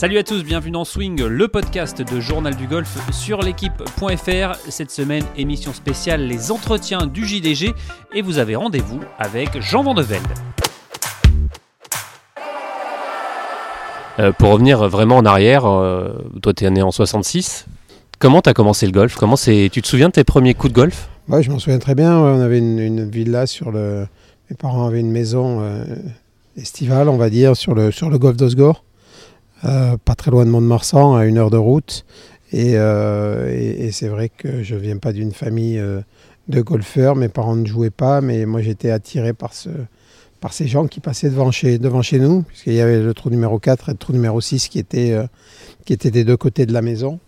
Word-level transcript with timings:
Salut 0.00 0.16
à 0.16 0.22
tous, 0.22 0.42
bienvenue 0.42 0.70
dans 0.70 0.86
Swing, 0.86 1.22
le 1.22 1.46
podcast 1.46 2.00
de 2.00 2.20
Journal 2.20 2.56
du 2.56 2.66
Golf 2.66 3.12
sur 3.12 3.42
l'équipe.fr. 3.42 4.56
Cette 4.70 4.90
semaine, 4.90 5.24
émission 5.36 5.74
spéciale 5.74 6.22
Les 6.22 6.50
entretiens 6.50 7.06
du 7.06 7.26
JDG 7.26 7.74
et 8.14 8.22
vous 8.22 8.38
avez 8.38 8.56
rendez-vous 8.56 9.00
avec 9.18 9.60
Jean 9.60 9.82
Vandevelde. 9.82 10.24
Euh, 14.18 14.32
pour 14.32 14.52
revenir 14.52 14.88
vraiment 14.88 15.18
en 15.18 15.26
arrière, 15.26 15.66
euh, 15.66 16.14
toi 16.40 16.54
tu 16.54 16.64
es 16.64 16.70
né 16.70 16.80
en 16.80 16.92
66. 16.92 17.66
Comment 18.18 18.40
tu 18.40 18.48
as 18.48 18.54
commencé 18.54 18.86
le 18.86 18.92
golf? 18.92 19.16
Comment 19.16 19.36
c'est 19.36 19.68
Tu 19.70 19.82
te 19.82 19.86
souviens 19.86 20.08
de 20.08 20.14
tes 20.14 20.24
premiers 20.24 20.54
coups 20.54 20.72
de 20.72 20.76
golf? 20.76 21.10
Ouais, 21.28 21.42
je 21.42 21.50
m'en 21.50 21.58
souviens 21.58 21.78
très 21.78 21.94
bien. 21.94 22.24
ouais, 22.24 22.30
on 22.30 22.40
avait 22.40 22.56
une, 22.56 22.78
une 22.78 23.10
villa 23.10 23.44
sur 23.44 23.70
le. 23.70 24.06
Mes 24.48 24.56
parents 24.56 24.86
avaient 24.86 25.00
une 25.00 25.12
maison 25.12 25.60
euh, 25.60 25.84
estivale, 26.56 27.10
on 27.10 27.18
va 27.18 27.28
dire, 27.28 27.54
sur 27.54 27.74
le, 27.74 27.90
sur 27.90 28.08
le 28.08 28.18
golfe 28.18 28.38
d'Osgore, 28.38 28.82
pas 29.62 30.14
très 30.16 30.30
loin 30.30 30.44
de 30.44 30.50
Mont-de-Marsan, 30.50 31.16
à 31.16 31.24
une 31.26 31.38
heure 31.38 31.50
de 31.50 31.56
route. 31.56 32.04
Et, 32.52 32.76
euh, 32.76 33.90
c'est 33.92 34.08
vrai 34.08 34.28
que 34.28 34.62
je 34.62 34.74
viens 34.74 34.98
pas 34.98 35.12
d'une 35.12 35.32
famille 35.32 35.78
euh, 35.78 36.00
de 36.48 36.60
golfeurs. 36.60 37.16
Mes 37.16 37.28
parents 37.28 37.56
ne 37.56 37.66
jouaient 37.66 37.90
pas, 37.90 38.20
mais 38.20 38.46
moi 38.46 38.60
j'étais 38.60 38.90
attiré 38.90 39.32
par, 39.32 39.54
ce, 39.54 39.68
par 40.40 40.52
ces 40.52 40.66
gens 40.66 40.86
qui 40.86 41.00
passaient 41.00 41.30
devant 41.30 41.50
chez, 41.52 41.78
nous, 42.18 42.42
puisqu'il 42.42 42.74
y 42.74 42.80
avait 42.80 43.00
le 43.00 43.14
trou 43.14 43.30
numéro 43.30 43.58
4 43.58 43.88
et 43.88 43.92
le 43.92 43.98
trou 43.98 44.12
numéro 44.12 44.40
6 44.40 44.68
qui 44.68 44.78
étaient, 44.78 45.12
euh, 45.12 45.26
des 45.86 46.24
deux 46.24 46.36
côtés 46.36 46.66
de 46.66 46.72
la 46.72 46.82
maison. 46.82 47.18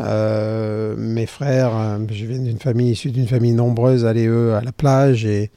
Euh, 0.00 0.94
mes 0.96 1.26
frères, 1.26 1.76
euh, 1.76 1.98
je 2.10 2.24
viens 2.26 2.38
d'une 2.38 2.58
famille 2.58 2.92
issue 2.92 3.10
d'une 3.10 3.26
famille 3.26 3.52
nombreuse, 3.52 4.06
allaient 4.06 4.26
eux 4.26 4.54
à 4.54 4.60
la 4.60 4.72
plage 4.72 5.24
et 5.24 5.50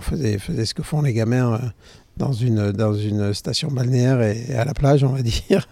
faisaient, 0.00 0.38
faisaient 0.38 0.64
ce 0.64 0.74
que 0.74 0.82
font 0.82 1.02
les 1.02 1.12
gamins 1.12 1.54
euh, 1.54 1.58
dans 2.22 2.32
une, 2.32 2.70
dans 2.70 2.94
une 2.94 3.34
station 3.34 3.68
balnéaire 3.68 4.22
et, 4.22 4.54
à 4.54 4.64
la 4.64 4.74
plage, 4.74 5.02
on 5.02 5.08
va 5.08 5.22
dire. 5.22 5.66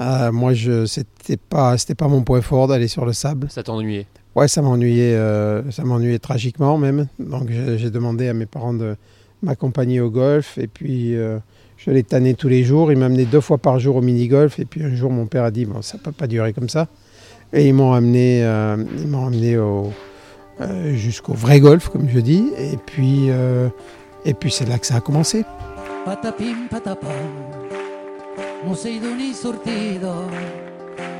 Euh, 0.00 0.32
moi, 0.32 0.54
je 0.54 0.86
c'était 0.86 1.36
pas 1.36 1.76
c'était 1.76 1.94
pas 1.94 2.08
mon 2.08 2.22
point 2.22 2.40
fort 2.40 2.66
d'aller 2.66 2.88
sur 2.88 3.04
le 3.04 3.12
sable. 3.12 3.48
Ça 3.50 3.62
t'ennuyait? 3.62 4.06
Ouais, 4.34 4.48
ça 4.48 4.62
m'ennuyait, 4.62 5.14
euh, 5.14 5.70
ça 5.70 5.84
m'ennuyait 5.84 6.18
tragiquement 6.18 6.78
même. 6.78 7.06
Donc 7.18 7.50
j'ai 7.50 7.90
demandé 7.90 8.28
à 8.28 8.34
mes 8.34 8.46
parents 8.46 8.72
de 8.72 8.96
m'accompagner 9.42 10.00
au 10.00 10.10
golf 10.10 10.56
et 10.56 10.66
puis 10.66 11.14
euh, 11.14 11.38
je 11.76 11.90
les 11.90 12.02
tannais 12.02 12.32
tous 12.32 12.48
les 12.48 12.64
jours. 12.64 12.90
Ils 12.90 12.98
m'amenaient 12.98 13.26
deux 13.26 13.42
fois 13.42 13.58
par 13.58 13.78
jour 13.78 13.96
au 13.96 14.00
mini-golf 14.00 14.58
et 14.58 14.64
puis 14.64 14.82
un 14.82 14.94
jour 14.94 15.10
mon 15.10 15.26
père 15.26 15.44
a 15.44 15.50
dit 15.50 15.66
bon 15.66 15.82
ça 15.82 15.98
peut 15.98 16.12
pas 16.12 16.26
durer 16.26 16.54
comme 16.54 16.70
ça 16.70 16.88
et 17.52 17.68
ils 17.68 17.74
m'ont 17.74 17.92
amené, 17.92 18.42
euh, 18.42 18.82
ils 18.98 19.08
m'ont 19.08 19.26
amené 19.26 19.58
au, 19.58 19.92
jusqu'au 20.94 21.34
vrai 21.34 21.60
golf 21.60 21.90
comme 21.90 22.08
je 22.08 22.20
dis 22.20 22.46
et 22.56 22.78
puis 22.86 23.28
et 24.24 24.34
puis 24.34 24.50
c'est 24.50 24.68
là 24.68 24.78
que 24.78 24.86
ça 24.86 24.96
a 24.96 25.00
commencé. 25.00 25.44
Patapim 26.04 26.68
patapam, 26.68 27.32
non 28.64 28.74
sei 28.74 28.98
d'uni 28.98 29.32
sortido, 29.32 30.28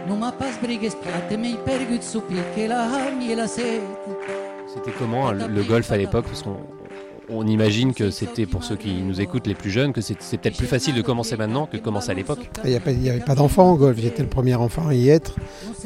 non 0.06 0.19
m'ha 0.19 0.33
pas 0.33 0.55
sbrighe 0.55 0.91
spiate, 0.91 1.36
mi 1.36 1.56
pergut 1.64 2.02
su 2.02 2.20
che 2.27 2.66
la 2.66 2.91
hamie 2.91 3.33
e 3.33 3.34
la 3.36 3.47
sete. 3.47 4.41
C'était 4.66 4.92
comment 4.98 5.28
hein, 5.28 5.34
le, 5.34 5.47
le 5.47 5.62
golf 5.64 5.91
à 5.92 5.97
l'époque 5.97 6.25
Parce 6.25 6.42
qu'on 6.42 6.56
on 7.28 7.47
imagine 7.47 7.95
que 7.95 8.11
c'était, 8.11 8.47
pour 8.47 8.65
ceux 8.65 8.77
qui 8.77 9.03
nous 9.03 9.20
écoutent 9.20 9.47
les 9.47 9.55
plus 9.55 9.70
jeunes, 9.70 9.92
que 9.92 10.01
c'est 10.01 10.15
peut-être 10.15 10.56
plus 10.56 10.67
facile 10.67 10.95
de 10.95 11.03
commencer 11.03 11.37
maintenant 11.37 11.67
que 11.67 11.77
de 11.77 11.83
commencer 11.83 12.11
à 12.11 12.15
l'époque. 12.15 12.51
Il 12.65 12.70
n'y 12.70 13.11
avait 13.11 13.20
pas 13.20 13.34
d'enfants 13.34 13.73
au 13.73 13.77
golf, 13.77 13.98
j'étais 14.01 14.23
le 14.23 14.28
premier 14.28 14.55
enfant 14.55 14.89
à 14.89 14.95
y 14.95 15.09
être, 15.09 15.37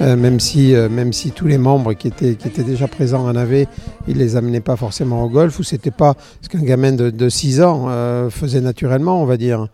Euh, 0.00 0.14
même, 0.16 0.40
si, 0.40 0.74
euh, 0.74 0.88
même 0.90 1.12
si 1.12 1.30
tous 1.30 1.46
les 1.46 1.56
membres 1.56 1.94
qui 1.94 2.08
étaient, 2.08 2.34
déjà 2.62 2.86
présents 2.86 3.24
en 3.24 3.34
avaient, 3.34 3.66
ils 4.08 4.18
les 4.18 4.36
amenaient 4.36 4.60
pas 4.60 4.76
forcément 4.76 5.24
au 5.24 5.28
golf, 5.30 5.58
ou 5.58 5.62
c'était 5.62 5.90
pas 5.90 6.14
ce 6.42 6.48
qu'un 6.48 6.62
gamin 6.62 6.92
de, 6.92 7.10
de 7.10 7.28
6 7.28 7.62
ans 7.62 7.86
euh, 7.88 8.28
faisait 8.28 8.60
naturellement, 8.60 9.22
on 9.22 9.26
va 9.26 9.36
dire. 9.36 9.68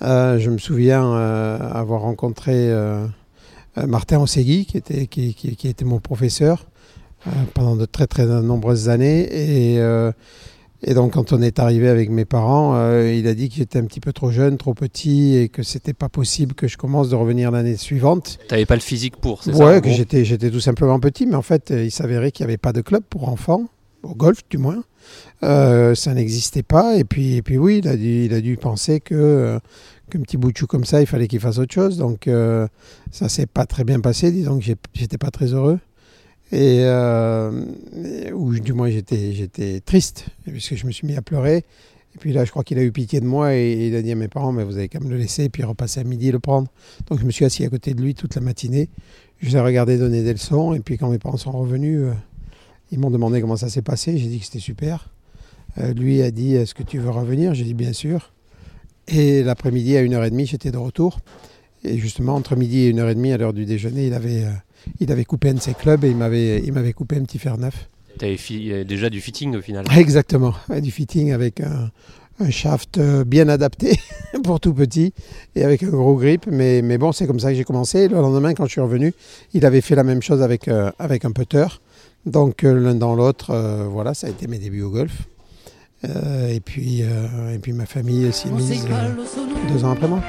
Je 0.00 0.50
me 0.50 0.58
souviens 0.58 1.14
avoir 1.14 2.02
rencontré 2.02 2.70
Martin 3.76 4.20
Ossegui, 4.20 4.66
qui 4.66 4.76
était, 4.76 5.06
qui, 5.06 5.68
était 5.68 5.86
mon 5.86 6.00
professeur 6.00 6.66
pendant 7.54 7.76
de 7.76 7.86
très 7.86 8.06
très 8.06 8.26
nombreuses 8.26 8.90
années, 8.90 9.26
et... 9.32 9.80
et 10.82 10.94
donc, 10.94 11.12
quand 11.14 11.32
on 11.32 11.40
est 11.42 11.58
arrivé 11.58 11.88
avec 11.88 12.10
mes 12.10 12.24
parents, 12.24 12.74
euh, 12.76 13.12
il 13.12 13.26
a 13.26 13.34
dit 13.34 13.48
que 13.48 13.54
j'étais 13.56 13.78
un 13.78 13.84
petit 13.84 14.00
peu 14.00 14.12
trop 14.12 14.30
jeune, 14.30 14.56
trop 14.58 14.74
petit, 14.74 15.34
et 15.36 15.48
que 15.48 15.62
c'était 15.62 15.94
pas 15.94 16.08
possible 16.08 16.54
que 16.54 16.68
je 16.68 16.76
commence 16.76 17.08
de 17.08 17.14
revenir 17.16 17.50
l'année 17.50 17.76
suivante. 17.76 18.38
T'avais 18.48 18.66
pas 18.66 18.74
le 18.74 18.80
physique 18.80 19.16
pour, 19.16 19.42
c'est 19.42 19.52
ça 19.54 19.64
Ouais, 19.66 19.80
que 19.80 19.88
j'étais, 19.90 20.24
j'étais 20.24 20.50
tout 20.50 20.60
simplement 20.60 21.00
petit, 21.00 21.26
mais 21.26 21.34
en 21.34 21.42
fait, 21.42 21.70
euh, 21.70 21.84
il 21.84 21.90
s'avérait 21.90 22.30
qu'il 22.30 22.44
n'y 22.44 22.50
avait 22.50 22.58
pas 22.58 22.72
de 22.72 22.82
club 22.82 23.02
pour 23.08 23.28
enfants, 23.28 23.64
au 24.02 24.14
golf 24.14 24.40
du 24.50 24.58
moins. 24.58 24.84
Euh, 25.42 25.94
ça 25.94 26.14
n'existait 26.14 26.62
pas. 26.62 26.96
Et 26.96 27.04
puis, 27.04 27.36
et 27.36 27.42
puis 27.42 27.58
oui, 27.58 27.78
il 27.78 27.88
a 27.88 27.96
dû, 27.96 28.24
il 28.24 28.34
a 28.34 28.40
dû 28.40 28.56
penser 28.56 29.00
que 29.00 29.14
euh, 29.14 29.58
qu'un 30.10 30.20
petit 30.20 30.36
bout 30.36 30.52
de 30.52 30.56
chou 30.56 30.66
comme 30.66 30.84
ça, 30.84 31.00
il 31.00 31.06
fallait 31.06 31.26
qu'il 31.28 31.40
fasse 31.40 31.58
autre 31.58 31.72
chose. 31.74 31.96
Donc, 31.96 32.28
ça 33.10 33.28
s'est 33.28 33.46
pas 33.46 33.66
très 33.66 33.84
bien 33.84 34.00
passé. 34.00 34.30
Disons 34.30 34.58
que 34.58 34.64
j'ai- 34.64 34.76
j'étais 34.94 35.18
pas 35.18 35.30
très 35.30 35.52
heureux. 35.52 35.78
Et, 36.52 36.80
euh, 36.84 37.64
et- 37.94 38.60
du 38.60 38.72
moins, 38.72 38.88
j'étais, 38.88 39.32
j'étais 39.32 39.80
triste, 39.80 40.26
puisque 40.46 40.76
je 40.76 40.86
me 40.86 40.92
suis 40.92 41.06
mis 41.06 41.16
à 41.16 41.22
pleurer. 41.22 41.58
Et 41.58 42.18
puis 42.18 42.32
là, 42.32 42.44
je 42.44 42.50
crois 42.50 42.64
qu'il 42.64 42.78
a 42.78 42.82
eu 42.82 42.92
pitié 42.92 43.20
de 43.20 43.26
moi 43.26 43.54
et, 43.54 43.88
il 43.88 43.94
a 43.96 44.02
dit 44.02 44.12
à 44.12 44.14
mes 44.14 44.28
parents, 44.28 44.52
mais 44.52 44.64
vous 44.64 44.78
avez 44.78 44.88
qu'à 44.88 45.00
me 45.00 45.08
le 45.08 45.16
laisser, 45.16 45.44
et 45.44 45.48
puis 45.48 45.62
repasser 45.64 46.00
à 46.00 46.04
midi 46.04 46.28
et 46.28 46.32
le 46.32 46.38
prendre. 46.38 46.68
Donc, 47.08 47.20
je 47.20 47.24
me 47.24 47.30
suis 47.30 47.44
assis 47.44 47.64
à 47.64 47.68
côté 47.68 47.94
de 47.94 48.00
lui 48.00 48.14
toute 48.14 48.34
la 48.34 48.40
matinée. 48.40 48.88
Je 49.40 49.48
les 49.48 49.56
ai 49.56 49.60
regardés 49.60 49.98
donner 49.98 50.22
des 50.22 50.32
leçons. 50.32 50.72
Et 50.72 50.80
puis, 50.80 50.96
quand 50.96 51.10
mes 51.10 51.18
parents 51.18 51.36
sont 51.36 51.52
revenus, 51.52 52.00
euh, 52.00 52.12
ils 52.90 52.98
m'ont 52.98 53.10
demandé 53.10 53.40
comment 53.40 53.56
ça 53.56 53.68
s'est 53.68 53.82
passé. 53.82 54.16
J'ai 54.16 54.28
dit 54.28 54.38
que 54.38 54.44
c'était 54.46 54.60
super. 54.60 55.10
Euh, 55.78 55.92
lui 55.92 56.22
a 56.22 56.30
dit 56.30 56.54
Est-ce 56.54 56.74
que 56.74 56.82
tu 56.82 56.98
veux 56.98 57.10
revenir? 57.10 57.52
J'ai 57.54 57.64
dit 57.64 57.74
Bien 57.74 57.92
sûr. 57.92 58.32
Et 59.08 59.42
l'après-midi, 59.42 59.96
à 59.96 60.02
1h30, 60.02 60.46
j'étais 60.46 60.70
de 60.70 60.78
retour. 60.78 61.20
Et 61.84 61.98
justement, 61.98 62.34
entre 62.34 62.56
midi 62.56 62.84
et 62.84 62.92
1h30, 62.92 63.34
à 63.34 63.36
l'heure 63.36 63.52
du 63.52 63.66
déjeuner, 63.66 64.06
il 64.06 64.14
avait, 64.14 64.44
euh, 64.44 64.50
il 65.00 65.10
avait 65.12 65.24
coupé 65.24 65.50
un 65.50 65.54
de 65.54 65.60
ses 65.60 65.74
clubs 65.74 66.04
et 66.04 66.10
il 66.10 66.16
m'avait, 66.16 66.60
il 66.64 66.72
m'avait 66.72 66.92
coupé 66.92 67.16
un 67.16 67.22
petit 67.24 67.38
fer 67.38 67.58
neuf. 67.58 67.88
T'avais 68.18 68.36
fi- 68.36 68.72
euh, 68.72 68.84
déjà 68.84 69.10
du 69.10 69.20
fitting 69.20 69.54
au 69.56 69.60
final. 69.60 69.84
Exactement, 69.96 70.54
ouais, 70.68 70.80
du 70.80 70.90
fitting 70.90 71.32
avec 71.32 71.60
un, 71.60 71.90
un 72.40 72.50
shaft 72.50 72.98
euh, 72.98 73.24
bien 73.24 73.48
adapté 73.48 73.98
pour 74.44 74.58
tout 74.60 74.72
petit 74.72 75.12
et 75.54 75.64
avec 75.64 75.82
un 75.82 75.88
gros 75.88 76.16
grip. 76.16 76.46
Mais, 76.50 76.80
mais 76.82 76.96
bon, 76.98 77.12
c'est 77.12 77.26
comme 77.26 77.40
ça 77.40 77.50
que 77.50 77.56
j'ai 77.56 77.64
commencé. 77.64 78.08
Le 78.08 78.16
lendemain, 78.16 78.54
quand 78.54 78.64
je 78.66 78.70
suis 78.72 78.80
revenu, 78.80 79.12
il 79.52 79.66
avait 79.66 79.80
fait 79.82 79.94
la 79.94 80.04
même 80.04 80.22
chose 80.22 80.40
avec, 80.42 80.68
euh, 80.68 80.90
avec 80.98 81.24
un 81.26 81.32
putter. 81.32 81.66
Donc 82.24 82.64
euh, 82.64 82.72
l'un 82.80 82.94
dans 82.94 83.14
l'autre, 83.14 83.50
euh, 83.50 83.86
voilà, 83.90 84.14
ça 84.14 84.26
a 84.26 84.30
été 84.30 84.46
mes 84.46 84.58
débuts 84.58 84.82
au 84.82 84.90
golf. 84.90 85.12
Euh, 86.04 86.48
et, 86.48 86.60
puis, 86.60 87.02
euh, 87.02 87.54
et 87.54 87.58
puis 87.58 87.72
ma 87.72 87.86
famille 87.86 88.30
s'y 88.32 88.48
est 88.48 88.50
Non 88.50 88.58
sei 88.58 88.74
mise 88.76 88.86
euh, 88.90 89.72
deux 89.72 89.84
ans 89.84 89.90
après 89.92 90.08
moi. 90.08 90.20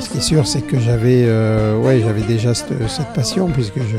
Ce 0.00 0.10
qui 0.10 0.18
est 0.18 0.20
sûr, 0.20 0.46
c'est 0.46 0.60
que 0.60 0.78
j'avais 0.78 1.24
euh, 1.26 1.78
ouais, 1.80 2.00
j'avais 2.00 2.22
déjà 2.22 2.54
cette, 2.54 2.88
cette 2.88 3.12
passion 3.14 3.48
puisque 3.48 3.78
je, 3.78 3.98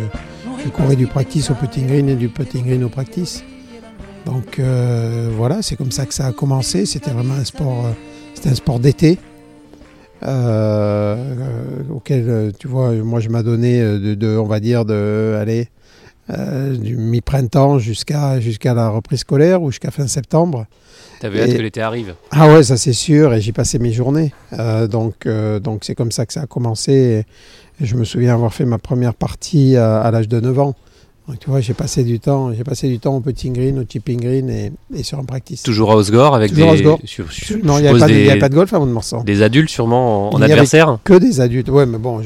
je 0.64 0.70
courais 0.70 0.96
du 0.96 1.08
practice 1.08 1.50
au 1.52 1.56
putting 1.56 1.88
green 1.88 2.10
et 2.10 2.16
du 2.16 2.30
putting 2.30 2.66
green 2.66 2.84
au 2.84 2.90
practice. 2.90 3.44
Donc 4.26 4.60
euh, 4.60 5.30
voilà, 5.36 5.62
c'est 5.62 5.76
comme 5.76 5.92
ça 5.92 6.06
que 6.06 6.14
ça 6.14 6.28
a 6.28 6.32
commencé. 6.32 6.86
C'était 6.86 7.12
vraiment 7.12 7.36
un 7.36 7.46
sport, 7.46 7.86
euh, 7.86 7.92
c'était 8.34 8.50
un 8.50 8.56
sport 8.56 8.80
d'été 8.80 9.18
euh, 10.24 11.16
euh, 11.16 11.94
auquel 11.94 12.30
euh, 12.30 12.52
tu 12.58 12.68
vois, 12.68 12.92
moi 12.92 13.20
je 13.20 13.30
m'adonnais 13.30 13.82
euh, 13.82 14.00
de, 14.00 14.16
de, 14.16 14.38
on 14.38 14.46
va 14.46 14.60
dire 14.60 14.86
de, 14.86 15.38
aller 15.40 15.70
euh, 16.30 16.76
du 16.76 16.98
mi-printemps 16.98 17.80
jusqu'à 17.80 18.40
jusqu'à 18.40 18.74
la 18.74 18.90
reprise 18.90 19.20
scolaire 19.22 19.62
ou 19.62 19.72
jusqu'à 19.72 19.92
fin 19.92 20.08
septembre. 20.08 20.66
T'avais 21.20 21.42
hâte 21.42 21.54
que 21.56 21.62
l'été 21.62 21.82
arrive. 21.82 22.14
Ah 22.32 22.48
ouais, 22.54 22.64
ça 22.64 22.78
c'est 22.78 22.94
sûr, 22.94 23.34
et 23.34 23.42
j'y 23.42 23.52
passais 23.52 23.80
mes 23.80 23.92
journées. 23.92 24.34
Euh, 24.54 24.88
donc 24.88 25.26
euh, 25.26 25.60
donc 25.60 25.84
c'est 25.84 25.96
comme 25.96 26.12
ça 26.12 26.26
que 26.26 26.34
ça 26.34 26.42
a 26.42 26.46
commencé. 26.48 27.26
Et, 27.80 27.84
et 27.84 27.86
je 27.86 27.96
me 27.96 28.04
souviens 28.04 28.34
avoir 28.34 28.54
fait 28.54 28.66
ma 28.66 28.78
première 28.78 29.14
partie 29.14 29.76
à, 29.76 30.00
à 30.02 30.12
l'âge 30.12 30.28
de 30.28 30.40
9 30.40 30.60
ans. 30.60 30.76
Donc 31.28 31.40
tu 31.40 31.50
vois, 31.50 31.60
j'ai 31.60 31.74
passé 31.74 32.06
du 32.06 32.22
temps, 32.22 32.54
j'ai 32.54 32.64
passé 32.64 32.88
du 32.88 33.00
temps 33.00 33.18
au 33.18 33.20
putting 33.20 33.52
green, 33.54 33.78
au 33.80 33.84
chipping 33.84 34.18
green 34.22 34.50
et, 34.50 34.72
et 34.96 35.04
sur 35.04 35.20
un 35.20 35.26
practice. 35.26 35.62
Toujours 35.64 35.92
à 35.92 35.96
Osgore 35.98 36.34
avec 36.36 36.52
Toujours 36.54 36.70
à 36.70 36.74
des. 36.74 36.80
Osgore. 36.80 37.00
sur- 37.04 37.30
sur- 37.32 37.58
non, 37.66 37.78
il 37.80 37.82
n'y 37.82 37.88
avait, 37.90 38.30
avait 38.30 38.40
pas 38.40 38.48
de 38.48 38.56
golf 38.56 38.74
avant 38.74 38.86
de 38.88 38.92
Morsan. 38.94 39.24
des 39.26 39.42
adultes 39.42 39.70
sûrement 39.70 40.30
en, 40.34 40.42
avait- 40.42 40.54
adversaire. 40.54 41.00
Que 41.04 41.16
des 41.16 41.42
adultes. 41.42 41.68
Ouais, 41.70 41.86
mais 41.86 41.98
bon, 41.98 42.22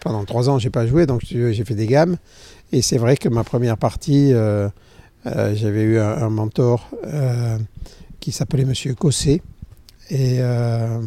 pendant 0.00 0.24
trois 0.24 0.48
ans, 0.48 0.58
j'ai 0.60 0.70
pas 0.70 0.86
joué, 0.86 1.06
donc 1.06 1.22
j'ai 1.24 1.64
fait 1.64 1.74
des 1.74 1.86
gammes. 1.86 2.16
Et 2.72 2.82
c'est 2.82 2.98
vrai 2.98 3.16
que 3.16 3.28
ma 3.28 3.42
première 3.44 3.76
partie, 3.76 4.30
euh, 4.32 4.68
euh, 5.26 5.54
j'avais 5.54 5.82
eu 5.82 5.98
un, 5.98 6.28
mentor 6.28 6.90
euh, 7.06 7.58
qui 8.20 8.32
s'appelait 8.32 8.64
Monsieur 8.64 8.94
Cossé. 8.94 9.42
Et, 10.10 10.36
euh, 10.40 11.00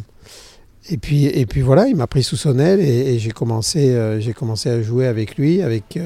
et, 0.89 0.97
puis, 0.97 1.25
et 1.25 1.45
puis 1.45 1.61
voilà, 1.61 1.87
il 1.87 1.95
m'a 1.95 2.07
pris 2.07 2.23
sous 2.23 2.35
son 2.35 2.57
aile 2.57 2.79
et, 2.79 3.13
et 3.13 3.19
j'ai 3.19 3.31
commencé, 3.31 3.95
commencé 4.35 4.69
à 4.69 4.81
jouer 4.81 5.07
avec 5.07 5.37
lui, 5.37 5.61
avec, 5.61 5.99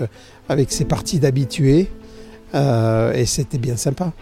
avec 0.49 0.71
ses 0.71 0.85
parties 0.85 1.19
d'habitués. 1.19 1.89
Et 2.53 3.25
c'était 3.25 3.57
bien 3.57 3.77
sympa. 3.77 4.13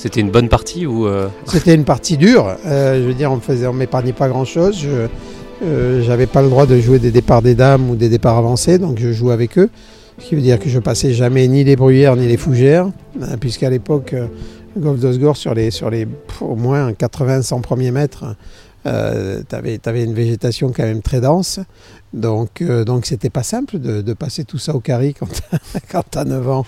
C'était 0.00 0.20
une 0.20 0.30
bonne 0.30 0.48
partie 0.48 0.86
ou 0.86 1.06
euh, 1.06 1.28
C'était 1.44 1.74
une 1.74 1.84
partie 1.84 2.16
dure. 2.16 2.56
Euh, 2.64 3.02
je 3.02 3.06
veux 3.06 3.12
dire, 3.12 3.30
on 3.30 3.38
faisait, 3.38 3.66
on 3.66 3.74
m'épargnait 3.74 4.14
pas 4.14 4.30
grand-chose. 4.30 4.78
Je 4.80 5.08
euh, 5.62 6.02
j'avais 6.02 6.26
pas 6.26 6.40
le 6.40 6.48
droit 6.48 6.64
de 6.64 6.80
jouer 6.80 6.98
des 6.98 7.10
départs 7.10 7.42
des 7.42 7.54
dames 7.54 7.90
ou 7.90 7.96
des 7.96 8.08
départs 8.08 8.38
avancés, 8.38 8.78
donc 8.78 8.98
je 8.98 9.12
jouais 9.12 9.34
avec 9.34 9.58
eux. 9.58 9.68
Ce 10.18 10.24
qui 10.24 10.34
veut 10.34 10.40
dire 10.40 10.58
que 10.58 10.70
je 10.70 10.78
passais 10.78 11.12
jamais 11.12 11.46
ni 11.48 11.64
les 11.64 11.76
bruyères 11.76 12.16
ni 12.16 12.26
les 12.26 12.38
fougères, 12.38 12.90
hein, 13.20 13.36
puisqu'à 13.38 13.68
l'époque, 13.68 14.14
euh, 14.14 14.26
golf 14.74 14.98
d'Osgore, 15.00 15.36
sur 15.36 15.54
les, 15.54 16.08
au 16.40 16.56
moins 16.56 16.92
80-100 16.92 17.60
premiers 17.60 17.90
mètres, 17.90 18.24
euh, 18.86 19.42
tu 19.48 19.90
une 20.02 20.14
végétation 20.14 20.72
quand 20.74 20.84
même 20.84 21.02
très 21.02 21.20
dense. 21.20 21.60
Donc, 22.14 22.62
euh, 22.62 22.84
donc 22.84 23.06
pas 23.32 23.42
simple 23.42 23.78
de, 23.78 24.12
passer 24.14 24.44
tout 24.44 24.58
ça 24.58 24.74
au 24.74 24.80
carry 24.80 25.14
quand, 25.14 25.28
tu 26.10 26.18
as 26.18 26.24
9 26.24 26.48
ans. 26.48 26.66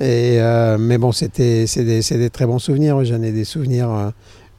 Et, 0.00 0.40
euh, 0.40 0.78
mais 0.78 0.96
bon, 0.98 1.10
c'était 1.12 1.66
c'est 1.66 1.84
des, 1.84 2.00
des 2.00 2.30
très 2.30 2.46
bons 2.46 2.58
souvenirs. 2.60 3.04
J'en 3.04 3.20
ai 3.22 3.32
des 3.32 3.44
souvenirs 3.44 3.90
euh, 3.90 4.10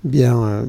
bien, 0.03 0.37
euh, 0.43 0.65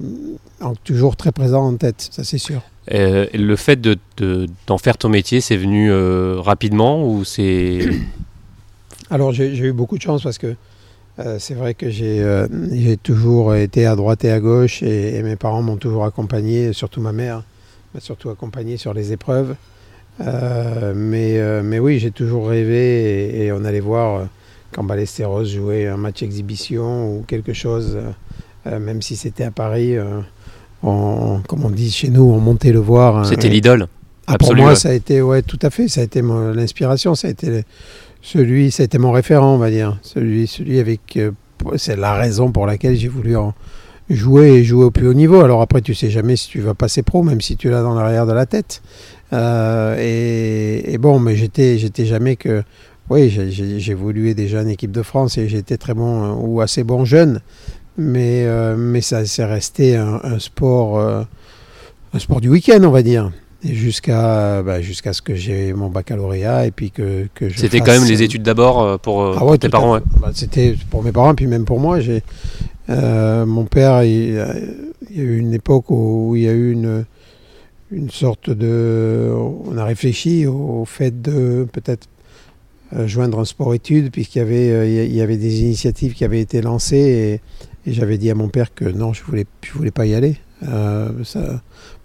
toujours 0.84 1.16
très 1.16 1.32
présents 1.32 1.66
en 1.66 1.76
tête, 1.76 2.08
ça 2.12 2.22
c'est 2.24 2.38
sûr. 2.38 2.62
le 2.88 3.54
fait 3.56 3.80
de, 3.80 3.96
de- 4.18 4.46
d'en 4.66 4.78
faire 4.78 4.96
ton 4.96 5.08
métier, 5.08 5.40
c'est 5.40 5.56
venu 5.56 5.92
rapidement 6.38 7.04
ou 7.08 7.24
c'est 7.24 7.80
Alors 9.10 9.32
j'ai 9.32 9.56
eu 9.56 9.72
beaucoup 9.72 9.96
de 9.98 10.02
chance 10.02 10.22
parce 10.22 10.38
que 10.38 10.54
c'est 11.38 11.54
vrai 11.54 11.74
que 11.74 11.90
j'ai 11.90 12.96
toujours 13.02 13.54
été 13.54 13.86
à 13.86 13.96
droite 13.96 14.24
et 14.24 14.30
à 14.30 14.38
gauche 14.40 14.82
et, 14.82 15.16
et 15.16 15.22
mes 15.22 15.36
parents 15.36 15.62
m'ont 15.62 15.76
toujours 15.76 16.04
accompagné, 16.04 16.72
surtout 16.72 17.00
ma 17.00 17.12
mère 17.12 17.42
m'a 17.94 18.00
surtout 18.00 18.30
accompagné 18.30 18.76
sur 18.76 18.94
les 18.94 19.12
épreuves. 19.12 19.54
Mais, 20.20 21.62
mais 21.62 21.78
oui, 21.78 21.98
j'ai 21.98 22.10
toujours 22.12 22.48
rêvé 22.48 23.36
et, 23.40 23.46
et 23.46 23.52
on 23.52 23.64
allait 23.64 23.80
voir 23.80 24.26
quand 24.72 24.84
Ballesteros 24.84 25.44
jouait 25.44 25.86
un 25.86 25.96
match 25.96 26.22
exhibition 26.22 27.16
ou 27.16 27.24
quelque 27.26 27.52
chose, 27.52 27.96
euh, 27.96 28.10
euh, 28.66 28.78
même 28.78 29.02
si 29.02 29.16
c'était 29.16 29.44
à 29.44 29.50
Paris. 29.50 29.96
euh, 29.96 30.20
on- 30.82 31.40
comme 31.46 31.64
on 31.64 31.70
dit 31.70 31.90
chez 31.90 32.08
nous, 32.08 32.22
on 32.22 32.38
montait 32.40 32.72
le 32.72 32.78
voir. 32.78 33.18
hein, 33.18 33.24
c'était 33.24 33.48
l'idole 33.48 33.86
ah, 34.26 34.38
pour 34.38 34.54
moi, 34.62 34.74
ça 34.76 34.90
a 34.90 34.92
été, 34.92 35.20
ouais, 35.22 35.42
tout 35.42 35.58
à 35.62 35.70
fait, 35.70 35.88
ça 35.88 36.00
a 36.02 36.04
été 36.04 36.22
mon- 36.22 36.52
l'inspiration, 36.52 37.14
ça 37.16 37.26
a 37.28 37.30
été 37.32 37.64
celui, 38.22 38.70
ça 38.70 38.82
a 38.82 38.86
été 38.86 38.96
mon 38.98 39.10
référent, 39.12 39.54
on 39.54 39.58
va 39.58 39.70
dire, 39.70 39.98
celui, 40.02 40.46
celui 40.46 40.78
avec, 40.78 41.16
euh, 41.16 41.32
c'est 41.76 41.96
la 41.96 42.14
raison 42.14 42.52
pour 42.52 42.64
laquelle 42.66 42.94
j'ai 42.96 43.08
voulu 43.08 43.36
en 43.36 43.54
jouer 44.08 44.50
et 44.52 44.64
jouer 44.64 44.84
au 44.84 44.90
plus 44.90 45.06
haut 45.08 45.14
niveau. 45.14 45.40
Alors 45.40 45.60
après, 45.62 45.80
tu 45.82 45.94
sais 45.94 46.10
jamais 46.10 46.36
si 46.36 46.48
tu 46.48 46.60
vas 46.60 46.74
passer 46.74 47.02
pro, 47.02 47.22
même 47.24 47.40
si 47.40 47.56
tu 47.56 47.70
l'as 47.70 47.82
dans 47.82 47.94
l'arrière 47.94 48.26
de 48.26 48.32
la 48.32 48.46
tête. 48.46 48.82
Euh, 49.32 49.96
et, 49.98 50.92
et 50.92 50.98
bon, 50.98 51.18
mais 51.18 51.34
j'étais, 51.36 51.78
j'étais 51.78 52.04
jamais 52.06 52.36
que, 52.36 52.62
oui, 53.10 53.28
j'ai- 53.28 53.90
évolué 53.90 54.34
déjà 54.34 54.60
en 54.62 54.66
équipe 54.68 54.92
de 54.92 55.02
France 55.02 55.36
et 55.36 55.48
j'étais 55.48 55.76
très 55.76 55.94
bon 55.94 56.24
euh, 56.24 56.32
ou 56.40 56.60
assez 56.60 56.84
bon 56.84 57.04
jeune, 57.04 57.40
mais 57.98 58.44
euh, 58.46 58.76
mais 58.76 59.00
ça, 59.00 59.24
c'est 59.26 59.44
resté 59.44 59.96
un, 59.96 60.20
un 60.22 60.38
sport, 60.38 60.98
euh, 60.98 61.22
un 62.14 62.18
sport 62.18 62.40
du 62.40 62.48
week-end, 62.48 62.80
on 62.84 62.90
va 62.90 63.02
dire. 63.02 63.30
Jusqu'à 63.62 64.62
bah, 64.62 64.80
jusqu'à 64.80 65.12
ce 65.12 65.20
que 65.20 65.34
j'ai 65.34 65.74
mon 65.74 65.90
baccalauréat 65.90 66.66
et 66.66 66.70
puis 66.70 66.90
que, 66.90 67.26
que 67.34 67.50
je 67.50 67.58
C'était 67.58 67.80
quand 67.80 67.92
même 67.92 68.08
les 68.08 68.22
études 68.22 68.42
d'abord 68.42 68.98
pour, 69.00 69.22
Ah 69.22 69.38
pour 69.38 69.48
ouais, 69.50 69.58
tes 69.58 69.68
parents. 69.68 69.94
ouais. 69.94 70.00
Bah, 70.18 70.30
C'était 70.32 70.76
pour 70.90 71.02
mes 71.02 71.12
parents, 71.12 71.34
puis 71.34 71.46
même 71.46 71.66
pour 71.66 71.78
moi. 71.78 72.00
J'ai 72.00 72.22
euh, 72.88 73.44
mon 73.44 73.64
père, 73.66 74.02
il, 74.02 74.42
il 75.10 75.16
y 75.16 75.20
a 75.20 75.24
eu 75.24 75.36
une 75.38 75.52
époque 75.52 75.90
où 75.90 76.32
il 76.36 76.42
y 76.44 76.48
a 76.48 76.52
eu 76.52 76.72
une, 76.72 77.04
une 77.92 78.08
sorte 78.08 78.48
de. 78.48 79.30
On 79.30 79.76
a 79.76 79.84
réfléchi 79.84 80.46
au, 80.46 80.84
fait 80.86 81.20
de 81.20 81.66
peut-être 81.70 82.08
joindre 83.06 83.40
un 83.40 83.44
sport-études, 83.44 84.10
puisqu'il 84.10 84.38
y 84.38 84.42
avait, 84.42 84.70
euh, 84.70 84.86
y 84.86 85.20
avait 85.20 85.36
des 85.36 85.62
initiatives 85.62 86.14
qui 86.14 86.24
avaient 86.24 86.40
été 86.40 86.62
lancées, 86.62 87.40
et, 87.86 87.92
j'avais 87.92 88.18
dit 88.18 88.30
à 88.30 88.34
mon 88.34 88.48
père 88.48 88.74
que 88.74 88.84
non, 88.84 89.12
je 89.12 89.22
voulais, 89.24 89.46
je 89.62 89.72
voulais 89.72 89.90
pas 89.90 90.04
y 90.06 90.14
aller. 90.14 90.36
Euh, 90.68 91.08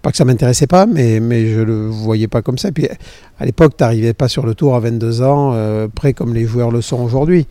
pas 0.00 0.10
que 0.10 0.16
ça 0.16 0.24
m'intéressait 0.24 0.66
pas, 0.66 0.86
mais, 0.86 1.20
mais 1.20 1.48
je 1.48 1.60
le 1.60 1.88
voyais 1.88 2.28
pas 2.28 2.40
comme 2.40 2.56
ça. 2.56 2.72
Puis 2.72 2.88
à 3.38 3.44
l'époque, 3.44 3.76
tu 3.76 3.84
n'arrivais 3.84 4.14
pas 4.14 4.28
sur 4.28 4.46
le 4.46 4.54
tour 4.54 4.74
à 4.74 4.80
22 4.80 5.20
ans, 5.22 5.52
euh, 5.52 5.86
près 5.88 6.14
comme 6.14 6.32
les 6.32 6.46
joueurs 6.46 6.70
le 6.70 6.80
sont 6.80 7.02
aujourd'hui. 7.02 7.46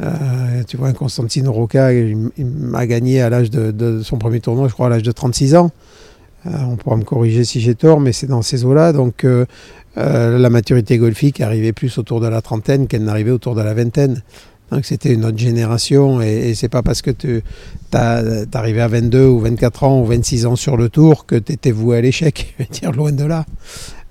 Euh, 0.00 0.62
tu 0.66 0.76
vois, 0.76 0.88
un 0.88 0.92
Constantino 0.92 1.52
Rocca, 1.52 1.92
il, 1.92 2.30
il 2.36 2.46
m'a 2.46 2.86
gagné 2.86 3.20
à 3.20 3.30
l'âge 3.30 3.50
de, 3.50 4.00
son 4.02 4.18
premier 4.18 4.40
tournoi, 4.40 4.68
je 4.68 4.72
crois, 4.72 4.86
à 4.86 4.90
l'âge 4.90 5.02
de 5.02 5.12
36 5.12 5.54
ans. 5.54 5.70
Euh, 6.46 6.50
on 6.68 6.76
pourra 6.76 6.96
me 6.96 7.04
corriger 7.04 7.44
si 7.44 7.60
j'ai 7.60 7.74
tort, 7.74 8.00
mais 8.00 8.12
c'est 8.12 8.26
dans 8.26 8.42
ces 8.42 8.64
eaux-là. 8.64 8.92
Donc, 8.92 9.24
euh, 9.24 9.46
euh, 9.98 10.38
la 10.38 10.50
maturité 10.50 10.98
golfique 10.98 11.40
arrivait 11.40 11.72
plus 11.72 11.98
autour 11.98 12.20
de 12.20 12.26
la 12.26 12.40
trentaine 12.40 12.86
qu'elle 12.86 13.04
n'arrivait 13.04 13.30
autour 13.30 13.54
de 13.54 13.62
la 13.62 13.74
vingtaine. 13.74 14.22
Donc, 14.70 14.86
c'était 14.86 15.12
une 15.12 15.24
autre 15.26 15.38
génération. 15.38 16.22
Et, 16.22 16.54
c'est 16.54 16.70
pas 16.70 16.82
parce 16.82 17.02
que 17.02 17.10
tu 17.10 17.42
arrivé 17.92 18.80
à 18.80 18.88
22 18.88 19.26
ou 19.26 19.40
24 19.40 19.84
ans 19.84 20.00
ou 20.00 20.06
26 20.06 20.46
ans 20.46 20.56
sur 20.56 20.78
le 20.78 20.88
tour 20.88 21.26
que 21.26 21.36
tu 21.36 21.52
étais 21.52 21.72
voué 21.72 21.98
à 21.98 22.00
l'échec. 22.00 22.54
Je 22.58 22.64
veux 22.64 22.70
dire, 22.70 22.92
loin 22.92 23.12
de 23.12 23.24
là. 23.24 23.44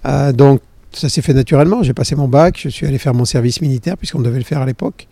Euh, 0.05 0.31
donc, 0.31 0.61
ça 0.91 1.09
s'est 1.09 1.21
fait 1.21 1.33
naturellement. 1.33 1.81
J'ai 1.81 1.93
passé 1.93 2.15
mon 2.15 2.27
bac, 2.27 2.59
je 2.61 2.69
suis 2.69 2.85
allé 2.85 2.97
faire 2.97 3.13
mon 3.13 3.25
service 3.25 3.61
militaire 3.61 3.97
puisqu'on 3.97 4.19
devait 4.19 4.37
le 4.37 4.43
faire 4.43 4.59
à 4.61 4.65
l'époque. 4.65 5.07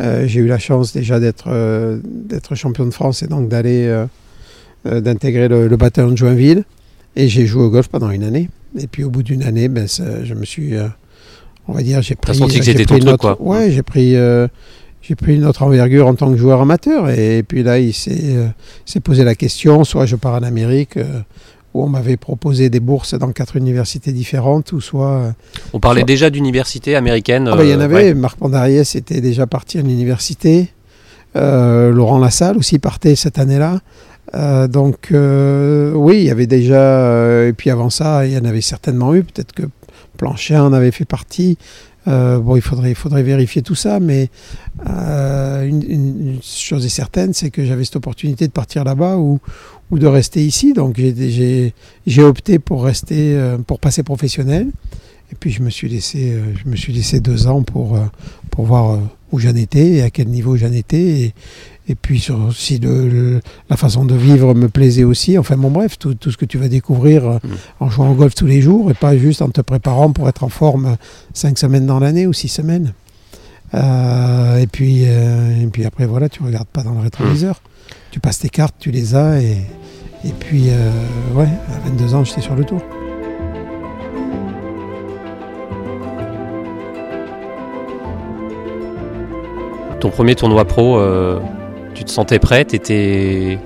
Euh, 0.00 0.26
j'ai 0.26 0.40
eu 0.40 0.46
la 0.46 0.58
chance 0.58 0.92
déjà 0.92 1.18
d'être 1.20 2.54
champion 2.54 2.86
de 2.86 2.92
France 2.92 3.22
et 3.22 3.26
donc 3.26 3.48
d'aller 3.48 4.04
d'intégrer 4.84 5.48
le, 5.48 5.66
le 5.66 5.76
bataillon 5.76 6.12
de 6.12 6.16
Joinville. 6.16 6.64
Et 7.16 7.28
j'ai 7.28 7.44
joué 7.44 7.64
au 7.64 7.70
golf 7.70 7.88
pendant 7.88 8.10
une 8.10 8.22
année. 8.22 8.48
Et 8.78 8.86
puis 8.86 9.04
au 9.04 9.10
bout 9.10 9.22
d'une 9.22 9.42
année, 9.42 9.68
ben, 9.68 9.86
ça- 9.88 10.24
je 10.24 10.34
me 10.34 10.44
suis, 10.44 10.74
euh, 10.76 10.86
on 11.68 11.72
va 11.72 11.82
dire, 11.82 12.02
j'ai 12.02 12.14
pris. 12.14 12.36
senti 12.36 12.58
que 12.58 12.64
j'ai 12.64 12.72
c'était 12.72 12.84
pris 12.84 13.00
truc, 13.00 13.16
quoi. 13.18 13.40
Ouais, 13.40 13.70
j'ai 13.70 13.82
pris. 13.82 14.16
euh, 14.16 14.46
j'ai 15.02 15.14
pris 15.14 15.36
une 15.36 15.44
autre 15.44 15.62
envergure 15.62 16.08
en 16.08 16.14
tant 16.16 16.28
que 16.32 16.36
joueur 16.36 16.60
amateur 16.60 17.08
et, 17.10 17.44
puis 17.44 17.62
là 17.62 17.78
il 17.78 17.94
s'est 17.94 18.10
euh, 18.34 19.00
posé 19.04 19.22
la 19.22 19.36
question 19.36 19.84
soit 19.84 20.04
je 20.04 20.16
pars 20.16 20.34
en 20.34 20.42
Amérique 20.42 20.96
euh, 20.96 21.20
où 21.74 21.84
on 21.84 21.88
m'avait 21.88 22.16
proposé 22.16 22.70
des 22.70 22.80
bourses 22.80 23.14
dans 23.14 23.30
quatre 23.30 23.54
universités 23.54 24.10
différentes 24.10 24.72
ou 24.72 24.80
soit 24.80 25.10
euh, 25.12 25.30
On 25.72 25.78
parlait 25.78 26.00
Soit- 26.00 26.06
déjà 26.06 26.30
d'université 26.30 26.96
américaine. 26.96 27.48
ah 27.52 27.54
bah, 27.54 27.62
il 27.62 27.70
y 27.70 27.74
en 27.74 27.78
euh, 27.80 27.84
avait, 27.84 27.94
ouais. 27.94 28.14
Marc 28.14 28.36
Pandariès 28.36 28.96
était 28.96 29.20
déjà 29.20 29.46
parti 29.46 29.78
à 29.78 29.82
l'université. 29.82 30.70
Euh, 31.36 31.92
Laurent 31.92 32.18
Lassalle 32.18 32.56
aussi 32.56 32.80
partait 32.80 33.14
cette 33.14 33.38
année-là. 33.38 33.80
Euh, 34.34 34.66
donc 34.68 35.12
euh, 35.12 35.92
oui, 35.92 36.18
il 36.18 36.24
y 36.24 36.30
avait 36.30 36.46
déjà, 36.46 36.74
euh, 36.80 37.48
et 37.48 37.52
puis 37.52 37.70
avant 37.70 37.90
ça, 37.90 38.26
il 38.26 38.32
y 38.32 38.38
en 38.38 38.44
avait 38.44 38.60
certainement 38.60 39.14
eu, 39.14 39.22
peut-être 39.22 39.52
que 39.52 39.62
Planchet 40.16 40.56
en 40.56 40.72
avait 40.72 40.90
fait 40.90 41.04
partie. 41.04 41.58
Bon, 42.06 42.54
il 42.54 42.62
faudrait, 42.62 42.90
il 42.90 42.94
faudrait 42.94 43.24
vérifier 43.24 43.62
tout 43.62 43.74
ça, 43.74 43.98
mais 43.98 44.30
une, 44.86 46.38
chose 46.40 46.86
est 46.86 46.88
certaine, 46.88 47.32
c'est 47.34 47.50
que 47.50 47.64
j'avais 47.64 47.84
cette 47.84 47.96
opportunité 47.96 48.46
de 48.46 48.52
partir 48.52 48.84
là-bas 48.84 49.16
ou, 49.16 49.40
ou 49.90 49.98
de 49.98 50.06
rester 50.06 50.46
ici. 50.46 50.72
Donc 50.72 50.96
j'ai- 50.98 51.74
opté 52.20 52.60
pour 52.60 52.84
rester, 52.84 53.36
pour 53.66 53.80
passer 53.80 54.04
professionnel. 54.04 54.68
Et 55.32 55.34
puis 55.38 55.50
je 55.50 55.62
me 55.62 55.70
suis 55.70 55.88
laissé, 55.88 56.30
euh, 56.32 56.54
je 56.62 56.70
me 56.70 56.76
suis 56.76 56.92
laissé 56.92 57.20
deux 57.20 57.46
ans 57.46 57.62
pour, 57.62 57.96
euh, 57.96 58.04
pour 58.50 58.64
voir 58.66 58.92
euh, 58.92 58.98
où 59.32 59.38
j'en 59.40 59.54
étais 59.56 59.86
et 59.94 60.02
à 60.02 60.10
quel 60.10 60.28
niveau 60.28 60.56
j'en 60.56 60.70
étais. 60.72 61.02
Et, 61.20 61.34
et 61.88 61.94
puis 61.94 62.18
sur, 62.20 62.52
si 62.54 62.78
le- 62.78 63.08
le- 63.08 63.40
la 63.70 63.76
façon 63.76 64.04
de 64.04 64.14
vivre 64.14 64.54
me 64.54 64.68
plaisait 64.68 65.04
aussi. 65.04 65.36
Enfin 65.38 65.56
bon 65.56 65.70
bref, 65.70 65.98
tout, 65.98 66.14
tout 66.14 66.30
ce 66.30 66.36
que 66.36 66.44
tu 66.44 66.58
vas 66.58 66.68
découvrir 66.68 67.24
Mm. 67.24 67.38
en 67.80 67.90
jouant 67.90 68.10
au 68.10 68.14
golf 68.14 68.34
tous 68.34 68.46
les 68.46 68.60
jours 68.60 68.90
et 68.90 68.94
pas 68.94 69.16
juste 69.16 69.42
en 69.42 69.48
te 69.50 69.60
préparant 69.60 70.12
pour 70.12 70.28
être 70.28 70.44
en 70.44 70.48
forme 70.48 70.96
cinq 71.34 71.58
semaines 71.58 71.86
dans 71.86 71.98
l'année 71.98 72.26
ou 72.26 72.32
six 72.32 72.48
semaines. 72.48 72.92
Euh, 73.74 74.58
et, 74.58 74.66
puis, 74.68 75.02
euh, 75.06 75.62
et 75.62 75.66
puis 75.66 75.84
après 75.84 76.06
voilà, 76.06 76.28
tu 76.28 76.42
regardes 76.42 76.68
pas 76.68 76.82
dans 76.84 76.92
le 76.94 77.00
rétroviseur. 77.00 77.60
Tu 78.12 78.20
passes 78.20 78.38
tes 78.38 78.48
cartes, 78.48 78.76
tu 78.78 78.90
les 78.92 79.14
as 79.16 79.42
et, 79.42 79.56
et 80.24 80.32
puis 80.38 80.66
euh, 80.70 80.90
ouais, 81.34 81.48
à 81.74 81.88
22 81.88 82.14
ans 82.14 82.24
j'étais 82.24 82.40
sur 82.40 82.54
le 82.54 82.64
tour. 82.64 82.80
Ton 90.06 90.12
premier 90.12 90.36
tournoi 90.36 90.64
pro, 90.64 90.98
euh, 90.98 91.40
tu 91.92 92.04
te 92.04 92.12
sentais 92.12 92.38
prêt 92.38 92.64
T'étais. 92.64 93.58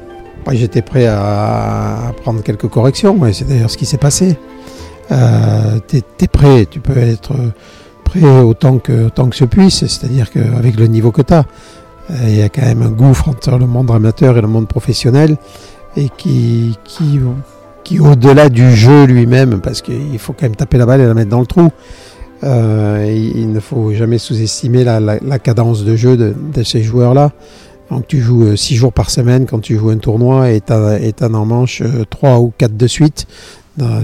J'étais 0.50 0.80
prêt 0.80 1.06
à, 1.06 2.14
prendre 2.23 2.42
quelques 2.42 2.66
corrections, 2.66 3.14
c'est 3.30 3.47
d'ailleurs 3.47 3.68
ce 3.68 3.76
qui 3.76 3.85
s'est 3.85 3.99
passé. 3.99 4.38
Euh, 5.12 5.78
t'es, 5.87 6.00
t'es 6.00 6.28
prêt, 6.28 6.64
tu 6.64 6.80
peux 6.80 6.97
être 6.97 7.32
prêt 8.04 8.25
autant 8.25 8.78
que, 8.78 9.09
autant 9.09 9.28
que 9.28 9.37
se 9.37 9.44
puisse, 9.44 9.80
c'est-à-dire 9.80 10.30
qu'avec 10.30 10.76
le 10.76 10.87
niveau 10.87 11.12
que 11.12 11.20
tu 11.20 11.35
as, 11.35 11.44
il 12.23 12.38
y 12.38 12.42
a 12.42 12.49
quand 12.49 12.62
même 12.62 12.80
un 12.80 12.90
gouffre 12.90 13.28
entre 13.28 13.59
le 13.59 13.66
monde 13.66 13.90
amateur 13.90 14.38
et 14.38 14.40
le 14.40 14.49
monde 14.49 14.66
professionnel, 14.66 15.37
et 15.94 16.09
qui, 16.09 16.78
qui, 16.85 17.20
qui 17.85 18.00
au-delà 18.00 18.49
du 18.49 18.75
jeu 18.75 19.04
lui-même, 19.04 19.61
parce 19.61 19.82
qu'il 19.82 20.18
faut 20.18 20.32
quand 20.32 20.44
même 20.44 20.56
taper 20.56 20.78
la 20.78 20.87
balle 20.87 21.02
et 21.02 21.06
la 21.06 21.12
mettre 21.12 21.28
dans 21.28 21.40
le 21.40 21.47
trou, 21.47 21.68
euh, 22.42 23.32
il, 23.35 23.52
ne 23.52 23.61
faut 23.61 23.92
jamais 23.92 24.18
sous-estimer 24.18 24.85
la, 24.85 25.38
cadence 25.38 25.85
de 25.85 25.97
jeu 25.97 26.16
de, 26.16 26.62
ces 26.62 26.82
joueurs-là. 26.82 27.32
Donc 27.90 28.06
tu 28.06 28.20
joues 28.20 28.44
euh, 28.44 28.56
six 28.56 28.76
jours 28.76 28.92
par 28.92 29.11
semaine 29.11 29.47
quand 29.47 29.59
tu 29.59 29.76
joues 29.76 29.90
un 29.90 29.99
tournoi 29.99 30.50
et 30.52 30.61
tu 30.61 30.73
en 30.73 31.44
manches 31.44 31.82
euh, 31.82 32.04
trois 32.09 32.38
ou 32.38 32.52
quatre 32.56 32.76
de 32.76 32.87
suite. 32.87 33.26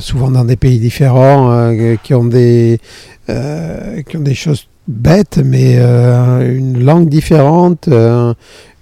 souvent 0.01 0.31
dans 0.31 0.45
des 0.45 0.57
pays 0.57 0.81
différents, 0.81 1.53
euh, 1.53 1.97
qui, 2.03 2.15
ont 2.15 2.25
des, 2.25 2.81
euh, 3.29 4.03
choses 4.35 4.67
bêtes, 4.89 5.41
mais 5.45 5.77
euh, 5.79 6.57
une 6.57 6.85
langue 6.85 7.09
différente, 7.09 7.89
euh, 7.89 8.35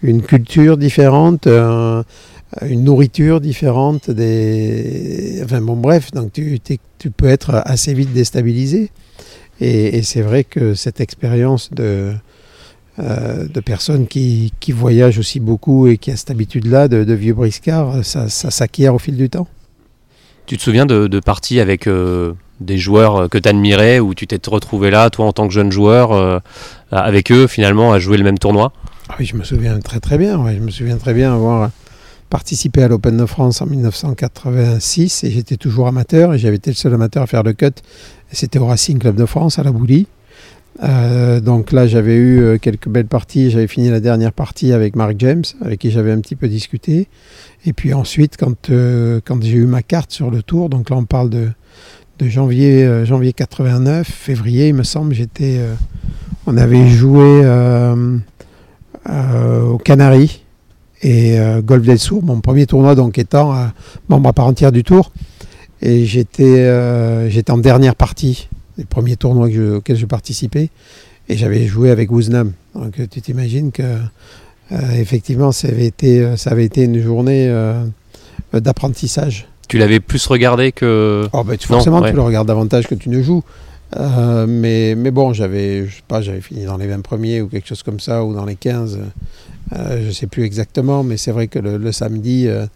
une 0.03 0.23
culture 0.23 0.77
différente, 0.77 1.47
euh, 1.47 2.03
une 2.63 2.85
nourriture 2.85 3.41
différente. 3.41 4.11
Enfin 4.11 5.61
bon, 5.61 5.77
bref, 5.77 6.11
donc 6.13 6.33
tu 6.33 7.11
peux 7.11 7.29
être 7.29 7.63
assez 7.65 7.95
vite 7.95 8.13
déstabilisé. 8.13 8.91
Et, 9.61 9.99
et 9.99 10.03
c'est 10.03 10.23
vrai 10.23 10.45
que 10.45 10.75
cette 10.75 11.01
expérience 11.01 11.71
de, 11.73 12.13
euh, 12.99 13.47
de 13.47 13.61
personnes 13.61 14.07
qui, 14.07 14.53
qui 14.61 14.73
voyagent 14.73 15.19
aussi 15.19 15.41
beaucoup 15.41 15.87
et 15.87 15.99
qui 15.99 16.11
a 16.11 16.17
cette 16.17 16.31
habitude-là 16.31 16.89
de, 16.89 17.05
de 17.05 17.15
vieux 17.15 17.35
briscards, 17.35 18.05
ça, 18.05 18.29
ça 18.29 18.51
s'acquiert 18.51 18.95
au 18.95 18.99
fil 18.99 19.17
du 19.17 19.31
temps. 19.31 19.49
Tu 20.47 20.57
te 20.57 20.63
souviens 20.63 20.87
de, 20.87 21.07
de 21.07 21.21
parties 21.21 21.61
avec 21.61 21.87
euh, 21.87 22.35
des 22.61 22.77
joueurs 22.79 23.29
que 23.31 23.39
tu 23.39 23.49
admirais, 23.49 23.99
où 24.01 24.15
tu 24.15 24.27
t'es 24.27 24.39
retrouvé 24.49 24.91
là, 24.91 25.09
toi 25.11 25.27
en 25.27 25.33
tant 25.33 25.49
que 25.49 25.55
jeune 25.55 25.73
joueur, 25.73 26.13
euh, 26.13 26.39
avec 26.91 27.33
eux 27.33 27.47
finalement 27.47 27.93
à 27.93 27.99
jouer 27.99 28.19
le 28.19 28.25
même 28.25 28.39
tournoi? 28.39 28.73
Ah 29.09 29.17
oui, 29.19 29.25
je 29.25 29.37
me 29.37 29.45
souviens 29.45 29.79
très 29.81 30.01
très 30.01 30.19
bien. 30.19 30.39
ouais, 30.39 30.55
je 30.55 30.61
me 30.61 30.71
souviens 30.71 30.97
très 30.97 31.15
bien 31.15 31.35
avoir 31.35 31.71
participé 32.35 32.83
à 32.83 32.89
l'Open 32.89 33.17
de 33.17 33.27
France 33.27 33.63
en 33.63 33.67
1986 33.67 35.23
et 35.23 35.31
j'étais 35.31 35.57
toujours 35.57 35.87
amateur 35.87 36.35
et 36.35 36.39
j'avais 36.39 36.57
été 36.57 36.69
le 36.69 36.75
seul 36.75 36.93
amateur 36.93 37.23
à 37.23 37.29
faire 37.29 37.45
le 37.45 37.53
cut. 37.53 37.71
C'était 38.33 38.59
au 38.59 38.67
Racing 38.67 38.99
Club 38.99 39.15
de 39.15 39.25
France 39.25 39.61
à 39.61 39.63
la 39.63 39.71
Boulie. 39.71 40.09
Euh, 40.83 41.39
donc 41.39 41.71
là, 41.71 41.87
j'avais 41.87 42.17
eu 42.17 42.43
euh, 42.43 42.59
quelques 42.59 42.89
belles 42.89 43.07
parties. 43.07 43.53
J'avais 43.53 43.69
fini 43.69 43.89
la 43.89 44.01
dernière 44.01 44.33
partie 44.33 44.73
avec 44.73 44.97
Mark 44.97 45.15
James, 45.19 45.45
avec 45.65 45.79
qui 45.79 45.93
j'avais 45.93 46.11
un 46.11 46.19
petit 46.19 46.35
peu 46.35 46.49
discuté. 46.49 47.07
Et 47.67 47.73
puis 47.73 47.95
ensuite, 47.95 48.37
quand, 48.37 48.69
euh, 48.69 49.21
quand 49.25 49.41
j'ai 49.41 49.59
eu 49.59 49.67
ma 49.67 49.83
carte 49.83 50.11
sur 50.11 50.33
le 50.33 50.43
tour, 50.43 50.71
donc 50.71 50.91
là 50.91 50.97
on 50.97 51.05
parle 51.05 51.31
de, 51.31 51.51
de 52.19 52.27
janvier, 52.27 53.05
janvier 53.05 53.33
89, 53.33 54.09
février, 54.09 54.67
il 54.67 54.75
me 54.75 54.83
semble, 54.83 55.15
j'étais, 55.15 55.61
on 56.49 56.57
avait 56.57 56.89
joué 56.89 57.47
aux 59.07 59.79
Canaries 59.79 60.44
et 61.05 61.39
euh, 61.39 61.63
Golfe 61.63 61.85
del 61.85 61.99
mon 62.23 62.41
premier 62.41 62.67
tournoi 62.67 62.95
donc 62.97 63.19
étant 63.19 63.55
euh, 63.55 63.67
membre 64.09 64.31
à 64.31 64.33
part 64.33 64.47
entière 64.47 64.73
du 64.73 64.83
tour. 64.83 65.13
Et 65.83 66.05
j'étais 66.07 66.57
euh, 66.65 67.29
en 67.51 67.59
dernière 67.59 67.95
partie 67.95 68.49
des 68.79 68.85
premiers 68.85 69.17
tournois 69.17 69.49
que 69.49 69.55
je- 69.55 69.75
auxquels 69.77 69.97
je 69.99 70.07
participais. 70.07 70.71
Et 71.29 71.37
j'avais 71.37 71.67
joué 71.67 71.91
avec 71.91 72.11
Woznam. 72.11 72.53
Donc 72.75 72.95
tu 73.11 73.21
t'imagines 73.21 73.71
que 73.71 73.83
effectivement 74.99 75.53
ça 75.53 75.69
avait, 75.69 75.87
été, 75.87 76.37
ça 76.37 76.51
avait 76.51 76.65
été 76.65 76.83
une 76.85 77.01
journée 77.01 77.49
d'apprentissage. 78.53 79.47
Tu 79.69 79.79
l'avais 79.79 80.01
plus 80.01 80.27
regardé 80.27 80.73
que. 80.73 81.27
Oh, 81.33 81.43
ben, 81.45 81.57
tu- 81.57 81.67
forcément, 81.67 82.01
ouais. 82.01 82.11
tu 82.11 82.17
le 82.17 82.23
regardes 82.23 82.49
davantage 82.49 82.87
que 82.87 82.95
tu 82.95 83.09
ne 83.09 83.23
joues. 83.23 83.43
Euh, 83.97 84.47
mais, 84.49 84.95
mais 84.97 85.11
bon, 85.11 85.33
j'avais, 85.33 85.87
je 85.87 85.97
sais 85.97 86.03
pas, 86.07 86.21
j'avais 86.21 86.41
fini 86.41 86.65
dans 86.65 86.77
les 86.77 86.87
20 86.87 87.01
premiers 87.03 87.41
ou 87.41 87.49
quelque 87.49 87.69
chose 87.69 87.83
comme 87.83 88.01
ça, 88.01 88.25
ou 88.25 88.35
dans 88.35 88.45
les 88.45 88.57
15. 88.57 88.99
Euh, 89.73 90.03
je 90.07 90.11
sais 90.13 90.27
plus 90.27 90.45
exactement, 90.45 91.03
mais 91.03 91.17
c'est 91.17 91.33
vrai 91.33 91.49
que 91.49 91.59
le, 91.59 91.79
le 91.79 91.93
samedi, 91.93 92.47
euh, 92.49 92.67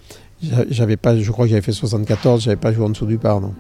j'a- 0.43 0.65
j'avais 0.71 0.97
pas, 0.97 1.17
je 1.17 1.31
crois 1.31 1.45
que 1.45 1.51
j'avais 1.51 1.63
fait 1.63 1.73
74, 1.73 2.43
j'avais 2.43 2.57
pas 2.57 2.73
joué 2.73 2.85
en 2.87 2.91
dessous 2.91 3.07
du 3.07 3.19
par, 3.19 3.41
non. 3.41 3.53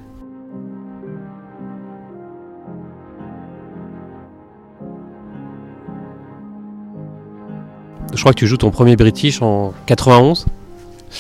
Je 8.15 8.21
crois 8.21 8.33
que 8.33 8.39
tu 8.39 8.47
joues 8.47 8.57
ton 8.57 8.71
premier 8.71 8.97
British 8.97 9.43
en 9.43 9.73
91, 9.87 10.47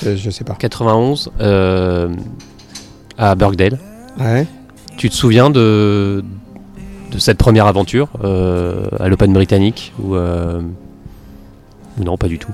Je, 0.02 0.16
je 0.16 0.30
sais 0.30 0.44
pas. 0.44 0.54
91 0.54 1.30
euh, 1.40 2.08
à 3.16 3.34
Birkdale. 3.34 3.78
Ouais. 4.18 4.46
Tu 4.96 5.08
te 5.10 5.14
souviens 5.14 5.50
de, 5.50 6.24
de 7.12 7.18
cette 7.18 7.38
première 7.38 7.66
aventure 7.66 8.08
euh, 8.24 8.88
à 8.98 9.08
l'Open 9.08 9.32
britannique 9.32 9.92
euh, 10.10 10.62
ou 11.98 12.04
non, 12.04 12.16
pas 12.16 12.28
du 12.28 12.38
tout. 12.38 12.52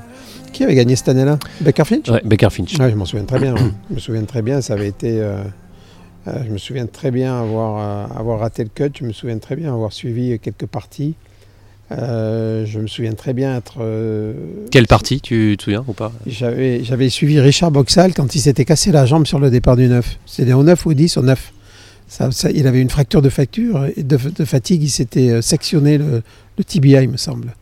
Qui 0.53 0.63
avait 0.65 0.75
gagné 0.75 0.95
cette 0.97 1.09
année-là? 1.09 1.39
Becker 1.61 1.85
Finch? 1.85 2.09
Ouais, 2.09 2.23
Baker 2.25 2.51
Finch. 2.51 2.79
Ouais, 2.79 2.91
je 2.91 2.95
m'en 2.97 3.05
souviens 3.05 3.25
très 3.25 3.39
bien. 3.41 3.55
ouais. 3.55 3.61
je 3.91 3.95
me 3.95 4.01
souviens 4.01 4.25
très 4.25 4.43
bien. 4.43 4.61
Ça 4.61 4.75
avait 4.75 4.89
été. 4.89 5.21
euh, 5.21 5.43
euh, 6.29 6.43
je 6.47 6.51
me 6.51 6.59
souviens 6.59 6.87
très 6.87 7.11
bien 7.11 7.39
avoir, 7.41 7.79
euh, 8.13 8.19
avoir 8.21 8.39
raté 8.41 8.63
le 8.63 8.71
cut. 8.75 8.91
Je 8.99 9.05
me 9.05 9.13
souviens 9.13 9.39
très 9.39 9.57
bien 9.57 9.73
avoir 9.73 9.93
suivi 9.93 10.39
quelques 10.39 10.67
parties. 10.67 11.15
Je 11.91 12.79
me 12.79 12.87
souviens 12.87 13.13
très 13.13 13.33
bien 13.35 13.57
être. 13.57 13.75
Quelle 14.71 14.87
partie, 14.87 15.21
tu 15.21 15.55
te 15.59 15.65
souviens 15.65 15.85
ou 15.87 15.93
pas? 15.93 16.13
J'avais, 16.27 17.09
suivi 17.09 17.41
Richard 17.41 17.71
Boxall 17.71 18.15
quand 18.15 18.35
il 18.35 18.41
s'était 18.41 18.65
cassé 18.65 18.91
la 18.93 19.07
jambe 19.07 19.27
sur 19.27 19.39
le 19.39 19.51
départ 19.51 19.77
du 19.77 19.87
9. 19.89 20.19
C'était 20.27 20.53
au 20.55 20.63
9 20.63 20.87
ou 20.87 20.91
au 20.91 20.95
10 20.95 21.17
au 21.19 21.23
9. 21.23 21.53
Ça, 22.09 22.31
ça- 22.31 22.51
il 22.51 22.67
avait 22.67 22.81
une 22.81 22.91
fracture 22.91 23.23
de, 23.23 23.29
facture 23.29 23.87
et 23.97 24.03
de, 24.03 24.17
de 24.17 24.45
fatigue. 24.45 24.83
Il 24.83 24.89
s'était 24.91 25.41
sectionné 25.43 25.99
le, 25.99 26.23
le 26.59 26.65
tibia, 26.65 27.03
il 27.03 27.11
me 27.11 27.17
semble. 27.17 27.55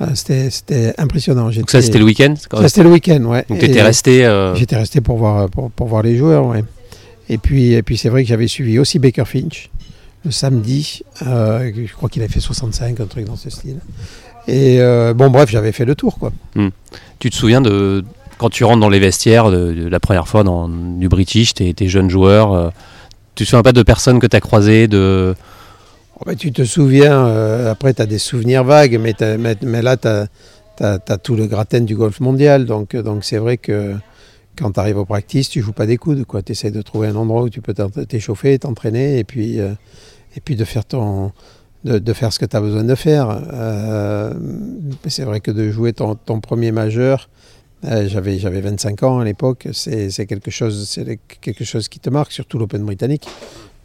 Euh, 0.00 0.06
c'était, 0.14 0.92
impressionnant. 0.98 1.50
Donc 1.50 1.70
ça, 1.70 1.80
c'était 1.80 1.98
le 1.98 2.04
week-end 2.04 2.34
ça, 2.36 2.68
c'était 2.68 2.82
le 2.82 2.90
week-end, 2.90 3.22
ouais. 3.24 3.44
Donc 3.48 3.60
tu 3.60 3.64
étais 3.66 3.82
resté. 3.82 4.26
euh, 4.26 4.54
J'étais 4.54 4.76
resté 4.76 5.00
pour 5.00 5.16
voir, 5.18 5.48
pour, 5.48 5.70
pour 5.70 5.86
voir 5.86 6.02
les 6.02 6.16
joueurs, 6.16 6.46
ouais. 6.46 6.64
Et 7.28 7.38
puis, 7.38 7.72
et 7.72 7.82
puis 7.82 7.96
c'est 7.96 8.08
vrai 8.08 8.22
que 8.22 8.28
j'avais 8.28 8.48
suivi 8.48 8.78
aussi 8.78 8.98
Baker 8.98 9.24
Finch 9.24 9.70
le 10.24 10.30
samedi. 10.30 11.02
Euh, 11.26 11.70
je 11.74 11.92
crois 11.92 12.08
qu'il 12.08 12.22
avait 12.22 12.32
fait 12.32 12.40
65, 12.40 12.98
un 13.00 13.06
truc 13.06 13.24
dans 13.26 13.36
ce 13.36 13.50
style. 13.50 13.78
Et 14.48 14.80
euh, 14.80 15.14
bon, 15.14 15.30
bref, 15.30 15.50
j'avais 15.50 15.72
fait 15.72 15.84
le 15.84 15.94
tour, 15.94 16.18
quoi. 16.18 16.32
Tu 17.18 17.30
te 17.30 17.36
souviens 17.36 17.60
de 17.60 18.04
quand 18.38 18.50
tu 18.50 18.64
rentres 18.64 18.80
dans 18.80 18.88
les 18.88 18.98
vestiaires 18.98 19.50
de, 19.50 19.72
de 19.72 19.88
la 19.88 20.00
première 20.00 20.26
fois 20.26 20.42
dans, 20.42 20.68
du 20.68 21.08
British, 21.08 21.54
tes, 21.54 21.74
joueurs, 21.88 22.52
euh, 22.52 22.68
tu 23.34 23.44
te 23.44 23.48
souviens 23.48 23.62
pas 23.62 23.72
de 23.72 23.82
personnes 23.82 24.18
que 24.18 24.26
tu 24.26 24.36
as 24.36 24.40
croisées 24.40 24.88
de... 24.88 25.34
Oh, 26.16 26.22
bah, 26.26 26.36
tu 26.36 26.52
te 26.52 26.62
souviens, 26.62 27.26
euh, 27.26 27.72
après, 27.72 27.92
tu 27.92 28.00
as 28.00 28.06
des 28.06 28.18
souvenirs 28.18 28.62
vagues, 28.62 29.00
mais, 29.00 29.82
là, 29.82 29.96
tu 29.96 30.08
as, 30.08 31.18
tout 31.18 31.34
le 31.34 31.46
gratin 31.46 31.80
du 31.80 31.96
golf 31.96 32.20
mondial. 32.20 32.66
Donc, 32.66 32.94
euh, 32.94 33.18
c'est 33.20 33.38
vrai 33.38 33.56
que 33.56 33.96
quand 34.56 34.70
tu 34.72 34.80
arrives 34.80 34.98
au 34.98 35.04
practice, 35.04 35.48
tu 35.48 35.60
joues 35.60 35.72
pas 35.72 35.86
des 35.86 35.96
coudes. 35.96 36.24
Tu 36.46 36.52
essaies 36.52 36.70
de 36.70 36.82
trouver 36.82 37.08
un 37.08 37.16
endroit 37.16 37.42
où 37.42 37.48
tu 37.48 37.60
peux 37.60 37.74
t'échauffer, 38.08 38.60
t'entraîner, 38.60 39.18
et 39.18 39.24
puis, 39.24 39.58
euh, 39.58 39.72
de 40.46 42.12
faire 42.12 42.32
ce 42.32 42.38
que 42.38 42.46
tu 42.46 42.56
as 42.56 42.60
besoin 42.60 42.84
de 42.84 42.94
faire. 42.94 43.40
C'est 45.08 45.24
vrai 45.24 45.40
que 45.40 45.50
de 45.50 45.72
jouer 45.72 45.92
ton, 45.92 46.16
premier 46.40 46.70
majeur, 46.70 47.28
j'avais, 47.82 48.38
j'avais 48.38 48.60
25 48.60 49.02
ans 49.02 49.18
à 49.18 49.24
l'époque, 49.24 49.66
c'est 49.72 50.26
quelque 50.26 50.50
chose 50.50 51.88
qui 51.88 51.98
te 51.98 52.08
marque, 52.08 52.30
surtout 52.30 52.58
l'Open 52.58 52.84
britannique 52.84 53.26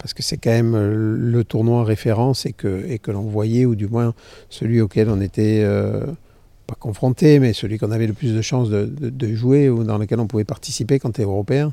parce 0.00 0.14
que 0.14 0.22
c'est 0.22 0.38
quand 0.38 0.50
même 0.50 0.74
euh, 0.74 1.16
le 1.16 1.44
tournoi 1.44 1.84
référence 1.84 2.46
et 2.46 2.52
que, 2.52 2.84
et 2.88 2.98
que 2.98 3.10
l'on 3.10 3.22
voyait, 3.22 3.66
ou 3.66 3.74
du 3.74 3.86
moins 3.86 4.14
celui 4.48 4.80
auquel 4.80 5.10
on 5.10 5.20
était 5.20 5.60
euh, 5.62 6.06
pas 6.66 6.74
confronté, 6.74 7.38
mais 7.38 7.52
celui 7.52 7.78
qu'on 7.78 7.90
avait 7.90 8.06
le 8.06 8.14
plus 8.14 8.34
de 8.34 8.40
chances 8.40 8.70
de, 8.70 9.34
jouer 9.34 9.68
ou 9.68 9.84
dans 9.84 9.98
lequel 9.98 10.18
on 10.20 10.26
pouvait 10.26 10.44
participer 10.44 10.98
quand 10.98 11.12
tu 11.12 11.20
es 11.20 11.24
européen, 11.24 11.72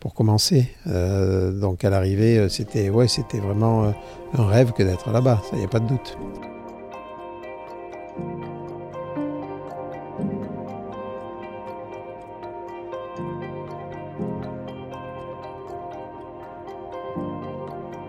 pour 0.00 0.14
commencer. 0.14 0.68
Euh, 0.86 1.52
donc 1.52 1.84
à 1.84 1.90
l'arrivée, 1.90 2.48
c'était 2.48 2.88
ouais, 2.88 3.06
vraiment 3.34 3.92
un 4.34 4.46
rêve 4.46 4.72
que 4.72 4.82
d'être 4.82 5.10
là-bas, 5.10 5.42
ça 5.50 5.56
n'y 5.56 5.64
a 5.64 5.68
pas 5.68 5.80
de 5.80 5.88
doute. 5.88 6.16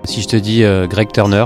Si 0.10 0.22
je 0.22 0.28
te 0.28 0.36
dis 0.36 0.64
euh, 0.64 0.88
Greg 0.88 1.12
Turner, 1.12 1.46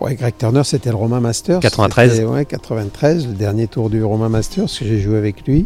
Ouais, 0.00 0.14
Greg 0.16 0.34
Turner, 0.36 0.62
c'était 0.64 0.90
le 0.90 0.96
Romain 0.96 1.20
Masters. 1.20 1.60
93. 1.60 2.12
C'était, 2.12 2.24
Ouais, 2.26 2.44
93, 2.44 3.28
le 3.28 3.32
dernier 3.34 3.66
tour 3.68 3.88
du 3.88 4.02
Romain 4.04 4.28
Masters 4.28 4.66
que 4.66 4.84
j'ai 4.84 4.98
joué 4.98 5.16
avec 5.16 5.46
lui. 5.46 5.64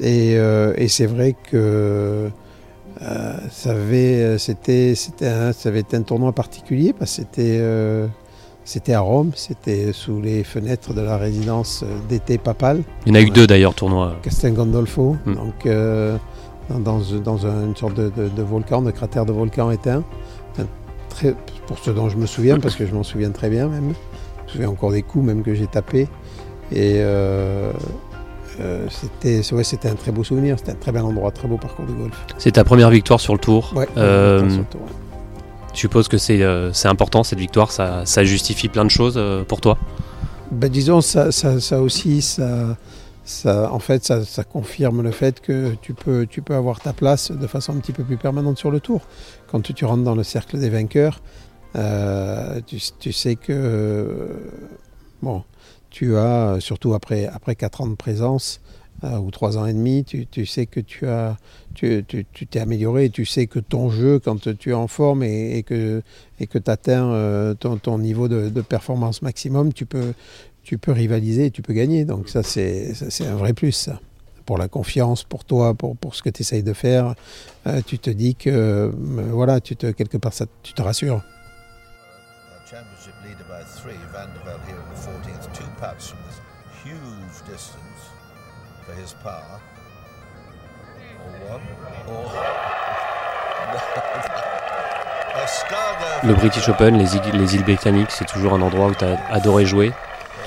Et, 0.00 0.32
euh, 0.36 0.72
et 0.76 0.88
c'est 0.88 1.06
vrai 1.06 1.34
que 1.50 2.30
euh, 3.02 3.34
ça, 3.50 3.70
avait, 3.72 4.38
c'était, 4.38 4.94
c'était 4.96 5.28
un, 5.28 5.52
ça 5.52 5.68
avait 5.68 5.80
été 5.80 5.96
un 5.96 6.02
tournoi 6.02 6.32
particulier 6.32 6.92
parce 6.98 7.12
que 7.12 7.16
c'était, 7.22 7.62
c'était 8.64 8.94
à 8.94 9.00
Rome, 9.00 9.32
c'était 9.36 9.92
sous 9.92 10.20
les 10.22 10.42
fenêtres 10.42 10.94
de 10.94 11.02
la 11.02 11.16
résidence 11.18 11.84
d'été 12.08 12.38
papale, 12.38 12.82
il 13.06 13.10
y 13.10 13.12
en 13.12 13.20
a 13.20 13.22
eu 13.22 13.30
deux 13.30 13.46
d'ailleurs 13.46 13.74
tournois. 13.74 14.16
Castel 14.22 14.54
Gandolfo, 14.54 15.16
Mm. 15.26 15.34
donc 15.34 15.68
dans, 16.70 16.80
dans- 16.80 17.20
dans 17.24 17.46
un- 17.46 17.66
une 17.66 17.76
sorte 17.76 17.94
de, 17.94 18.10
de- 18.16 18.28
de 18.28 18.42
volcan, 18.42 18.82
de 18.82 18.90
cratère 18.90 19.24
de 19.26 19.32
volcan 19.32 19.70
éteint. 19.70 20.02
Très- 21.18 21.34
pour 21.66 21.78
ce 21.80 21.90
dont 21.90 22.08
je 22.08 22.16
me 22.16 22.26
souviens, 22.26 22.60
parce 22.60 22.76
que 22.76 22.86
je 22.86 22.94
m'en 22.94 23.02
souviens 23.02 23.30
très 23.30 23.50
bien 23.50 23.66
même. 23.66 23.92
Je 24.38 24.42
me 24.44 24.48
souviens 24.52 24.68
encore 24.68 24.92
des 24.92 25.02
coups 25.02 25.24
même 25.26 25.42
que 25.42 25.52
j'ai 25.52 25.66
tapés. 25.66 26.06
Et 26.70 26.94
euh, 26.98 27.72
euh, 28.60 28.86
c'était, 28.88 29.42
ouais, 29.52 29.62
un 29.90 29.94
très 29.94 30.12
beau 30.12 30.22
souvenir, 30.22 30.58
c'était 30.58 30.72
un 30.72 30.76
très 30.76 30.92
bel 30.92 31.02
endroit, 31.02 31.32
très 31.32 31.48
beau 31.48 31.56
parcours 31.56 31.86
de 31.86 31.92
golf. 31.92 32.14
C'est 32.38 32.52
ta 32.52 32.62
première 32.62 32.90
victoire 32.90 33.20
sur 33.20 33.32
le 33.32 33.40
tour. 33.40 33.72
Ouais, 33.74 33.88
Euh. 33.96 34.48
Je 35.74 35.80
suppose 35.80 36.08
que 36.08 36.18
c'est 36.18 36.42
euh, 36.42 36.72
c'est 36.72 36.88
important 36.88 37.22
cette 37.24 37.38
victoire, 37.38 37.72
ça, 37.72 38.02
ça 38.04 38.24
justifie 38.24 38.68
plein 38.68 38.84
de 38.84 38.90
choses 38.90 39.20
pour 39.48 39.60
toi? 39.60 39.76
Ben, 40.50 40.70
disons, 40.70 41.00
ça, 41.00 41.30
ça, 41.30 41.60
ça 41.60 41.80
aussi, 41.82 42.22
ça, 42.22 42.76
ça, 43.28 43.72
en 43.72 43.78
fait, 43.78 44.04
ça, 44.04 44.44
confirme 44.44 45.02
le 45.02 45.10
fait 45.10 45.40
que 45.40 45.74
tu 45.82 45.94
peux, 45.94 46.26
avoir 46.50 46.80
ta 46.80 46.92
place 46.92 47.30
de 47.30 47.46
façon 47.46 47.76
un 47.76 47.80
petit 47.80 47.92
peu 47.92 48.04
plus 48.04 48.16
permanente 48.16 48.58
sur 48.58 48.70
le 48.70 48.80
tour. 48.80 49.02
Quand 49.50 49.60
tu, 49.60 49.84
rentres 49.84 50.04
dans 50.04 50.14
le 50.14 50.22
cercle 50.22 50.58
des 50.58 50.70
vainqueurs, 50.70 51.20
euh, 51.76 52.60
tu, 52.66 53.12
sais 53.12 53.36
que 53.36 54.28
bon, 55.22 55.44
tu 55.90 56.16
as, 56.16 56.56
surtout 56.60 56.94
après, 56.94 57.26
après 57.26 57.54
4 57.54 57.82
ans 57.82 57.86
de 57.86 57.96
présence, 57.96 58.60
euh, 59.04 59.16
ou 59.18 59.30
3 59.30 59.58
ans 59.58 59.66
et 59.66 59.72
demi, 59.72 60.04
tu, 60.04 60.44
sais 60.44 60.66
que 60.66 60.80
tu 60.80 61.06
as, 61.06 61.36
tu, 61.74 62.04
t'es 62.50 62.58
amélioré, 62.58 63.10
tu 63.10 63.24
sais 63.26 63.46
que 63.46 63.60
ton 63.60 63.90
jeu, 63.90 64.18
quand 64.18 64.52
tu 64.58 64.70
es 64.70 64.74
en 64.74 64.88
forme 64.88 65.22
et, 65.22 65.62
que 65.62 66.02
tu 66.40 66.58
atteins 66.66 67.12
euh, 67.12 67.54
ton, 67.54 67.98
niveau 67.98 68.26
de, 68.26 68.60
performance 68.60 69.22
maximum, 69.22 69.72
tu 69.72 69.86
peux, 69.86 70.14
tu 70.68 70.76
peux 70.76 70.92
rivaliser 70.92 71.46
et 71.46 71.50
tu 71.50 71.62
peux 71.62 71.72
gagner. 71.72 72.04
Donc 72.04 72.28
ça, 72.28 72.42
c'est, 72.42 72.92
c'est 72.92 73.26
un 73.26 73.36
vrai 73.36 73.54
plus, 73.54 73.72
ça. 73.72 73.98
Pour 74.44 74.58
la 74.58 74.68
confiance, 74.68 75.24
pour 75.24 75.46
toi, 75.46 75.72
pour, 75.72 75.96
pour 75.96 76.14
ce 76.14 76.22
que 76.22 76.28
tu 76.28 76.42
essayes 76.42 76.62
de 76.62 76.74
faire, 76.74 77.14
euh, 77.66 77.80
tu 77.86 77.98
te 77.98 78.10
dis 78.10 78.34
que, 78.34 78.50
euh, 78.50 78.90
voilà, 79.30 79.62
tu 79.62 79.76
te, 79.76 79.90
quelque 79.92 80.18
part, 80.18 80.34
ça, 80.34 80.44
tu 80.62 80.74
te 80.74 80.82
rassures. 80.82 81.22
Championship 82.70 83.14
leader 83.24 83.46
by 83.48 83.64
three, 83.80 83.96
Van 84.12 84.28
der 84.34 84.42
Velde 84.44 84.60
here 84.68 84.76
in 84.76 84.84
the 84.92 85.00
14th, 85.00 85.48
two 85.54 85.64
putts 85.80 86.10
from 86.10 86.18
this 86.28 86.38
huge 86.84 87.40
distance 87.50 88.12
for 88.84 88.92
his 88.92 89.14
par. 89.22 89.62
Or 91.24 91.32
one, 91.54 91.64
or... 92.08 92.28
Le 96.24 96.34
British 96.34 96.68
Open, 96.68 96.98
les 96.98 97.14
îles, 97.14 97.22
les 97.32 97.54
îles 97.54 97.62
britanniques, 97.62 98.10
c'est 98.10 98.26
toujours 98.26 98.54
un 98.54 98.60
endroit 98.60 98.88
où 98.88 98.94
tu 98.94 99.04
as 99.04 99.16
adoré 99.30 99.64
jouer. 99.64 99.92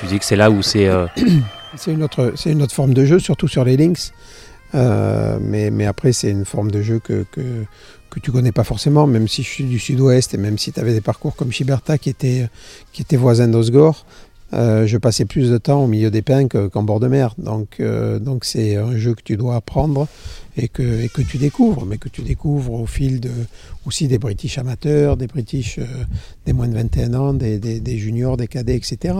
Tu 0.01 0.07
dis 0.07 0.17
que 0.17 0.25
c'est 0.25 0.35
là 0.35 0.49
où 0.49 0.61
c'est. 0.61 0.87
Euh... 0.87 1.05
C'est 1.77 1.93
une, 1.93 2.03
autre, 2.03 2.33
une 2.45 2.61
autre 2.61 2.73
forme 2.73 2.93
de 2.93 3.05
jeu, 3.05 3.17
surtout 3.17 3.47
sur 3.47 3.63
les 3.63 3.77
links. 3.77 4.11
Euh, 4.75 5.37
mais, 5.41 5.71
mais 5.71 5.85
après, 5.85 6.11
c'est 6.11 6.29
une 6.29 6.43
forme 6.43 6.69
de 6.69 6.81
jeu 6.81 6.99
que, 6.99 7.25
que, 7.31 7.41
que 8.09 8.19
tu 8.19 8.29
connais 8.29 8.51
pas 8.51 8.65
forcément, 8.65 9.07
même 9.07 9.29
si 9.29 9.41
je 9.41 9.47
suis 9.47 9.63
du 9.63 9.79
sud-ouest 9.79 10.33
et 10.33 10.37
même 10.37 10.57
si 10.57 10.73
tu 10.73 10.81
avais 10.81 10.91
des 10.91 10.99
parcours 10.99 11.33
comme 11.37 11.53
Chiberta 11.53 11.97
qui 11.97 12.09
était, 12.09 12.49
qui 12.91 13.03
était 13.03 13.15
voisin 13.15 13.47
d'Osgore, 13.47 14.05
euh, 14.51 14.85
je 14.85 14.97
passais 14.97 15.23
plus 15.23 15.49
de 15.49 15.57
temps 15.57 15.85
au 15.85 15.87
milieu 15.87 16.11
des 16.11 16.21
pins 16.21 16.49
qu'en 16.49 16.83
bord 16.83 16.99
de 16.99 17.07
mer. 17.07 17.35
Donc, 17.37 17.81
donc 18.19 18.43
c'est 18.43 18.75
un 18.75 18.97
jeu 18.97 19.13
que 19.13 19.23
tu 19.23 19.37
dois 19.37 19.55
apprendre 19.55 20.09
et 20.57 20.67
que, 20.67 21.03
et 21.03 21.07
que 21.07 21.21
tu 21.21 21.37
découvres, 21.37 21.85
mais 21.85 21.99
que 21.99 22.09
tu 22.09 22.21
découvres 22.21 22.73
au 22.73 22.85
fil 22.85 23.21
de, 23.21 23.31
aussi 23.85 24.09
des 24.09 24.17
British 24.17 24.57
amateurs, 24.57 25.15
des 25.15 25.27
British 25.27 25.79
des 26.45 26.51
moins 26.51 26.67
de 26.67 26.73
21 26.73 27.13
ans, 27.13 27.33
des, 27.33 27.59
des 27.59 27.97
juniors, 27.97 28.35
des 28.35 28.49
cadets, 28.49 28.75
etc. 28.75 29.13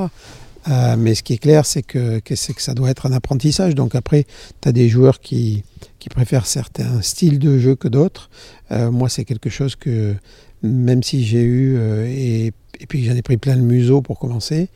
Euh, 0.70 0.96
mais 0.98 1.16
ce 1.16 1.24
qui 1.24 1.34
est 1.34 1.38
clair, 1.38 1.66
c'est 1.66 1.82
que, 1.82 2.20
que, 2.20 2.34
que 2.34 2.62
ça 2.62 2.74
doit 2.74 2.90
être 2.90 3.06
un 3.06 3.14
apprentissage. 3.14 3.76
Donc 3.76 3.96
après, 3.96 4.26
tu 4.62 4.70
as 4.70 4.72
des 4.72 4.90
joueurs 4.90 5.20
qui, 5.20 5.64
préfèrent 6.10 6.48
certains 6.48 7.02
styles 7.02 7.40
de 7.40 7.58
jeu 7.58 7.76
que 7.76 7.88
d'autres. 7.88 8.30
Euh, 8.72 8.92
moi, 8.92 9.10
c'est 9.10 9.26
quelque 9.26 9.50
chose 9.50 9.76
que, 9.76 10.16
même 10.64 11.04
si 11.04 11.24
j'ai 11.24 11.42
eu, 11.42 11.78
euh, 11.78 12.06
et, 12.08 12.52
et, 12.80 12.86
puis 12.88 13.06
j'en 13.06 13.16
ai 13.16 13.22
pris 13.22 13.38
plein 13.38 13.56
le 13.56 13.62
museau 13.62 14.02
pour 14.02 14.20
commencer, 14.20 14.70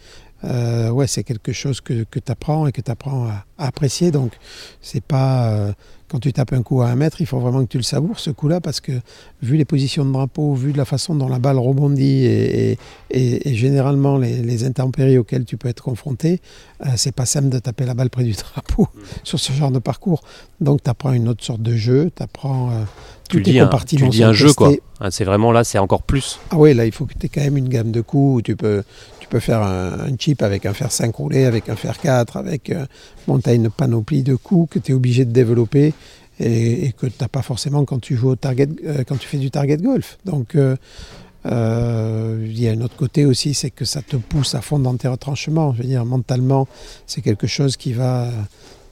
euh, 0.46 0.90
ouais, 0.90 1.08
c'est 1.08 1.24
quelque 1.24 1.52
chose 1.52 1.82
que, 1.82 2.04
que 2.04 2.20
tu 2.20 2.32
apprends 2.32 2.68
et 2.68 2.72
que 2.72 2.82
tu 2.82 2.92
apprends 2.92 3.26
à, 3.28 3.46
à, 3.58 3.68
apprécier. 3.68 4.12
Donc, 4.12 4.34
c'est 4.82 5.04
pas 5.04 5.50
euh, 5.50 5.74
quand 6.08 6.20
tu 6.20 6.32
tapes 6.34 6.54
un 6.54 6.62
coup 6.62 6.82
à 6.82 6.88
un 6.88 6.96
mètre, 6.96 7.20
il 7.22 7.26
faut 7.26 7.40
vraiment 7.40 7.64
que 7.64 7.70
tu 7.70 7.78
le 7.78 7.84
savoures 7.84 8.20
ce 8.20 8.30
coup-là 8.30 8.62
parce 8.62 8.80
que 8.80 8.92
vu 9.42 9.58
les 9.58 9.66
positions 9.66 10.06
de 10.06 10.12
drapeau, 10.12 10.54
vu 10.54 10.72
de 10.72 10.78
la 10.78 10.86
façon 10.86 11.16
dont 11.16 11.28
la 11.28 11.40
balle 11.40 11.58
rebondit 11.58 12.26
et, 12.26 12.72
et, 12.72 12.80
et, 13.10 13.50
et 13.50 13.56
généralement 13.56 14.18
les, 14.18 14.42
les, 14.42 14.64
intempéries 14.66 15.18
auxquelles 15.18 15.46
tu 15.46 15.58
peux 15.58 15.68
être 15.68 15.82
confronté, 15.82 16.42
euh, 16.86 16.90
c'est 16.96 17.14
pas 17.14 17.26
simple 17.26 17.50
de 17.50 17.60
taper 17.60 17.86
la 17.86 17.96
balle 17.96 18.10
près 18.10 18.24
du 18.24 18.34
drapeau 18.54 18.84
mmh. 18.84 19.00
sur 19.24 19.40
ce 19.40 19.52
genre 19.52 19.72
de 19.72 19.80
parcours. 19.80 20.22
Donc, 20.62 20.84
tu 20.84 20.90
apprends 20.90 21.12
une 21.12 21.28
autre 21.28 21.44
sorte 21.44 21.62
de 21.62 21.76
jeu, 21.76 22.12
tu 22.16 22.22
apprends. 22.22 22.70
Euh, 22.72 22.84
tu 23.28 23.42
dis, 23.42 23.60
un, 23.60 23.68
tu 23.88 24.08
dis 24.10 24.24
un 24.24 24.34
jeu 24.34 24.54
quoi. 24.54 24.72
Ah, 25.00 25.10
c'est 25.10 25.26
vraiment 25.26 25.52
là, 25.52 25.64
c'est 25.64 25.80
encore 25.80 26.04
plus. 26.04 26.40
Ah 26.52 26.58
oui, 26.58 26.76
là 26.76 26.86
il 26.86 26.92
faut 26.92 27.06
que 27.06 27.14
tu 27.20 27.26
aies 27.26 27.30
quand 27.30 27.42
même 27.42 27.58
une 27.58 27.70
gamme 27.70 27.92
de 27.92 28.02
coups 28.02 28.38
où 28.38 28.42
tu 28.44 28.56
peux, 28.56 28.84
tu 29.26 29.30
peux 29.30 29.40
faire 29.40 29.64
un, 29.64 30.16
chip 30.20 30.44
avec 30.44 30.68
un 30.68 30.74
fer 30.74 30.92
5 30.92 31.16
roulé, 31.16 31.46
avec 31.46 31.68
un 31.70 31.76
fer 31.76 31.98
4, 32.00 32.38
avec 32.38 32.70
euh, 32.70 32.86
bon, 33.28 33.40
as 33.44 33.54
une 33.54 33.72
panoplie 33.72 34.22
de 34.22 34.36
coups 34.36 34.76
que 34.76 34.80
tu 34.80 34.92
es 34.92 34.96
obligé 34.96 35.26
de 35.26 35.32
développer 35.32 35.96
et, 36.40 36.86
et 36.86 36.92
que 36.92 37.08
tu 37.08 37.16
n'as 37.20 37.28
pas 37.28 37.42
forcément 37.42 37.86
quand 37.86 38.00
tu 38.00 38.16
joues 38.16 38.30
au 38.30 38.36
target, 38.36 38.70
euh, 38.86 39.04
quand 39.08 39.18
tu 39.18 39.28
fais 39.28 39.40
du 39.40 39.50
target 39.50 39.78
golf. 39.78 40.20
Donc 40.26 40.54
euh, 40.54 40.76
euh, 41.48 42.46
il 42.48 42.62
y 42.62 42.68
a 42.68 42.72
un 42.72 42.82
autre 42.82 42.96
côté 42.96 43.26
aussi, 43.26 43.56
c'est 43.56 43.72
que 43.72 43.84
ça 43.84 44.04
te 44.04 44.16
pousse 44.16 44.54
à 44.54 44.62
fond 44.62 44.78
dans 44.78 44.96
tes 44.96 45.08
retranchements. 45.08 45.74
Je 45.74 45.82
veux 45.82 45.88
dire, 45.88 46.06
mentalement, 46.06 46.68
c'est 47.08 47.22
quelque 47.22 47.48
chose 47.48 47.78
qui 47.78 47.94
va, 47.94 48.30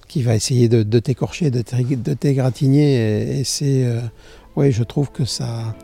qui 0.07 0.23
va 0.23 0.33
essayer 0.33 0.67
de, 0.67 0.81
de 0.81 0.99
t'écorcher, 0.99 1.51
de 1.51 1.61
t'égratigner. 1.61 2.95
Et, 2.95 3.39
et 3.39 3.43
c'est, 3.43 3.85
euh, 3.85 4.01
oui, 4.55 4.71
je 4.71 4.83
trouve 4.83 5.11
que 5.11 5.25
ça, 5.25 5.75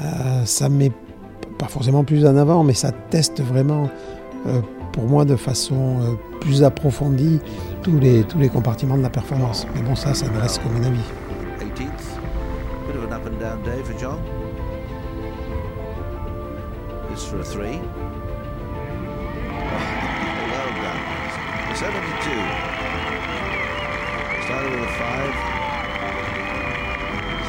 euh, 0.00 0.44
ça 0.44 0.68
met 0.68 0.92
pas 1.60 1.68
forcément 1.68 2.04
plus 2.04 2.24
en 2.24 2.36
avant, 2.36 2.64
mais 2.64 2.72
ça 2.72 2.90
teste 2.90 3.42
vraiment, 3.42 3.90
euh, 4.46 4.62
pour 4.92 5.04
moi, 5.04 5.26
de 5.26 5.36
façon 5.36 6.00
euh, 6.00 6.14
plus 6.40 6.64
approfondie 6.64 7.38
tous 7.82 7.98
les, 7.98 8.22
tous 8.24 8.38
les 8.38 8.48
compartiments 8.48 8.96
de 8.96 9.02
la 9.02 9.10
performance. 9.10 9.66
Mais 9.74 9.82
bon, 9.82 9.94
ça, 9.94 10.14
ça 10.14 10.26
ne 10.26 10.40
reste 10.40 10.62
que 10.62 10.68
mon 10.68 10.82
avis. 10.82 11.04
18th, 11.60 11.84
bit 12.86 12.96
of 12.96 13.04
an 13.04 13.12
up 13.14 13.26
and 13.26 13.38
down 13.38 13.62
day 13.62 13.82
for 13.84 13.92
John. 14.00 14.18
This 17.10 17.26
for 17.26 17.40
a 17.40 17.44
three. 17.44 17.78
well 20.48 20.70
done. 20.80 21.00
72. 21.74 21.90
Started 24.46 24.70
with 24.70 24.80
a 24.80 24.92
five. 24.96 25.34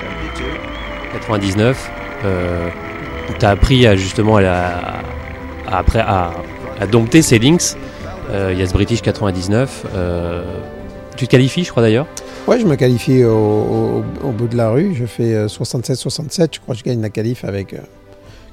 72. 0.01 1.21
99. 1.29 1.91
Euh, 2.25 2.69
tu 3.39 3.45
as 3.45 3.49
appris 3.49 3.87
à, 3.87 3.95
justement 3.95 4.37
à, 4.37 5.01
à, 5.67 6.87
dompter 6.87 7.21
ces 7.21 7.39
links. 7.39 7.75
Il 8.29 8.35
euh, 8.35 8.65
ce 8.65 8.73
British 8.73 9.01
99. 9.01 9.85
Euh, 9.93 10.43
tu 11.17 11.25
te 11.27 11.31
qualifies, 11.31 11.63
je 11.63 11.71
crois 11.71 11.83
d'ailleurs? 11.83 12.07
Ouais, 12.47 12.59
je 12.59 12.65
me 12.65 12.75
qualifie 12.75 13.23
au, 13.23 14.03
bout 14.23 14.47
de 14.47 14.57
la 14.57 14.69
rue. 14.69 14.95
Je 14.95 15.05
fais 15.05 15.45
67-67. 15.45 16.55
Je 16.55 16.59
crois 16.59 16.73
que 16.73 16.79
je 16.79 16.83
gagne 16.83 17.01
la 17.01 17.09
qualif 17.09 17.43
avec 17.45 17.75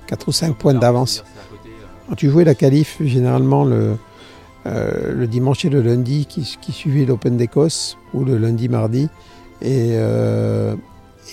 4 0.08 0.28
ou 0.28 0.32
5 0.32 0.56
points 0.56 0.74
d'avance. 0.74 1.24
Quand 2.08 2.14
tu 2.14 2.30
jouais 2.30 2.44
la 2.44 2.54
qualif, 2.54 2.98
généralement 3.00 3.64
le, 3.64 3.96
euh, 4.66 5.14
le 5.14 5.26
dimanche 5.26 5.64
et 5.64 5.68
le 5.68 5.80
lundi 5.80 6.26
qui, 6.26 6.56
qui 6.60 6.72
suivait 6.72 7.04
l'Open 7.04 7.36
d'Écosse, 7.36 7.96
ou 8.12 8.24
le 8.24 8.36
lundi-mardi. 8.36 9.08
Et, 9.62 9.92
euh, 9.92 10.74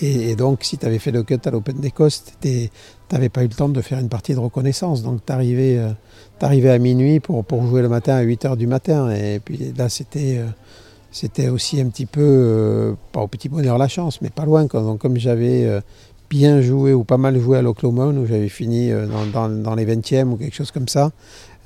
et, 0.00 0.36
donc, 0.36 0.60
si 0.62 0.78
tu 0.78 0.86
avais 0.86 0.98
fait 0.98 1.10
le 1.10 1.22
cut 1.22 1.38
à 1.44 1.50
l'Open 1.50 1.76
d'Écosse, 1.76 2.24
tu 2.40 2.70
n'avais 3.12 3.28
pas 3.28 3.42
eu 3.42 3.48
le 3.48 3.54
temps 3.54 3.68
de 3.68 3.80
faire 3.80 3.98
une 3.98 4.08
partie 4.08 4.34
de 4.34 4.38
reconnaissance. 4.38 5.02
Donc, 5.02 5.20
tu 5.24 5.32
arrivais, 5.32 5.78
euh, 5.78 6.72
à 6.72 6.78
minuit 6.78 7.20
pour, 7.20 7.44
pour 7.44 7.66
jouer 7.66 7.82
le 7.82 7.88
matin 7.88 8.14
à 8.16 8.22
8 8.22 8.44
h 8.44 8.56
du 8.56 8.66
matin. 8.66 9.10
Et 9.10 9.40
puis 9.40 9.72
là, 9.76 9.88
c'était 9.88 10.38
euh, 10.38 11.50
aussi 11.50 11.80
un 11.80 11.88
petit 11.88 12.06
peu, 12.06 12.20
euh, 12.22 12.94
pas 13.12 13.20
au 13.20 13.28
petit 13.28 13.48
bonheur 13.48 13.78
la 13.78 13.88
chance, 13.88 14.20
mais 14.22 14.30
pas 14.30 14.44
loin. 14.44 14.66
Comme 14.66 15.16
j'avais 15.16 15.80
bien 16.28 16.60
joué 16.60 16.92
ou 16.92 17.04
pas 17.04 17.18
mal 17.18 17.38
joué 17.38 17.58
à 17.58 17.62
l'Oklahoma, 17.62 18.06
où 18.06 18.26
j'avais 18.26 18.48
fini 18.48 18.90
dans, 19.32 19.74
les 19.74 19.86
20e 19.86 20.30
ou 20.30 20.36
quelque 20.36 20.54
chose 20.54 20.70
comme 20.72 20.88
ça, 20.88 21.12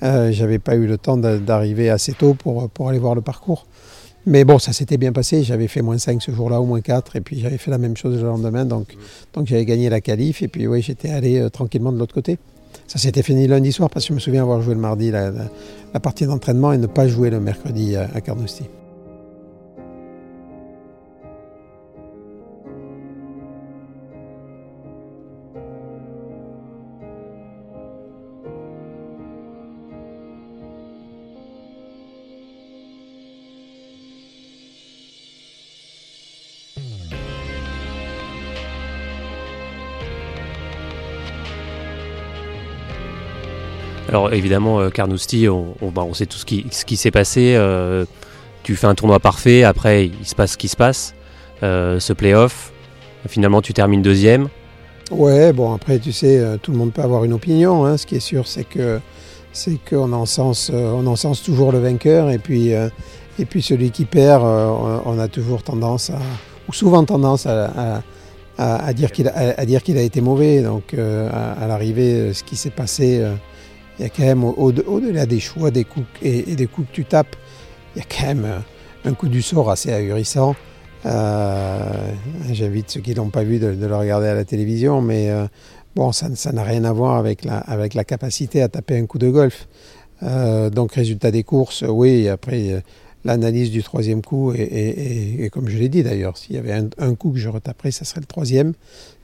j'avais 0.02 0.58
pas 0.58 0.76
eu 0.76 0.86
le 0.86 0.98
temps 0.98 1.16
d'arriver 1.16 1.90
assez 1.90 2.12
tôt 2.12 2.34
pour, 2.34 2.68
pour 2.68 2.88
aller 2.88 2.98
voir 2.98 3.14
le 3.14 3.22
parcours. 3.22 3.66
Mais 4.26 4.44
bon, 4.44 4.58
ça 4.58 4.72
s'était 4.72 4.98
bien 4.98 5.12
passé. 5.12 5.42
J'avais 5.42 5.68
fait 5.68 5.82
moins 5.82 5.98
5 5.98 6.22
ce 6.22 6.30
jour-là, 6.30 6.60
ou 6.60 6.66
moins 6.66 6.80
4, 6.80 7.16
et 7.16 7.20
puis 7.20 7.40
j'avais 7.40 7.58
fait 7.58 7.70
la 7.70 7.78
même 7.78 7.96
chose 7.96 8.20
le 8.20 8.28
lendemain. 8.28 8.64
Donc, 8.64 8.96
donc 9.32 9.46
j'avais 9.46 9.64
gagné 9.64 9.88
la 9.88 10.00
qualif, 10.00 10.42
et 10.42 10.48
puis 10.48 10.66
oui, 10.66 10.82
j'étais 10.82 11.10
allé 11.10 11.38
euh, 11.38 11.48
tranquillement 11.48 11.92
de 11.92 11.98
l'autre 11.98 12.14
côté. 12.14 12.38
Ça 12.86 12.98
s'était 12.98 13.22
fini 13.22 13.46
lundi 13.46 13.72
soir, 13.72 13.88
parce 13.88 14.04
que 14.04 14.10
je 14.10 14.14
me 14.14 14.20
souviens 14.20 14.42
avoir 14.42 14.60
joué 14.62 14.74
le 14.74 14.80
mardi 14.80 15.10
la, 15.10 15.30
la, 15.30 15.44
la 15.94 16.00
partie 16.00 16.26
d'entraînement 16.26 16.72
et 16.72 16.78
ne 16.78 16.86
pas 16.86 17.08
jouer 17.08 17.30
le 17.30 17.40
mercredi 17.40 17.96
à, 17.96 18.08
à 18.14 18.20
Carnoustie. 18.20 18.64
Alors 44.10 44.32
évidemment, 44.32 44.80
euh, 44.80 44.90
Carnoustie, 44.90 45.46
bah, 45.46 46.02
on, 46.02 46.14
sait 46.14 46.26
tout 46.26 46.36
ce 46.36 46.44
qui, 46.44 46.96
s'est 46.96 47.12
passé. 47.12 47.54
Euh, 47.54 48.04
tu 48.64 48.74
fais 48.74 48.88
un 48.88 48.96
tournoi 48.96 49.20
parfait, 49.20 49.62
après 49.62 50.06
il 50.06 50.26
se 50.26 50.34
passe 50.34 50.52
ce 50.52 50.58
qui 50.58 50.66
se 50.66 50.74
passe. 50.74 51.14
Euh, 51.62 52.00
ce 52.00 52.12
playoff, 52.12 52.72
finalement 53.28 53.62
tu 53.62 53.72
termines 53.72 54.02
deuxième. 54.02 54.48
Ouais, 55.12 55.52
bon 55.52 55.72
après 55.72 56.00
tu 56.00 56.10
sais, 56.10 56.42
tout 56.60 56.72
le 56.72 56.78
monde 56.78 56.92
peut 56.92 57.02
avoir 57.02 57.22
une 57.22 57.32
opinion. 57.32 57.84
Hein. 57.84 57.96
Ce 57.96 58.04
qui 58.04 58.16
est 58.16 58.20
sûr, 58.20 58.48
c'est 58.48 58.64
que 58.64 58.98
c'est 59.52 59.78
qu'on 59.88 60.12
encense, 60.12 60.72
on 60.74 61.06
encense 61.06 61.44
toujours 61.44 61.70
le 61.70 61.78
vainqueur 61.78 62.30
et 62.30 62.38
puis, 62.38 62.72
celui 63.60 63.92
qui 63.92 64.06
perd, 64.06 64.42
on 64.42 65.20
a 65.20 65.28
toujours 65.28 65.62
tendance 65.62 66.10
à, 66.10 66.18
ou 66.68 66.72
souvent 66.72 67.04
tendance 67.04 67.46
à 67.46 68.92
dire 68.92 69.12
qu'il 69.12 69.28
a 69.28 70.02
été 70.02 70.20
mauvais. 70.20 70.62
Donc 70.62 70.94
à, 70.94 71.68
l'arrivée, 71.68 72.34
ce 72.34 72.42
qui 72.42 72.56
s'est 72.56 72.70
passé, 72.70 73.24
il 74.00 74.04
y 74.04 74.06
a 74.06 74.08
quand 74.08 74.24
même 74.24 74.42
au-delà 74.42 75.26
des 75.26 75.38
choix 75.38 75.70
des 75.70 75.84
coups 75.84 76.08
et, 76.22 76.56
des 76.56 76.66
coups 76.66 76.88
que 76.88 76.94
tu 76.94 77.04
tapes, 77.04 77.36
il 77.94 78.00
y 78.00 78.02
a 78.02 78.06
quand 78.08 78.26
même 78.26 78.62
un 79.04 79.14
coup 79.14 79.28
du 79.28 79.42
sort 79.42 79.70
assez 79.70 79.92
ahurissant. 79.92 80.56
J'invite 81.04 82.90
ceux 82.90 83.00
qui 83.00 83.10
ne 83.10 83.16
l'ont 83.16 83.30
pas 83.30 83.44
vu 83.44 83.58
de, 83.58 83.68
le 83.68 83.96
regarder 83.96 84.28
à 84.28 84.34
la 84.34 84.44
télévision, 84.44 85.00
mais 85.00 85.30
Bon, 85.96 86.12
ça 86.12 86.52
n'a 86.52 86.62
rien 86.62 86.84
à 86.84 86.92
voir 86.92 87.16
avec 87.16 87.44
la, 87.44 88.04
capacité 88.04 88.62
à 88.62 88.68
taper 88.68 88.96
un 88.96 89.06
coup 89.06 89.18
de 89.18 89.28
golf. 89.28 89.66
Euh, 90.22 90.70
donc, 90.70 90.92
résultat 90.92 91.30
des 91.30 91.42
courses, 91.42 91.82
oui, 91.86 92.28
après, 92.28 92.72
euh, 92.72 92.80
l'analyse 93.24 93.70
du 93.70 93.82
troisième 93.82 94.22
coup, 94.22 94.52
et, 94.52 95.48
comme 95.52 95.68
je 95.68 95.78
l'ai 95.78 95.88
dit 95.88 96.02
d'ailleurs, 96.02 96.36
s'il 96.36 96.54
y 96.54 96.58
avait 96.58 96.72
un, 96.72 97.14
coup 97.16 97.32
que 97.32 97.38
je 97.38 97.48
retaperais, 97.48 97.90
ça 97.90 98.04
serait 98.04 98.20
le 98.20 98.26
troisième, 98.26 98.74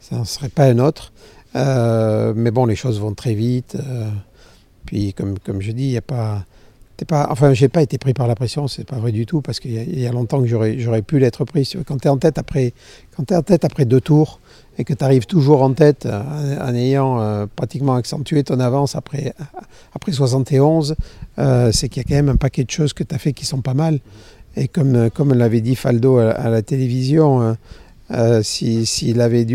ça 0.00 0.18
ne 0.18 0.24
serait 0.24 0.48
pas 0.48 0.64
un 0.64 0.78
autre. 0.78 1.12
Euh, 1.54 2.32
mais 2.34 2.50
bon, 2.50 2.66
les 2.66 2.76
choses 2.76 2.98
vont 2.98 3.14
très 3.14 3.34
vite. 3.34 3.76
Puis, 4.87 5.12
comme, 5.12 5.38
comme 5.38 5.61
je 5.61 5.72
dis, 5.72 5.85
il 5.85 5.90
n'y 5.90 5.96
a 5.96 6.03
pas. 6.03 6.44
Pas, 7.07 7.27
enfin, 7.29 7.53
j'ai 7.53 7.68
pas 7.68 7.83
été 7.83 7.99
pris 7.99 8.14
par 8.14 8.27
la 8.27 8.35
pression, 8.35 8.68
c'est 8.68 8.87
pas 8.87 8.96
vrai 8.96 9.12
du 9.12 9.27
tout, 9.27 9.42
parce 9.42 9.61
qu'il 9.61 10.01
y, 10.01 10.07
a 10.07 10.12
longtemps 10.12 10.40
que 10.40 10.46
j'aurais 10.46 11.03
pu 11.03 11.18
l'être 11.18 11.44
pris. 11.44 11.70
Quand 11.87 11.99
tu 11.99 12.09
es 12.09 12.11
en 12.11 12.16
tête 12.16 12.38
après, 12.38 12.72
en 13.18 13.25
tête 13.25 13.66
après 13.66 13.85
deux 13.85 14.01
tours, 14.01 14.40
et 14.79 14.85
que 14.85 14.94
tu 14.94 15.05
arrives 15.05 15.27
toujours 15.27 15.62
en 15.62 15.72
tête 15.72 16.07
euh, 16.07 16.59
en, 16.61 16.75
ayant 16.75 17.20
euh, 17.20 17.46
pratiquement 17.55 17.94
accentué 17.94 18.44
ton 18.44 18.61
avance 18.61 18.96
après, 18.96 19.35
après 19.94 20.12
71, 20.12 20.96
euh, 21.38 21.70
c'est 21.72 21.88
qu'il 21.88 22.03
y 22.03 22.07
a 22.07 22.09
quand 22.09 22.14
même 22.14 22.29
un 22.29 22.37
paquet 22.37 22.64
de 22.64 22.70
choses 22.70 22.92
que 22.92 23.03
tu 23.03 23.14
as 23.14 23.18
fait 23.18 23.33
qui 23.33 23.44
sont 23.44 23.61
pas 23.61 23.75
mal. 23.75 24.01
Et 24.57 24.68
comme, 24.68 25.11
comme 25.11 25.35
l'avait 25.35 25.61
dit 25.61 25.77
Faldo 25.77 26.18
à, 26.18 26.49
la 26.49 26.62
télévision, 26.62 27.57
s'il 28.42 29.20
avait, 29.20 29.46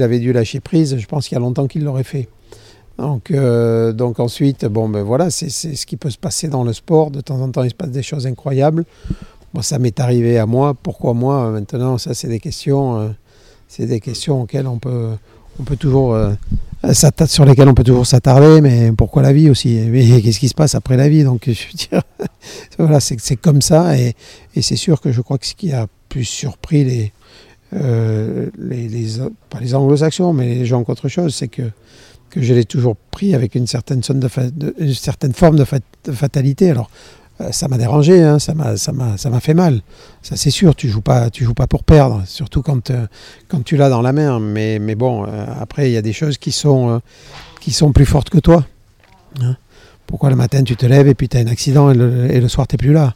avait 0.00 0.18
dû 0.18 0.32
lâcher 0.34 0.60
prise, 0.60 0.98
je 0.98 1.06
pense 1.06 1.28
qu'il 1.28 1.36
y 1.36 1.38
a 1.38 1.40
longtemps 1.40 1.66
qu'il 1.66 1.82
l'aurait 1.82 2.04
fait. 2.04 2.28
Donc, 2.98 3.32
donc 3.32 4.20
ensuite, 4.20 4.66
bon, 4.66 4.88
ben 4.88 5.02
voilà, 5.02 5.30
c'est 5.30 5.50
ce 5.50 5.84
qui 5.86 5.96
peut 5.96 6.10
se 6.10 6.18
passer 6.18 6.48
dans 6.48 6.62
le 6.62 6.72
sport. 6.72 7.10
De 7.10 7.20
temps 7.20 7.40
en 7.40 7.50
temps, 7.50 7.64
il 7.64 7.70
se 7.70 7.74
passe 7.74 7.90
des 7.90 8.02
choses 8.02 8.26
incroyables. 8.26 8.84
Ça 9.60 9.78
m'est 9.78 9.98
arrivé 10.00 10.38
à 10.38 10.46
moi. 10.46 10.74
Pourquoi 10.74 11.14
moi? 11.14 11.50
Maintenant, 11.50 11.98
ça, 11.98 12.14
c'est 12.14 12.28
des 12.28 12.40
questions 12.40 13.14
c'est 13.76 13.86
des 13.86 13.98
questions 14.00 14.42
auxquelles 14.42 14.68
on 14.68 14.78
peut, 14.78 15.10
on 15.58 15.64
peut 15.64 15.76
toujours, 15.76 16.14
euh, 16.14 16.32
sur 17.26 17.44
lesquelles 17.44 17.68
on 17.68 17.74
peut 17.74 17.82
toujours 17.82 18.06
s'attarder, 18.06 18.60
mais 18.60 18.92
pourquoi 18.92 19.22
la 19.22 19.32
vie 19.32 19.50
aussi? 19.50 19.80
Qu'est-ce 20.22 20.38
qui 20.38 20.48
se 20.48 20.54
passe 20.54 20.76
après 20.76 20.96
la 20.96 21.08
vie? 21.08 21.24
Donc, 21.24 21.42
je 21.46 21.50
veux 21.50 21.74
dire, 21.74 22.02
voilà, 22.78 23.00
c'est 23.00 23.36
comme 23.36 23.62
ça, 23.62 23.98
et, 23.98 24.14
c'est 24.60 24.76
sûr 24.76 25.00
que 25.00 25.10
je 25.10 25.20
crois 25.20 25.38
que 25.38 25.46
ce 25.46 25.56
qui 25.56 25.72
a 25.72 25.88
plus 26.08 26.24
surpris 26.24 26.84
les, 26.84 27.12
euh, 27.74 28.48
les, 28.58 28.88
les 28.88 29.74
anglo-saxons, 29.74 30.32
mais 30.32 30.54
les 30.54 30.66
gens 30.66 30.84
qu'autre 30.84 31.08
chose, 31.08 31.34
c'est 31.34 31.48
que, 31.48 31.62
que 32.34 32.42
je 32.42 32.52
l'ai 32.52 32.64
toujours 32.64 32.96
pris 32.96 33.34
avec 33.34 33.54
une 33.54 33.68
certaine, 33.68 34.02
forme 34.02 35.56
de, 35.56 35.64
fatalité. 36.12 36.70
Alors, 36.70 36.90
euh, 37.40 37.52
ça 37.52 37.68
m'a 37.68 37.78
dérangé, 37.78 38.20
hein, 38.22 38.40
ça 38.40 38.54
m'a 38.54 39.40
fait 39.40 39.54
mal. 39.54 39.82
Ça 40.20 40.34
c'est 40.34 40.50
sûr, 40.50 40.74
tu 40.74 40.88
joues 40.88 41.02
joues 41.38 41.54
pas 41.54 41.66
pour 41.68 41.84
perdre, 41.84 42.24
surtout 42.26 42.62
quand, 42.62 42.90
euh, 42.90 43.06
quand 43.46 43.64
tu 43.64 43.76
l'as 43.76 43.88
dans 43.88 44.02
la 44.02 44.12
main. 44.12 44.40
Mais, 44.40 44.94
bon, 44.96 45.24
euh, 45.24 45.46
après 45.60 45.88
il 45.88 45.92
y 45.92 45.96
a 45.96 46.02
des 46.02 46.12
choses 46.12 46.38
qui 46.38 46.50
sont, 46.50 47.00
plus 47.94 48.06
fortes 48.06 48.30
que 48.30 48.38
toi. 48.38 48.66
Hein. 49.40 49.56
Pourquoi 50.06 50.28
le 50.28 50.36
matin 50.36 50.64
tu 50.64 50.74
te 50.74 50.86
lèves 50.86 51.06
et 51.06 51.14
puis 51.14 51.28
tu 51.28 51.36
as 51.36 51.40
un 51.40 51.46
accident 51.46 51.90
et 51.90 51.94
le, 52.40 52.48
soir 52.48 52.66
tu 52.66 52.74
n'es 52.74 52.78
plus 52.78 52.92
là? 52.92 53.14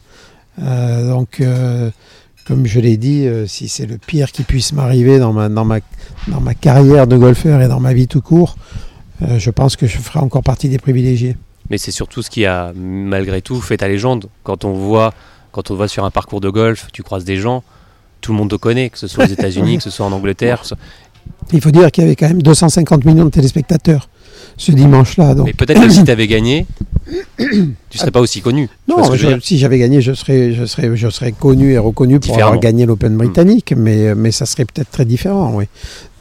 Donc 0.57 1.43
comme 2.47 2.65
je 2.65 2.79
l'ai 2.79 2.97
dit, 2.97 3.27
si 3.47 3.67
c'est 3.67 3.85
le 3.85 3.97
pire 3.97 4.31
qui 4.31 4.43
puisse 4.43 4.73
m'arriver 4.73 5.19
dans 5.19 5.33
ma, 5.33 5.49
dans, 5.49 5.65
ma, 5.65 5.79
dans 6.27 6.41
ma 6.41 6.55
carrière 6.55 7.05
de 7.05 7.15
golfeur 7.15 7.61
et 7.61 7.67
dans 7.67 7.79
ma 7.79 7.93
vie 7.93 8.07
tout 8.07 8.21
court, 8.21 8.55
je 9.21 9.49
pense 9.49 9.75
que 9.75 9.87
je 9.87 9.97
ferai 9.97 10.19
encore 10.19 10.43
partie 10.43 10.69
des 10.69 10.77
privilégiés 10.77 11.35
mais 11.69 11.77
c'est 11.77 11.91
surtout 11.91 12.21
ce 12.21 12.29
qui 12.29 12.45
a 12.45 12.73
malgré 12.75 13.41
tout 13.41 13.61
fait 13.61 13.77
ta 13.77 13.87
légende. 13.87 14.27
Quand 14.43 14.65
on 14.65 14.73
voit, 14.73 15.13
quand 15.51 15.71
on 15.71 15.75
voit 15.75 15.87
sur 15.87 16.03
un 16.03 16.11
parcours 16.11 16.41
de 16.41 16.49
golf, 16.49 16.87
tu 16.91 17.03
croises 17.03 17.25
des 17.25 17.37
gens, 17.37 17.63
tout 18.21 18.31
le 18.31 18.37
monde 18.37 18.49
te 18.49 18.55
connaît, 18.55 18.89
que 18.89 18.97
ce 18.97 19.07
soit 19.07 19.25
aux 19.25 19.27
États-Unis, 19.31 19.77
que 19.77 19.83
ce 19.83 19.89
soit 19.89 20.05
en 20.05 20.11
Angleterre. 20.11 20.63
Il 21.53 21.61
faut 21.61 21.71
dire 21.71 21.91
qu'il 21.91 22.03
y 22.03 22.07
avait 22.07 22.15
quand 22.15 22.27
même 22.27 22.41
250 22.41 23.05
millions 23.05 23.25
de 23.25 23.29
téléspectateurs 23.29 24.09
ce 24.59 24.71
dimanche-là. 24.73 25.35
Mais 25.45 25.53
peut-être 25.53 25.81
que 25.81 25.89
si 25.89 26.03
tu 26.03 26.11
avais 26.11 26.27
gagné, 26.35 26.67
tu 27.89 27.97
serais 27.97 28.11
pas 28.11 28.19
aussi 28.19 28.41
connu. 28.41 28.69
Non, 28.87 28.97
si 29.41 29.57
j'avais 29.57 29.79
gagné, 29.79 30.01
je 30.01 30.13
serais, 30.13 30.51
je, 30.53 30.65
serais, 30.65 30.95
je 30.95 31.09
serais 31.09 31.31
connu 31.31 31.71
et 31.71 31.77
reconnu 31.77 32.19
pour 32.19 32.35
avoir 32.35 32.59
gagné 32.59 32.85
l'Open 32.85 33.13
hmm. 33.13 33.17
britannique, 33.17 33.73
mais, 33.75 34.13
mais 34.15 34.31
ça 34.31 34.45
serait 34.45 34.65
peut-être 34.65 34.91
très 34.91 35.05
différent, 35.05 35.53
oui. 35.55 35.65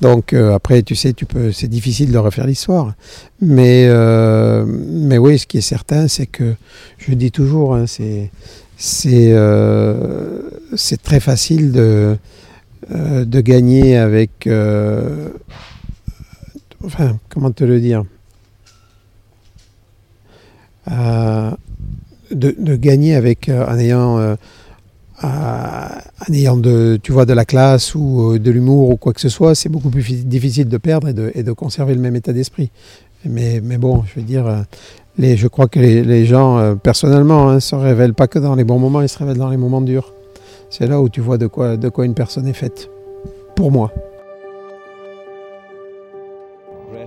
Donc 0.01 0.33
euh, 0.33 0.55
après, 0.55 0.83
tu 0.83 0.95
sais, 0.95 1.13
tu 1.13 1.27
peux, 1.27 1.51
c'est 1.51 1.67
difficile 1.67 2.13
de 2.13 2.19
refaire 2.19 2.47
l'histoire. 2.47 2.95
Mais, 3.43 3.87
euh, 3.89 4.65
mais 4.67 5.19
oui, 5.19 5.39
ce 5.39 5.47
qui 5.47 5.59
est 5.59 5.63
certain, 5.63 6.07
c'est 6.07 6.27
que, 6.27 6.55
je 6.99 7.13
dis 7.15 7.33
toujours, 7.33 7.75
hein, 7.75 7.87
c'est, 7.89 8.31
c'est, 8.77 9.33
euh, 9.33 10.43
c'est 10.77 11.03
très 11.03 11.19
facile 11.19 11.73
de, 11.73 12.17
de 12.91 13.41
gagner 13.41 13.97
avec... 13.97 14.49
enfin, 16.85 17.19
comment 17.29 17.51
te 17.51 17.65
le 17.65 17.81
dire? 17.81 18.05
De, 20.89 22.55
de, 22.59 22.77
gagner 22.77 23.15
avec, 23.15 23.49
en 23.49 23.79
ayant 23.79 24.37
en 25.23 26.33
ayant 26.33 26.57
de, 26.57 26.99
tu 27.03 27.13
vois, 27.13 27.27
de 27.27 27.33
la 27.33 27.45
classe 27.45 27.95
ou 27.95 28.33
euh, 28.33 28.39
de 28.39 28.51
l'humour 28.51 28.91
ou 28.91 28.97
quoi 28.97 29.13
que 29.13 29.21
ce 29.21 29.29
soit, 29.29 29.55
c'est 29.55 29.69
beaucoup 29.69 29.91
plus 29.91 30.27
difficile 30.27 30.69
de 30.69 30.77
perdre 30.77 31.09
et 31.09 31.13
de, 31.13 31.33
et 31.35 31.43
de 31.43 31.53
conserver 31.53 31.95
le 31.95 32.01
même 32.01 32.17
état 32.17 32.33
d'esprit. 32.33 32.71
Mais, 33.25 33.61
mais, 33.63 33.79
bon, 33.79 34.05
je 34.07 34.21
veux 34.21 34.27
dire, 34.27 34.47
euh, 34.47 34.61
les, 35.19 35.37
je 35.37 35.49
crois 35.49 35.67
que 35.67 35.81
les, 35.81 36.05
les 36.05 36.25
gens, 36.25 36.59
euh, 36.59 36.75
personnellement, 36.77 37.51
ne 37.51 37.57
hein, 37.57 37.61
se 37.61 37.75
révèlent 37.75 38.15
pas 38.15 38.29
que 38.29 38.39
dans 38.39 38.55
les 38.55 38.65
bons 38.65 38.79
moments, 38.79 39.01
ils 39.01 39.09
se 39.09 39.19
révèlent 39.19 39.39
dans 39.39 39.51
les 39.51 39.57
moments 39.57 39.81
durs. 39.81 40.13
C'est 40.71 40.87
là 40.87 41.01
où 41.01 41.09
tu 41.09 41.21
vois 41.21 41.39
de 41.39 41.47
quoi, 41.47 41.77
de 41.77 41.89
quoi 41.89 42.05
une 42.05 42.15
personne 42.15 42.47
est 42.47 42.53
faite. 42.53 42.89
Pour 43.57 43.73
moi. 43.73 43.93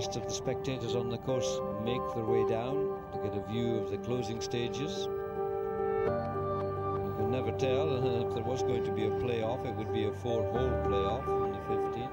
Rest 0.02 0.16
of 0.16 0.26
the 0.26 0.34
spectators 0.34 0.96
on 0.96 1.10
the 1.10 1.18
course 1.18 1.60
make 1.84 2.02
their 2.16 2.24
way 2.24 2.44
down 2.50 2.74
to 3.12 3.18
get 3.22 3.36
a 3.36 3.52
view 3.52 3.76
of 3.76 3.88
the 3.88 3.98
closing 3.98 4.40
stages. 4.40 5.06
never 7.30 7.52
tell. 7.52 7.86
If 8.26 8.34
there 8.34 8.42
was 8.42 8.64
going 8.64 8.82
to 8.82 8.90
be 8.90 9.04
a 9.04 9.10
playoff, 9.10 9.64
it 9.64 9.76
would 9.76 9.92
be 9.92 10.06
a 10.06 10.12
four-hole 10.12 10.72
playoff 10.88 11.22
on 11.28 11.52
the 11.52 11.60
15th. 11.70 12.10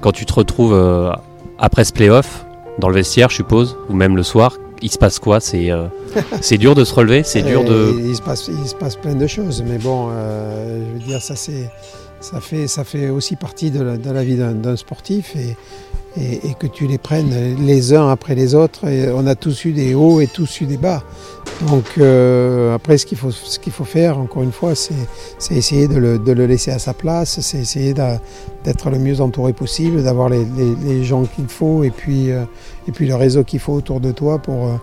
Quand 0.00 0.12
tu 0.12 0.24
te 0.24 0.32
retrouves 0.32 0.72
euh, 0.72 1.12
après 1.58 1.84
ce 1.84 1.92
playoff, 1.92 2.46
dans 2.78 2.88
le 2.88 2.94
vestiaire, 2.94 3.28
je 3.28 3.36
suppose, 3.36 3.76
ou 3.90 3.92
même 3.92 4.16
le 4.16 4.22
soir, 4.22 4.56
il 4.80 4.90
se 4.90 4.96
passe 4.96 5.18
quoi? 5.18 5.38
C'est 5.40 5.70
euh, 5.70 5.88
c'est 6.40 6.56
dur 6.56 6.74
de 6.74 6.84
se 6.84 6.94
relever 6.94 7.22
C'est 7.24 7.42
dur 7.42 7.62
de. 7.62 7.94
Il 8.02 8.16
se, 8.16 8.22
passe, 8.22 8.48
il 8.48 8.66
se 8.66 8.74
passe 8.74 8.96
plein 8.96 9.14
de 9.14 9.26
choses, 9.26 9.62
mais 9.62 9.76
bon, 9.76 10.08
euh, 10.10 10.82
je 10.88 10.92
veux 10.94 11.06
dire, 11.06 11.20
ça 11.20 11.36
c'est 11.36 11.70
ça 12.24 12.40
fait, 12.40 12.68
ça 12.68 12.84
fait 12.84 13.10
aussi 13.10 13.36
partie 13.36 13.70
de 13.70 13.82
la, 13.82 14.24
vie 14.24 14.36
d'un 14.36 14.76
sportif 14.76 15.36
et, 15.36 15.56
que 16.58 16.66
tu 16.66 16.86
les 16.86 16.96
prennes 16.96 17.56
les 17.66 17.92
uns 17.92 18.08
après 18.08 18.34
les 18.34 18.54
autres. 18.54 18.86
On 19.14 19.26
a 19.26 19.34
tous 19.34 19.66
eu 19.66 19.72
des 19.72 19.94
hauts 19.94 20.20
et 20.22 20.26
tous 20.26 20.62
eu 20.62 20.64
des 20.64 20.78
bas. 20.78 21.02
Donc 21.68 21.84
euh, 21.98 22.74
après, 22.74 22.96
ce 22.96 23.04
qu'il 23.04 23.18
faut, 23.18 23.30
ce 23.30 23.58
qu'il 23.58 23.74
faut 23.74 23.84
faire, 23.84 24.18
encore 24.18 24.42
une 24.42 24.52
fois, 24.52 24.74
c'est 24.74 25.54
essayer 25.54 25.86
de 25.86 25.96
le, 25.96 26.18
de 26.18 26.32
le, 26.32 26.46
laisser 26.46 26.70
à 26.70 26.78
sa 26.78 26.94
place, 26.94 27.40
c'est 27.40 27.58
essayer 27.58 27.92
d'être 27.92 28.90
le 28.90 28.98
mieux 28.98 29.20
entouré 29.20 29.52
possible, 29.52 30.02
d'avoir 30.02 30.30
les, 30.30 30.46
les, 30.56 30.74
les, 30.76 31.04
gens 31.04 31.24
qu'il 31.24 31.48
faut 31.48 31.84
et 31.84 31.90
puis, 31.90 32.30
euh, 32.30 32.44
et 32.88 32.92
puis 32.92 33.06
le 33.06 33.16
réseau 33.16 33.44
qu'il 33.44 33.60
faut 33.60 33.74
autour 33.74 34.00
de 34.00 34.12
toi 34.12 34.38
pour, 34.38 34.68
euh, 34.68 34.76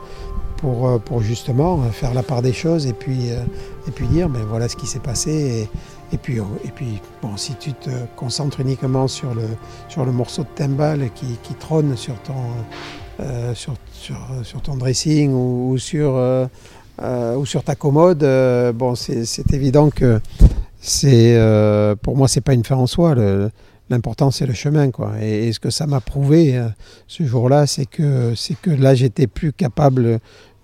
pour, 0.58 1.00
pour 1.00 1.22
justement 1.24 1.80
faire 1.92 2.14
la 2.14 2.22
part 2.22 2.44
des 2.44 2.54
choses 2.54 2.86
et 2.86 2.94
puis, 2.94 3.30
et 3.88 3.92
puis 3.92 4.06
dire, 4.06 4.30
ben 4.30 4.42
voilà 4.48 4.70
ce 4.70 4.76
qui 4.76 4.86
s'est 4.86 5.00
passé. 5.00 5.68
Et, 6.14 6.18
puis, 6.18 6.38
et 6.38 6.72
puis 6.76 7.02
bon, 7.22 7.38
si 7.38 7.56
tu 7.56 7.74
te 7.74 7.90
concentres 8.16 8.60
uniquement 8.60 9.08
sur 9.08 9.34
le, 9.34 9.48
sur 9.88 10.06
le 10.06 10.12
morceau 10.12 10.44
de 10.44 10.50
timbal 10.56 11.10
qui, 11.16 11.54
trône 11.60 11.96
sur 11.96 12.16
ton, 12.22 12.34
euh, 13.22 13.54
sur, 13.54 13.76
sur, 13.94 14.18
sur, 14.44 14.62
ton 14.62 14.76
dressing 14.76 15.32
ou, 15.32 15.78
sur, 15.78 16.16
euh, 16.16 16.48
euh, 17.02 17.36
ou 17.36 17.46
sur 17.46 17.64
ta 17.64 17.76
commode, 17.76 18.26
bon, 18.76 18.96
c'est 18.96 19.54
évident 19.54 19.90
que 19.90 20.20
c'est 20.82 21.40
pour 22.02 22.18
moi, 22.18 22.28
c'est 22.28 22.42
pas 22.42 22.54
une 22.54 22.66
fin 22.66 22.76
en 22.76 22.88
soi. 22.88 23.16
L'important, 23.90 24.32
c'est 24.32 24.46
le 24.46 24.54
chemin. 24.54 24.90
Quoi. 24.90 25.14
Et, 25.22 25.48
et 25.48 25.54
ce 25.54 25.60
que 25.60 25.70
ça 25.70 25.86
m'a 25.86 26.00
prouvé 26.00 26.62
ce 27.08 27.24
jour-là, 27.24 27.68
c'est 27.68 27.86
que, 27.86 28.34
que 28.62 28.72
là, 28.72 28.96
j'étais 28.96 29.28
plus 29.28 29.54
capable 29.54 30.20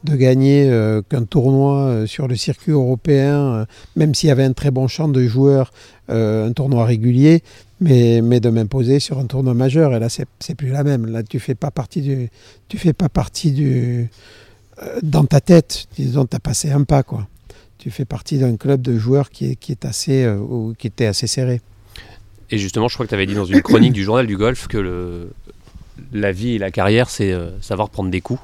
de 0.09 0.15
gagner 0.15 0.69
euh, 0.69 1.01
qu'un 1.07 1.23
tournoi 1.23 1.79
euh, 1.79 2.05
sur 2.05 2.27
le 2.27 2.35
circuit 2.35 2.71
européen, 2.71 3.53
euh, 3.53 3.65
même 3.95 4.15
s'il 4.15 4.29
y 4.29 4.31
avait 4.31 4.43
un 4.43 4.53
très 4.53 4.71
bon 4.71 4.87
champ 4.87 5.07
de 5.07 5.23
joueurs, 5.25 5.71
un 6.09 6.53
tournoi 6.53 6.85
régulier, 6.85 7.43
mais, 7.81 8.21
mais 8.21 8.39
de 8.39 8.49
m'imposer 8.49 9.01
sur 9.01 9.19
un 9.19 9.25
tournoi 9.25 9.53
majeur. 9.53 9.93
Et 9.93 9.99
là, 9.99 10.07
c'est 10.09 10.55
plus 10.55 10.69
la 10.69 10.85
même. 10.85 11.05
Là, 11.05 11.21
tu 11.21 11.37
fais 11.37 11.53
pas 11.53 11.69
partie 11.69 12.01
du, 12.01 12.29
tu 12.69 12.77
fais 12.77 12.93
pas 12.93 13.09
partie 13.09 13.51
du, 13.51 14.09
dans 15.03 15.25
ta 15.25 15.41
tête. 15.41 15.87
Disons, 15.97 16.25
as 16.31 16.39
passé 16.39 16.71
un 16.71 16.83
pas, 16.83 17.03
quoi. 17.03 17.27
Tu 17.77 17.91
fais 17.91 18.05
partie 18.05 18.37
d'un 18.37 18.55
club 18.55 18.81
de 18.81 18.97
joueurs 18.97 19.29
qui 19.29 19.51
est, 19.51 19.55
qui 19.57 19.73
est 19.73 19.83
assez, 19.83 20.25
ou 20.29 20.75
qui 20.77 20.87
était 20.87 21.07
assez 21.07 21.27
serré. 21.27 21.59
Et 22.51 22.57
justement, 22.57 22.87
je 22.87 22.93
crois 22.93 23.05
que 23.05 23.09
tu 23.09 23.15
avais 23.15 23.25
dit 23.25 23.35
dans 23.35 23.43
une 23.43 23.61
chronique 23.61 23.91
du 23.91 24.05
journal 24.05 24.27
du 24.27 24.37
golf 24.37 24.69
que 24.69 24.77
le, 24.77 25.31
la 26.13 26.31
vie 26.31 26.51
et 26.51 26.57
la 26.57 26.71
carrière, 26.71 27.09
c'est 27.09 27.33
savoir 27.59 27.89
prendre 27.89 28.09
des 28.09 28.21
coups. 28.21 28.39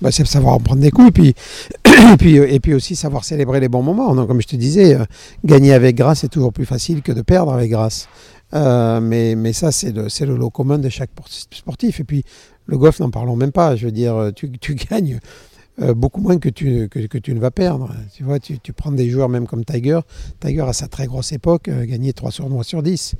Bah, 0.00 0.10
c'est 0.10 0.26
savoir 0.26 0.54
en 0.54 0.60
prendre 0.60 0.80
des 0.80 0.90
coups 0.90 1.08
et 1.08 1.12
puis, 1.12 1.34
et, 2.12 2.16
puis, 2.16 2.38
euh, 2.38 2.50
et 2.50 2.58
puis 2.58 2.72
aussi 2.72 2.96
savoir 2.96 3.24
célébrer 3.24 3.60
les 3.60 3.68
bons 3.68 3.82
moments. 3.82 4.14
Comme 4.26 4.40
je 4.40 4.46
te 4.46 4.56
disais, 4.56 4.94
euh, 4.94 5.04
gagner 5.44 5.74
avec 5.74 5.96
grâce 5.96 6.24
est 6.24 6.28
toujours 6.28 6.52
plus 6.52 6.64
facile 6.64 7.02
que 7.02 7.12
de 7.12 7.22
perdre 7.22 7.52
avec 7.52 7.70
grâce. 7.70 8.08
Euh, 8.54 9.00
mais, 9.00 9.34
mais 9.34 9.52
ça, 9.52 9.72
c'est 9.72 9.92
le, 9.92 10.08
le 10.26 10.36
lot 10.36 10.50
commun 10.50 10.78
de 10.78 10.88
chaque 10.88 11.10
sportif. 11.50 12.00
Et 12.00 12.04
puis, 12.04 12.24
le 12.66 12.78
golf, 12.78 12.98
n'en 13.00 13.10
parlons 13.10 13.36
même 13.36 13.52
pas. 13.52 13.76
Je 13.76 13.86
veux 13.86 13.92
dire, 13.92 14.30
tu, 14.34 14.50
tu 14.58 14.74
gagnes 14.90 15.20
beaucoup 15.78 16.20
moins 16.20 16.38
que 16.38 16.50
tu, 16.50 16.88
que, 16.90 17.18
tu 17.18 17.34
ne 17.34 17.40
vas 17.40 17.50
perdre. 17.50 17.94
Tu 18.14 18.22
vois, 18.22 18.38
tu, 18.38 18.58
tu, 18.58 18.72
prends 18.72 18.92
des 18.92 19.08
joueurs 19.08 19.28
même 19.28 19.46
comme 19.46 19.64
Tiger. 19.64 20.00
Tiger, 20.40 20.62
à 20.62 20.72
sa 20.72 20.88
très 20.88 21.06
grosse 21.06 21.32
époque, 21.32 21.70
gagné 21.70 22.12
3 22.12 22.30
sur 22.30 22.64
sur 22.64 22.82
10. 22.82 23.14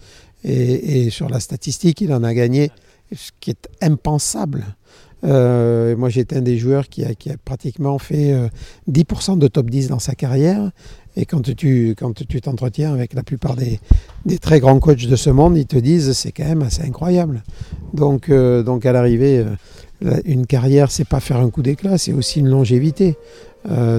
Et, 0.44 1.04
et 1.04 1.10
sur 1.10 1.28
la 1.28 1.40
statistique, 1.40 2.00
il 2.00 2.12
en 2.12 2.22
a 2.22 2.34
gagné, 2.34 2.70
ce 3.14 3.30
qui 3.40 3.50
est 3.50 3.68
impensable. 3.82 4.64
Euh, 5.24 5.96
moi, 5.96 6.08
j'étais 6.08 6.36
un 6.36 6.42
des 6.42 6.58
joueurs 6.58 6.88
qui 6.88 7.04
a, 7.04 7.10
pratiquement 7.44 7.98
fait 7.98 8.34
10% 8.90 9.32
euh, 9.32 9.36
de 9.36 9.48
top 9.48 9.70
10 9.70 9.88
dans 9.88 9.98
sa 9.98 10.14
carrière. 10.14 10.70
Et 11.16 11.26
quand 11.26 11.42
tu 11.42 11.94
t'entretiens 12.42 12.92
avec 12.92 13.14
la 13.14 13.22
plupart 13.22 13.56
des, 13.56 13.80
très 14.38 14.60
grands 14.60 14.78
coachs 14.78 15.06
de 15.06 15.16
ce 15.16 15.30
monde, 15.30 15.56
ils 15.56 15.66
te 15.66 15.76
disent 15.76 16.12
c'est 16.12 16.32
quand 16.32 16.44
même 16.44 16.62
assez 16.62 16.82
incroyable. 16.82 17.42
Donc, 17.94 18.28
euh, 18.28 18.62
donc 18.62 18.86
à 18.86 18.92
l'arrivée, 18.92 19.44
une 20.24 20.46
carrière, 20.46 20.90
c'est 20.90 21.06
pas 21.06 21.20
faire 21.20 21.38
un 21.38 21.50
coup 21.50 21.62
d'éclat, 21.62 21.98
c'est 21.98 22.12
aussi 22.12 22.40
une 22.40 22.48
longévité. 22.48 23.16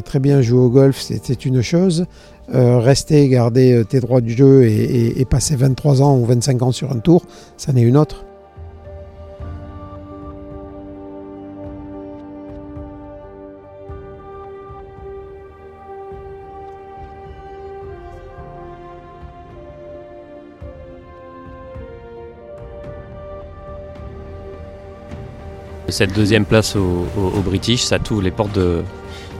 très 0.05 0.19
bien 0.19 0.41
jouer 0.41 0.59
au 0.59 0.69
golf, 0.69 0.99
c'est 0.99 1.45
une 1.45 1.61
chose. 1.61 2.05
rester, 2.49 3.27
garder 3.27 3.83
tes 3.87 3.99
droits 3.99 4.21
du 4.21 4.33
jeu 4.33 4.65
et 4.65 5.25
passer 5.29 5.55
23 5.55 6.01
ans 6.01 6.17
ou 6.17 6.25
25 6.25 6.61
ans 6.63 6.71
sur 6.71 6.91
un 6.91 6.99
tour, 6.99 7.25
ça 7.57 7.73
n'est 7.73 7.83
une 7.83 7.97
autre. 7.97 8.25
Cette 25.91 26.13
deuxième 26.13 26.45
place 26.45 26.75
au, 26.75 27.41
British, 27.43 27.83
ça 27.83 27.99
t'ouvre 27.99 28.21
les 28.21 28.31
portes 28.31 28.55
de, 28.55 28.81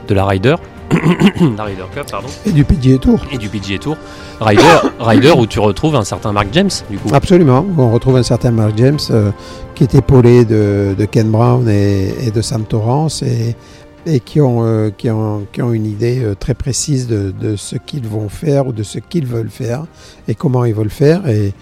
de 0.06 0.14
la 0.14 0.26
Ryder. 0.26 0.56
la 1.56 1.64
Ryder 1.64 1.84
Cup, 1.94 2.06
pardon. 2.10 2.28
Et 2.44 2.52
du 2.52 2.64
PGA 2.64 2.98
Tour. 2.98 3.20
Et 3.32 3.38
du 3.38 3.48
PGA 3.48 3.78
Tour. 3.78 3.96
Ryder, 4.40 4.62
Ryder 5.00 5.32
où 5.38 5.46
tu 5.46 5.60
retrouves 5.60 5.96
un 5.96 6.04
certain 6.04 6.32
Mark 6.32 6.48
James, 6.52 6.70
du 6.90 6.98
coup. 6.98 7.08
Absolument. 7.12 7.64
On 7.78 7.90
retrouve 7.90 8.16
un 8.16 8.22
certain 8.22 8.50
Mark 8.50 8.72
James 8.76 8.98
euh, 9.10 9.30
qui 9.74 9.84
est 9.84 9.94
épaulé 9.94 10.44
de, 10.44 10.94
de 10.96 11.04
Ken 11.06 11.30
Brown 11.30 11.66
et, 11.68 12.30
de 12.30 12.42
Sam 12.42 12.64
Torrance 12.64 13.22
et, 13.22 13.56
et 14.04 14.20
qui, 14.20 14.42
ont, 14.42 14.64
euh, 14.64 14.90
qui, 14.90 15.10
ont, 15.10 15.46
qui 15.52 15.62
ont 15.62 15.72
une 15.72 15.86
idée 15.86 16.22
euh, 16.22 16.34
très 16.34 16.54
précise 16.54 17.06
de, 17.08 17.32
de 17.40 17.56
ce 17.56 17.76
qu'ils 17.76 18.06
vont 18.06 18.28
faire 18.28 18.66
ou 18.66 18.72
de 18.72 18.82
ce 18.82 18.98
qu'ils 18.98 19.26
veulent 19.26 19.50
faire 19.50 19.84
et 20.28 20.34
comment 20.34 20.66
ils 20.66 20.74
veulent 20.74 20.90
faire. 20.90 21.26
Et, 21.28 21.54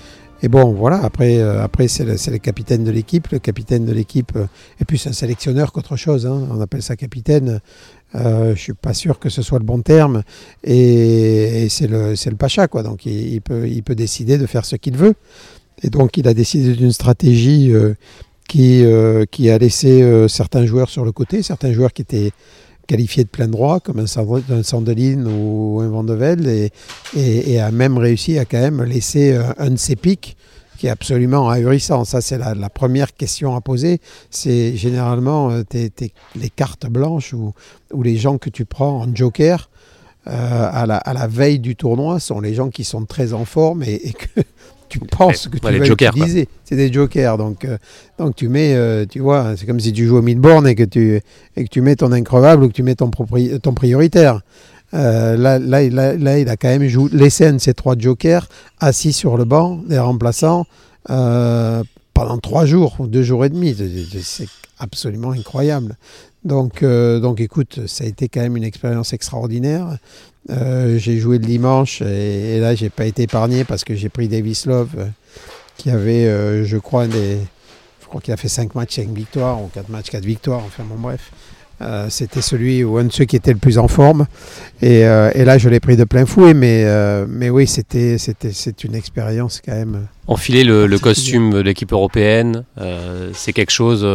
et 0.42 0.48
bon, 0.48 0.72
voilà, 0.72 1.02
après, 1.04 1.38
euh, 1.38 1.66
c'est 1.86 2.30
le, 2.30 2.38
capitaine 2.38 2.82
de 2.82 2.90
l'équipe. 2.90 3.28
Le 3.28 3.38
capitaine 3.38 3.84
de 3.84 3.92
l'équipe 3.92 4.32
euh, 4.36 4.46
est 4.80 4.84
plus 4.84 5.06
un 5.06 5.12
sélectionneur 5.12 5.70
qu'autre 5.72 5.96
chose. 5.96 6.26
Hein. 6.26 6.48
On 6.50 6.60
appelle 6.60 6.82
ça 6.82 6.96
capitaine. 6.96 7.60
Euh, 8.14 8.46
je 8.46 8.50
ne 8.50 8.54
suis 8.54 8.72
pas 8.72 8.94
sûr 8.94 9.18
que 9.18 9.28
ce 9.28 9.42
soit 9.42 9.58
le 9.58 9.66
bon 9.66 9.82
terme. 9.82 10.22
Et, 10.64 11.66
c'est 11.68 11.86
le, 11.86 12.14
le 12.14 12.36
pacha, 12.36 12.68
quoi. 12.68 12.82
Donc 12.82 13.04
il, 13.04 13.42
peut, 13.42 13.94
décider 13.94 14.38
de 14.38 14.46
faire 14.46 14.64
ce 14.64 14.76
qu'il 14.76 14.96
veut. 14.96 15.14
Et 15.82 15.90
donc 15.90 16.16
il 16.16 16.26
a 16.26 16.34
décidé 16.34 16.74
d'une 16.74 16.92
stratégie 16.92 17.72
qui, 18.48 18.84
qui 19.30 19.50
a 19.50 19.58
laissé 19.58 20.26
certains 20.28 20.66
joueurs 20.66 20.90
sur 20.90 21.04
le 21.04 21.12
côté, 21.12 21.42
certains 21.42 21.72
joueurs 21.72 21.92
qui 21.92 22.02
étaient 22.02 22.32
qualifié 22.90 23.22
de 23.22 23.28
plein 23.28 23.46
droit, 23.46 23.78
comme 23.78 24.00
un, 24.00 24.06
Sandeline 24.64 25.28
ou 25.28 25.78
un 25.80 25.88
Vandevelde, 25.88 26.70
et, 27.16 27.60
a 27.60 27.70
même 27.70 27.96
réussi 27.96 28.36
à 28.36 28.44
quand 28.44 28.58
même 28.58 28.82
laisser 28.82 29.38
un 29.58 29.70
de 29.70 29.76
ses 29.76 29.94
pics 29.94 30.36
qui 30.76 30.88
est 30.88 30.90
absolument 30.90 31.48
ahurissant. 31.48 32.04
Ça, 32.04 32.20
c'est 32.20 32.38
la, 32.38 32.70
première 32.70 33.14
question 33.14 33.54
à 33.54 33.60
poser. 33.60 34.00
C'est 34.30 34.74
généralement 34.76 35.50
euh, 35.50 35.62
les 36.34 36.50
cartes 36.50 36.86
blanches 36.88 37.32
ou, 37.32 37.52
ou, 37.92 38.02
les 38.02 38.16
gens 38.16 38.38
que 38.38 38.50
tu 38.50 38.64
prends 38.64 39.02
en 39.02 39.14
joker 39.14 39.70
euh, 40.26 40.30
à, 40.72 40.86
la, 40.86 41.26
veille 41.28 41.60
du 41.60 41.76
tournoi 41.76 42.18
sont 42.18 42.40
les 42.40 42.54
gens 42.54 42.70
qui 42.70 42.84
sont 42.84 43.04
très 43.04 43.34
en 43.34 43.44
forme 43.44 43.84
et 43.84 44.12
que 44.12 44.40
tu 44.90 44.98
penses 44.98 45.48
que 45.48 45.56
tu 45.56 45.62
vas 45.62 45.72
utiliser. 45.72 46.48
C'est 46.64 46.76
des 46.76 46.92
jokers. 46.92 47.38
Donc, 47.38 47.64
euh, 47.64 47.78
donc 48.18 48.34
tu 48.34 48.48
mets, 48.48 48.74
euh, 48.74 49.06
tu 49.08 49.20
vois, 49.20 49.56
c'est 49.56 49.64
comme 49.64 49.80
si 49.80 49.92
tu 49.92 50.06
joues 50.06 50.18
au 50.18 50.22
midboard 50.22 50.66
et 50.66 50.74
que 50.74 50.82
tu, 50.82 51.20
et 51.56 51.64
que 51.64 51.68
tu 51.70 51.80
mets 51.80 51.96
ton 51.96 52.12
increvable 52.12 52.64
ou 52.64 52.68
que 52.68 52.74
tu 52.74 52.82
mets 52.82 52.96
ton, 52.96 53.10
ton 53.10 53.72
prioritaire. 53.72 54.42
Euh, 54.92 55.36
là, 55.36 55.58
là, 55.58 55.88
là, 55.88 56.38
il 56.38 56.48
a 56.48 56.56
quand 56.56 56.68
même 56.68 56.86
joué, 56.88 57.08
laissé 57.12 57.46
un 57.46 57.54
de 57.54 57.58
ces 57.58 57.72
trois 57.72 57.96
jokers 57.96 58.48
assis 58.80 59.12
sur 59.12 59.36
le 59.36 59.44
banc 59.44 59.80
des 59.88 59.98
remplaçants 59.98 60.66
pendant 61.06 62.38
trois 62.42 62.66
jours 62.66 62.96
ou 62.98 63.06
deux 63.06 63.22
jours 63.22 63.44
et 63.44 63.48
demi. 63.48 63.74
C'est 64.22 64.48
absolument 64.78 65.30
incroyable. 65.30 65.96
Donc, 66.44 66.82
donc 66.82 67.40
écoute, 67.40 67.86
ça 67.86 68.04
a 68.04 68.06
été 68.08 68.28
quand 68.28 68.40
même 68.40 68.56
une 68.56 68.64
expérience 68.64 69.12
extraordinaire. 69.12 69.96
Euh, 70.48 70.98
j'ai 70.98 71.18
joué 71.18 71.38
le 71.38 71.44
dimanche 71.44 72.00
et, 72.00 72.58
là, 72.60 72.74
j'ai 72.74 72.88
pas 72.88 73.04
été 73.04 73.24
épargné 73.24 73.64
parce 73.64 73.84
que 73.84 73.94
j'ai 73.94 74.08
pris 74.08 74.26
Davis 74.26 74.66
Love 74.66 74.88
euh, 74.96 75.06
qui 75.76 75.90
avait, 75.90 76.26
euh, 76.26 76.64
je 76.64 76.78
crois, 76.78 77.06
des, 77.06 77.36
je 78.00 78.06
crois 78.06 78.20
qu'il 78.20 78.32
a 78.32 78.36
fait 78.36 78.48
5 78.48 78.74
matchs, 78.74 78.96
5 78.96 79.10
victoires 79.10 79.62
ou 79.62 79.68
4 79.68 79.88
matchs, 79.90 80.10
4 80.10 80.24
victoires. 80.24 80.62
Enfin, 80.64 80.84
bon, 80.84 80.96
bref. 80.96 81.30
C'était 82.10 82.42
celui 82.42 82.84
ou 82.84 82.98
un 82.98 83.04
de 83.04 83.12
ceux 83.12 83.24
qui 83.24 83.36
était 83.36 83.54
le 83.54 83.58
plus 83.58 83.78
en 83.78 83.88
forme. 83.88 84.26
Et, 84.82 84.98
et 84.98 85.44
là, 85.46 85.56
je 85.56 85.70
l'ai 85.70 85.80
pris 85.80 85.96
de 85.96 86.04
plein 86.04 86.26
fouet. 86.26 86.52
Mais, 86.52 86.84
mais 87.26 87.48
oui, 87.48 87.66
c'était, 87.66 88.18
c'était, 88.18 88.52
c'est 88.52 88.84
une 88.84 88.94
expérience 88.94 89.62
quand 89.64 89.72
même. 89.72 90.06
Enfiler 90.26 90.62
le, 90.62 90.86
le 90.86 90.98
costume 90.98 91.50
de 91.50 91.58
l'équipe 91.58 91.90
européenne, 91.90 92.64
c'est 93.32 93.54
quelque 93.54 93.70
chose 93.70 94.06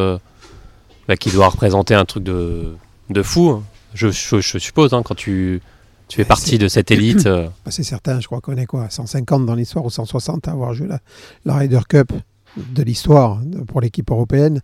bah, 1.07 1.17
qui 1.17 1.31
doit 1.31 1.47
représenter 1.47 1.95
un 1.95 2.05
truc 2.05 2.23
de, 2.23 2.75
de 3.09 3.23
fou. 3.23 3.49
Hein. 3.49 3.63
Je, 3.95 4.09
je, 4.09 4.41
je 4.41 4.57
suppose, 4.59 4.93
hein, 4.93 5.01
quand 5.03 5.15
tu 5.15 5.59
tu 6.07 6.17
fais 6.17 6.25
partie 6.25 6.57
de 6.57 6.67
cette 6.67 6.91
élite. 6.91 7.25
Euh. 7.25 7.47
Bah, 7.65 7.71
c'est 7.71 7.83
certain, 7.83 8.19
je 8.19 8.27
crois 8.27 8.41
qu'on 8.41 8.57
est 8.57 8.65
quoi 8.65 8.89
150 8.89 9.45
dans 9.45 9.55
l'histoire 9.55 9.85
ou 9.85 9.89
160 9.89 10.47
à 10.47 10.51
avoir 10.51 10.73
joué 10.73 10.87
la, 10.87 10.99
la 11.45 11.55
Ryder 11.55 11.81
Cup 11.87 12.11
de 12.57 12.83
l'histoire 12.83 13.41
pour 13.67 13.81
l'équipe 13.81 14.09
européenne. 14.11 14.61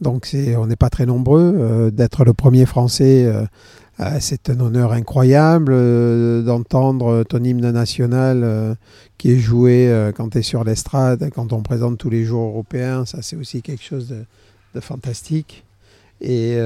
Donc 0.00 0.26
c'est, 0.26 0.56
on 0.56 0.66
n'est 0.66 0.76
pas 0.76 0.90
très 0.90 1.06
nombreux. 1.06 1.54
Euh, 1.56 1.90
d'être 1.90 2.24
le 2.24 2.32
premier 2.32 2.64
Français, 2.66 3.26
euh, 3.26 3.44
c'est 4.20 4.50
un 4.50 4.60
honneur 4.60 4.92
incroyable. 4.92 5.74
d'entendre 6.44 7.22
ton 7.24 7.42
hymne 7.42 7.70
national 7.70 8.76
qui 9.18 9.32
est 9.32 9.38
joué 9.38 10.10
quand 10.16 10.30
tu 10.30 10.38
es 10.38 10.42
sur 10.42 10.64
l'estrade, 10.64 11.30
quand 11.32 11.52
on 11.52 11.62
présente 11.62 11.98
tous 11.98 12.10
les 12.10 12.24
jours 12.24 12.48
européens, 12.48 13.04
ça 13.04 13.22
c'est 13.22 13.36
aussi 13.36 13.62
quelque 13.62 13.84
chose 13.84 14.08
de, 14.74 14.80
fantastique. 14.80 15.64
Et, 16.20 16.56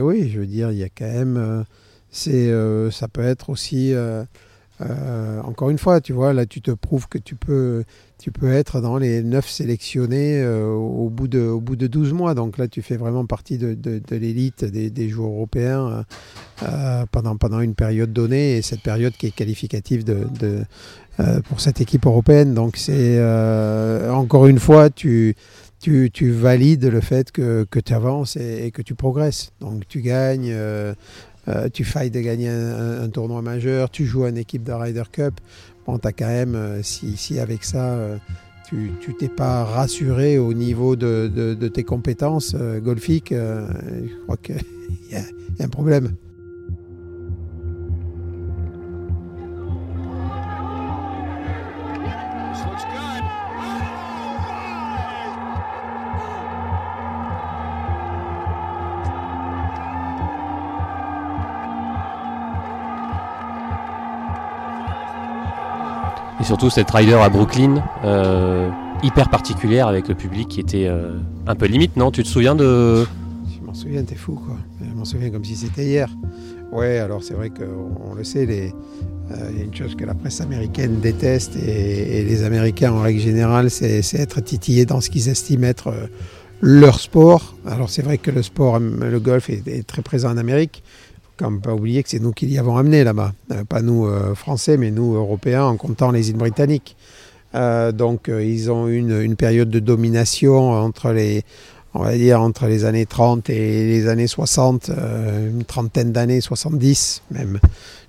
oui, 0.00 0.28
je 0.28 0.40
veux 0.40 0.46
dire, 0.46 0.70
il 0.70 0.76
y 0.76 0.84
a 0.84 0.90
quand 0.90 1.06
même 1.06 1.64
c'est, 2.10 2.48
euh, 2.48 2.90
ça 2.90 3.08
peut 3.08 3.22
être 3.22 3.50
aussi, 3.50 3.92
euh, 3.92 4.24
euh, 4.80 5.40
encore 5.42 5.70
une 5.70 5.78
fois, 5.78 6.00
tu 6.00 6.12
vois, 6.12 6.32
là 6.32 6.46
tu 6.46 6.60
te 6.62 6.70
prouves 6.70 7.08
que 7.08 7.18
tu 7.18 7.34
peux, 7.34 7.84
tu 8.18 8.32
peux 8.32 8.50
être 8.50 8.80
dans 8.80 8.96
les 8.96 9.22
9 9.22 9.48
sélectionnés 9.48 10.44
au, 10.46 11.10
bout 11.10 11.28
de, 11.28 11.40
au 11.40 11.60
bout 11.60 11.76
de 11.76 11.86
12 11.86 12.12
mois. 12.12 12.34
Donc 12.34 12.58
là, 12.58 12.66
tu 12.66 12.82
fais 12.82 12.96
vraiment 12.96 13.26
partie 13.26 13.58
de, 13.58 13.76
l'élite 14.10 14.64
des, 14.64 15.08
joueurs 15.08 15.30
européens 15.30 16.04
pendant, 17.12 17.36
pendant 17.36 17.60
une 17.60 17.74
période 17.74 18.12
donnée, 18.12 18.56
et 18.56 18.62
cette 18.62 18.82
période 18.82 19.12
qui 19.12 19.26
est 19.26 19.34
qualificative 19.34 20.04
de, 20.04 20.64
pour 21.48 21.60
cette 21.60 21.80
équipe 21.80 22.06
européenne. 22.06 22.54
Donc 22.54 22.76
c'est, 22.76 23.20
encore 24.10 24.46
une 24.46 24.58
fois, 24.58 24.90
tu... 24.90 25.36
Tu, 25.80 26.32
valides 26.32 26.84
le 26.84 27.00
fait 27.00 27.30
que, 27.30 27.64
que 27.70 27.78
tu 27.78 27.94
avances 27.94 28.36
et, 28.36 28.72
que 28.72 28.82
tu 28.82 28.94
progresses. 28.94 29.52
Donc 29.60 29.86
tu 29.88 30.02
gagnes, 30.02 30.52
tu 31.72 31.84
failles 31.84 32.10
de 32.10 32.20
gagner 32.20 32.48
un, 32.48 33.08
tournoi 33.08 33.42
majeur, 33.42 33.90
tu 33.90 34.04
joues 34.04 34.24
en 34.24 34.34
équipe 34.34 34.62
de 34.62 34.72
Ryder 34.72 35.04
Cup. 35.10 35.34
Bon, 35.86 35.96
as 35.96 36.12
quand 36.12 36.26
même, 36.26 36.54
euh, 36.54 36.82
si, 36.82 37.38
avec 37.38 37.64
ça, 37.64 37.94
euh, 37.94 38.16
tu 38.68 39.14
t'es 39.18 39.28
pas 39.28 39.64
rassuré 39.64 40.38
au 40.38 40.52
niveau 40.52 40.96
de, 40.96 41.54
tes 41.68 41.84
compétences 41.84 42.54
golfiques, 42.54 43.32
je 43.32 44.22
crois 44.24 44.36
qu'il 44.36 44.56
y 45.10 45.16
a 45.16 45.22
un 45.64 45.68
problème. 45.68 46.12
Et 66.40 66.44
surtout 66.44 66.70
cette 66.70 66.90
rider 66.90 67.14
à 67.14 67.28
Brooklyn, 67.28 67.82
euh, 68.04 68.70
hyper 69.02 69.28
particulière 69.28 69.88
avec 69.88 70.06
le 70.08 70.14
public 70.14 70.48
qui 70.48 70.60
était 70.60 70.86
euh, 70.86 71.18
un 71.46 71.54
peu 71.56 71.66
limite, 71.66 71.96
non? 71.96 72.12
Tu 72.12 72.22
te 72.22 72.28
souviens 72.28 72.54
de... 72.54 73.04
Je 73.52 73.66
m'en 73.66 73.74
souviens, 73.74 74.04
t'es 74.04 74.14
fou 74.14 74.34
quoi. 74.34 74.56
Je 74.80 74.96
m'en 74.96 75.04
souviens 75.04 75.30
comme 75.30 75.44
si 75.44 75.56
c'était 75.56 75.84
hier. 75.84 76.08
Ouais, 76.70 76.98
alors 76.98 77.24
c'est 77.24 77.34
vrai 77.34 77.50
qu'on 77.50 78.14
le 78.14 78.22
sait, 78.22 78.46
euh, 78.46 79.50
il 79.50 79.58
y 79.58 79.60
a 79.60 79.64
une 79.64 79.74
chose 79.74 79.96
que 79.96 80.04
la 80.04 80.14
presse 80.14 80.40
américaine 80.40 81.00
déteste 81.00 81.56
et, 81.56 82.22
les 82.22 82.42
Américains 82.44 82.92
en 82.92 83.00
règle 83.00 83.20
générale, 83.20 83.70
c'est 83.70 84.14
être 84.14 84.40
titillés 84.40 84.86
dans 84.86 85.00
ce 85.00 85.10
qu'ils 85.10 85.28
estiment 85.28 85.66
être 85.66 85.92
leur 86.60 87.00
sport. 87.00 87.56
Alors 87.66 87.90
c'est 87.90 88.02
vrai 88.02 88.18
que 88.18 88.30
le 88.30 88.42
sport, 88.42 88.78
le 88.78 89.18
golf 89.18 89.50
est 89.50 89.86
très 89.86 90.02
présent 90.02 90.30
en 90.30 90.36
Amérique. 90.36 90.84
Quand 91.38 91.50
même 91.50 91.60
pas 91.60 91.74
oublier 91.74 92.02
que 92.02 92.08
c'est 92.08 92.18
nous 92.18 92.32
qui 92.32 92.46
l'y 92.46 92.58
avons 92.58 92.76
amené 92.76 93.04
là-bas. 93.04 93.32
Euh, 93.52 93.64
pas 93.64 93.80
nous 93.80 94.06
euh, 94.06 94.34
Français, 94.34 94.76
mais 94.76 94.90
nous 94.90 95.14
Européens 95.14 95.64
en 95.64 95.76
comptant 95.76 96.10
les 96.10 96.30
îles 96.30 96.36
britanniques. 96.36 96.96
Euh, 97.54 97.92
donc 97.92 98.28
ils 98.28 98.70
ont 98.70 98.88
une, 98.88 99.22
une 99.22 99.36
période 99.36 99.70
de 99.70 99.78
domination 99.78 100.72
entre 100.72 101.12
les, 101.12 101.44
on 101.94 102.02
va 102.02 102.14
dire 102.16 102.42
entre 102.42 102.66
les 102.66 102.84
années 102.84 103.06
30 103.06 103.48
et 103.50 103.86
les 103.86 104.08
années 104.08 104.26
60, 104.26 104.90
euh, 104.90 105.48
une 105.50 105.64
trentaine 105.64 106.12
d'années, 106.12 106.40
70 106.40 107.22
même, 107.30 107.60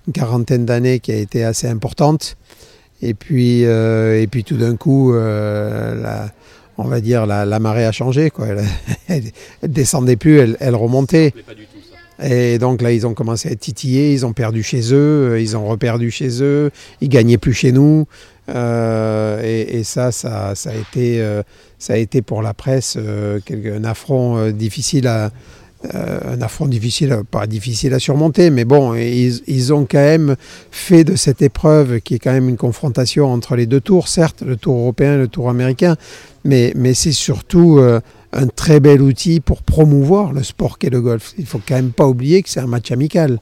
une 0.07 0.13
quarantaine 0.13 0.65
d'années 0.65 0.99
qui 0.99 1.11
a 1.11 1.17
été 1.17 1.43
assez 1.43 1.67
importante. 1.67 2.35
Et 3.01 3.13
puis, 3.13 3.61
et 3.61 4.27
puis 4.29 4.43
tout 4.43 4.57
d'un 4.57 4.75
coup, 4.75 5.13
la, 5.13 6.31
on 6.77 6.83
va 6.83 6.99
dire 6.99 7.25
la, 7.25 7.59
marée 7.59 7.85
a 7.85 7.93
changé. 7.93 8.29
Quoi. 8.29 8.47
Elle, 8.47 8.65
elle 9.61 9.71
descendait 9.71 10.17
plus, 10.17 10.57
elle 10.59 10.75
remontait. 10.75 11.33
Et 12.21 12.57
donc 12.57 12.81
là, 12.81 12.91
ils 12.91 13.07
ont 13.07 13.13
commencé 13.13 13.49
à 13.49 13.51
être 13.51 13.59
titillés, 13.59 14.13
ils 14.13 14.25
ont 14.25 14.33
perdu 14.33 14.63
chez 14.63 14.93
eux, 14.93 15.37
ils 15.39 15.55
ont 15.55 15.65
reperdu 15.67 16.11
chez 16.11 16.41
eux, 16.43 16.71
ils 17.01 17.09
gagnaient 17.09 17.37
plus 17.37 17.53
chez 17.53 17.71
nous. 17.71 18.07
Euh, 18.49 19.41
et, 19.43 19.83
ça, 19.83 20.11
ça, 20.11 20.49
a 20.51 20.73
été, 20.73 21.21
euh, 21.21 21.43
ça 21.77 21.93
a 21.93 21.97
été 21.97 22.21
pour 22.21 22.41
la 22.41 22.53
presse 22.53 22.95
euh, 22.97 23.39
un 23.51 23.83
affront 23.83 24.37
euh, 24.37 24.51
difficile 24.51 25.07
à, 25.07 25.31
euh, 25.95 26.33
un 26.33 26.41
affront 26.41 26.67
difficile, 26.67 27.21
pas 27.31 27.47
difficile 27.47 27.93
à 27.93 27.99
surmonter, 27.99 28.49
mais 28.49 28.65
bon, 28.65 28.95
ils, 28.95 29.73
ont 29.73 29.87
quand 29.89 29.99
même 29.99 30.35
fait 30.71 31.05
de 31.05 31.15
cette 31.15 31.41
épreuve, 31.41 32.01
qui 32.01 32.15
est 32.15 32.19
quand 32.19 32.33
même 32.33 32.49
une 32.49 32.57
confrontation 32.57 33.31
entre 33.31 33.55
les 33.55 33.65
deux 33.65 33.79
tours, 33.79 34.09
certes, 34.09 34.43
le 34.45 34.57
tour 34.57 34.77
européen 34.77 35.15
et 35.15 35.17
le 35.17 35.29
tour 35.29 35.49
américain, 35.49 35.95
mais, 36.43 36.73
mais 36.75 36.93
c'est 36.93 37.13
surtout 37.13 37.77
euh, 37.77 38.01
un 38.33 38.47
très 38.47 38.79
bel 38.79 39.01
outil 39.01 39.39
pour 39.39 39.63
promouvoir 39.63 40.33
le 40.33 40.43
sport 40.43 40.77
qu'est 40.77 40.89
le 40.89 41.01
golf. 41.01 41.33
Il 41.37 41.45
faut 41.45 41.61
quand 41.67 41.75
même 41.75 41.91
pas 41.91 42.07
oublier 42.07 42.43
que 42.43 42.49
c'est 42.49 42.59
un 42.59 42.67
match 42.67 42.91
amical. 42.91 43.39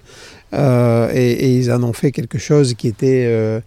Euh, 0.53 1.11
et, 1.13 1.31
et, 1.31 1.57
ils 1.57 1.71
en 1.71 1.83
ont 1.83 1.93
fait 1.93 2.11
quelque 2.11 2.37
chose 2.37 2.73
qui 2.73 2.87
était 2.87 3.25
euh, 3.27 3.59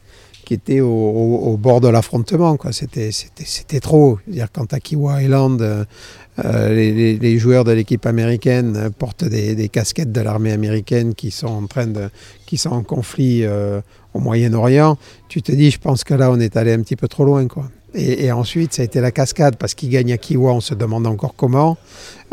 qui 0.47 0.55
était 0.55 0.81
au, 0.81 0.89
au, 0.89 1.53
au 1.53 1.57
bord 1.59 1.81
de 1.83 1.89
l'affrontement. 1.89 2.57
C'était, 2.73 3.13
c'était, 3.13 3.45
c'était 3.45 3.81
trop. 3.81 4.19
-dire, 4.31 4.49
quand 4.53 4.73
à 4.73 4.81
Kiwa 4.81 5.23
Island, 5.23 5.61
euh, 5.61 6.75
les, 6.75 6.93
les, 6.93 7.19
les, 7.19 7.39
joueurs 7.39 7.65
de 7.65 7.73
l'équipe 7.73 8.07
américaine 8.07 8.91
portent 8.99 9.25
des, 9.25 9.55
des 9.55 9.69
casquettes 9.69 10.13
de 10.13 10.21
l'armée 10.21 10.53
américaine 10.53 11.15
qui 11.15 11.31
sont 11.31 11.49
en 11.49 11.67
train 11.67 11.87
de, 11.87 12.09
qui 12.47 12.57
sont 12.57 12.71
en 12.71 12.83
conflit 12.83 13.45
euh, 13.45 13.81
au 14.15 14.21
Moyen-Orient, 14.21 14.97
tu 15.29 15.43
te 15.43 15.53
dis, 15.53 15.71
je 15.71 15.79
pense 15.79 16.05
que 16.05 16.15
là, 16.15 16.31
on 16.31 16.41
est 16.41 16.57
allé 16.57 16.73
un 16.73 16.81
petit 16.81 16.97
peu 16.97 17.09
trop 17.09 17.25
loin, 17.25 17.47
quoi. 17.47 17.69
Et, 17.95 18.31
ensuite, 18.31 18.75
ça 18.75 18.83
a 18.83 18.85
été 18.85 19.01
la 19.01 19.11
cascade 19.11 19.57
parce 19.57 19.75
qu'ils 19.75 19.91
gagnent 19.91 20.13
à 20.13 20.19
Kiwa, 20.19 20.53
on 20.53 20.61
se 20.61 20.75
demande 20.75 21.07
encore 21.07 21.35
comment. 21.37 21.77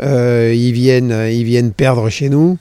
Euh, 0.02 0.52
ils, 0.54 0.72
viennent, 0.72 1.14
ils 1.30 1.44
viennent 1.44 1.72
perdre 1.72 2.08
chez 2.10 2.28
nous. 2.28 2.58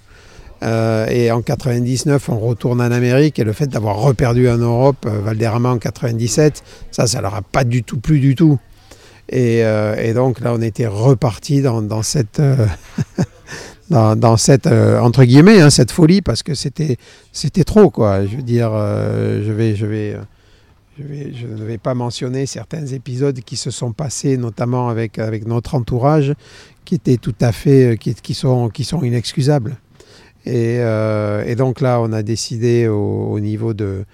Euh, 0.63 1.05
et 1.07 1.29
en 1.31 1.43
99, 1.43 2.29
on 2.29 2.39
retourne 2.39 2.81
en 2.81 2.91
Amérique 2.91 3.37
et 3.37 3.43
le 3.43 3.53
fait 3.53 3.67
d'avoir 3.67 3.97
reperdu 3.97 4.49
en 4.49 4.57
Europe, 4.57 5.05
euh, 5.05 5.21
Valderrama 5.21 5.69
en 5.69 5.77
97, 5.77 6.63
ça, 6.89 7.05
ça 7.05 7.21
leur 7.21 7.35
a 7.35 7.43
pas 7.43 7.63
du 7.63 7.83
tout 7.83 7.99
plu 7.99 8.19
du 8.19 8.33
tout. 8.33 8.57
Et, 9.29 9.61
donc 10.15 10.39
là, 10.39 10.53
on 10.53 10.61
était 10.61 10.87
reparti 10.87 11.61
dans, 11.61 12.01
cette, 12.01 12.41
dans, 13.89 14.37
cette 14.37 14.67
entre 14.67 15.25
guillemets, 15.25 15.59
hein, 15.59 15.69
cette 15.69 15.91
folie 15.91 16.21
parce 16.21 16.43
que 16.43 16.55
c'était, 16.55 16.95
c'était 17.33 17.65
trop, 17.65 17.89
quoi. 17.89 18.25
Je 18.25 18.37
veux 18.37 18.41
dire, 18.41 18.71
je 18.71 19.51
vais, 19.51 19.75
je 19.75 19.85
vais. 19.85 20.15
Je, 20.97 21.45
ne 21.45 21.63
vais 21.63 21.77
pas 21.77 21.93
mentionner 21.93 22.45
certains 22.45 22.85
épisodes 22.87 23.39
qui 23.41 23.55
se 23.55 23.69
sont 23.71 23.91
passés, 23.91 24.37
notamment 24.37 24.89
avec, 24.89 25.17
notre 25.45 25.75
entourage, 25.75 26.33
qui 26.85 26.95
étaient 26.95 27.17
tout 27.17 27.35
à 27.39 27.51
fait, 27.51 27.97
qui, 27.99 28.15
qui, 28.15 28.33
sont, 28.33 28.71
inexcusables. 29.03 29.77
Et, 30.45 30.77
euh, 30.79 31.43
et, 31.45 31.55
donc 31.55 31.81
là, 31.81 31.99
on 32.01 32.11
a 32.13 32.23
décidé 32.23 32.87
au, 32.87 33.27
au 33.29 33.39
niveau 33.39 33.73
de, 33.73 34.05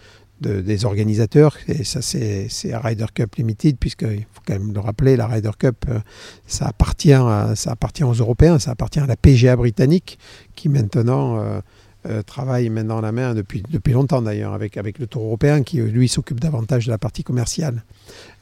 de, 0.41 0.61
des 0.61 0.85
organisateurs, 0.85 1.57
et 1.67 1.83
ça 1.83 2.01
c'est 2.01 2.47
Ryder 2.75 3.05
Cup 3.13 3.35
Limited, 3.35 3.77
puisqu'il 3.79 4.25
faut 4.31 4.41
quand 4.45 4.53
même 4.53 4.73
le 4.73 4.79
rappeler, 4.79 5.15
la 5.15 5.27
Ryder 5.27 5.51
Cup, 5.57 5.85
ça 6.47 6.65
appartient, 6.65 7.13
à, 7.13 7.53
ça 7.55 7.71
appartient 7.71 8.03
aux 8.03 8.13
Européens, 8.13 8.59
ça 8.59 8.71
appartient 8.71 8.99
à 8.99 9.05
la 9.05 9.15
PGA 9.15 9.55
britannique, 9.55 10.19
qui 10.55 10.69
maintenant 10.69 11.39
euh, 11.39 11.59
euh, 12.05 12.21
travaille 12.21 12.69
maintenant 12.69 13.01
la 13.01 13.11
main 13.11 13.33
depuis, 13.33 13.63
depuis 13.69 13.93
longtemps 13.93 14.21
d'ailleurs, 14.21 14.53
avec, 14.53 14.77
avec 14.77 14.99
le 14.99 15.07
Tour 15.07 15.23
européen, 15.23 15.63
qui 15.63 15.77
lui 15.77 16.07
s'occupe 16.07 16.39
davantage 16.39 16.85
de 16.85 16.91
la 16.91 16.97
partie 16.97 17.23
commerciale. 17.23 17.83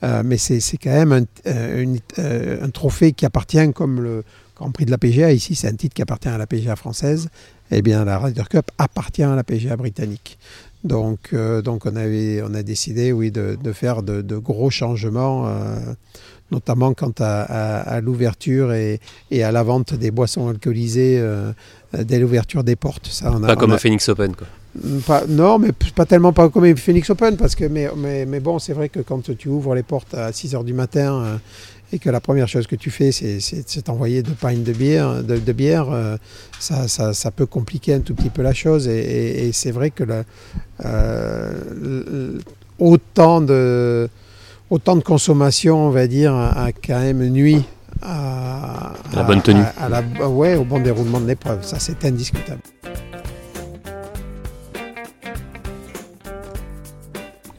Euh, 0.03 0.23
mais 0.25 0.37
c'est 0.37 0.61
quand 0.77 0.89
même 0.89 1.11
un, 1.45 1.95
un, 2.17 2.69
trophée 2.69 3.13
qui 3.13 3.25
appartient 3.25 3.73
comme 3.73 4.01
le 4.01 4.23
Grand 4.55 4.71
Prix 4.71 4.85
de 4.85 4.91
la 4.91 4.97
PGA, 4.97 5.31
ici 5.31 5.55
c'est 5.55 5.67
un 5.67 5.75
titre 5.75 5.95
qui 5.95 6.01
appartient 6.01 6.29
à 6.29 6.37
la 6.37 6.47
PGA 6.47 6.75
française, 6.75 7.29
eh 7.71 7.81
bien 7.81 8.05
la 8.05 8.19
Ryder 8.19 8.43
Cup 8.49 8.69
appartient 8.77 9.23
à 9.23 9.35
la 9.35 9.43
PGA 9.43 9.75
britannique. 9.75 10.37
Donc, 10.83 11.29
euh, 11.33 11.61
donc 11.61 11.85
on, 11.85 11.95
avait, 11.95 12.41
on 12.41 12.53
a 12.53 12.63
décidé 12.63 13.11
oui, 13.11 13.31
de, 13.31 13.57
de 13.61 13.71
faire 13.71 14.01
de, 14.01 14.37
gros 14.37 14.69
changements, 14.69 15.47
euh, 15.47 15.93
notamment 16.51 16.93
quant 16.93 17.13
à, 17.19 17.41
à, 17.41 17.79
à 17.95 18.01
l'ouverture 18.01 18.73
et, 18.73 18.99
et, 19.31 19.43
à 19.43 19.51
la 19.51 19.63
vente 19.63 19.93
des 19.93 20.11
boissons 20.11 20.47
alcoolisées 20.49 21.17
euh, 21.19 21.51
dès 21.93 22.19
l'ouverture 22.19 22.63
des 22.63 22.75
portes. 22.75 23.07
Ça, 23.07 23.31
on 23.33 23.43
a, 23.43 23.47
pas 23.47 23.55
comme 23.55 23.71
a... 23.71 23.75
au 23.75 23.79
Phoenix 23.79 24.07
Open 24.09 24.35
quoi. 24.35 24.47
Pas, 25.05 25.25
non, 25.27 25.59
mais 25.59 25.71
pas 25.95 26.05
tellement 26.05 26.31
pas 26.31 26.47
comme 26.47 26.63
au 26.63 26.75
Phoenix 26.77 27.09
Open, 27.09 27.35
parce 27.35 27.55
que, 27.55 27.65
mais, 27.65 27.89
mais, 27.97 28.25
mais 28.25 28.39
bon, 28.39 28.57
c'est 28.57 28.71
vrai 28.71 28.87
que 28.87 29.01
quand 29.01 29.35
tu 29.35 29.49
ouvres 29.49 29.75
les 29.75 29.83
portes 29.83 30.13
à 30.13 30.31
6 30.31 30.53
h 30.53 30.63
du 30.63 30.73
matin 30.73 31.39
et 31.93 31.99
que 31.99 32.09
la 32.09 32.19
première 32.21 32.47
chose 32.47 32.67
que 32.67 32.75
tu 32.75 32.89
fais, 32.89 33.11
c'est 33.11 33.81
t'envoyer 33.83 34.23
deux 34.23 34.33
pintes 34.33 34.63
de 34.63 34.73
bière, 34.73 35.23
de, 35.23 35.37
de 35.37 35.51
bière 35.51 35.91
euh, 35.91 36.17
ça, 36.59 36.87
ça, 36.87 37.13
ça, 37.13 37.31
peut 37.31 37.45
compliquer 37.45 37.95
un 37.95 37.99
tout 37.99 38.15
petit 38.15 38.29
peu 38.29 38.41
la 38.41 38.53
chose. 38.53 38.87
Et, 38.87 38.99
et, 38.99 39.47
et 39.47 39.51
c'est 39.51 39.71
vrai 39.71 39.91
que 39.91 40.03
euh, 40.85 42.39
autant, 42.79 43.41
de, 43.41 44.09
autant 44.71 44.95
de 44.95 45.03
consommation, 45.03 45.85
on 45.85 45.89
va 45.91 46.07
dire, 46.07 46.33
a, 46.33 46.71
quand 46.71 46.99
même 46.99 47.27
nuit 47.29 47.63
à, 48.01 48.93
à 49.11 49.15
la 49.15 49.23
bonne 49.23 49.41
tenue. 49.41 49.61
À, 49.77 49.89
la, 49.89 50.01
ouais, 50.27 50.55
au 50.55 50.63
bon 50.63 50.79
déroulement 50.79 51.19
de 51.19 51.27
l'épreuve. 51.27 51.63
Ça, 51.63 51.77
c'est 51.77 52.03
indiscutable. 52.05 52.61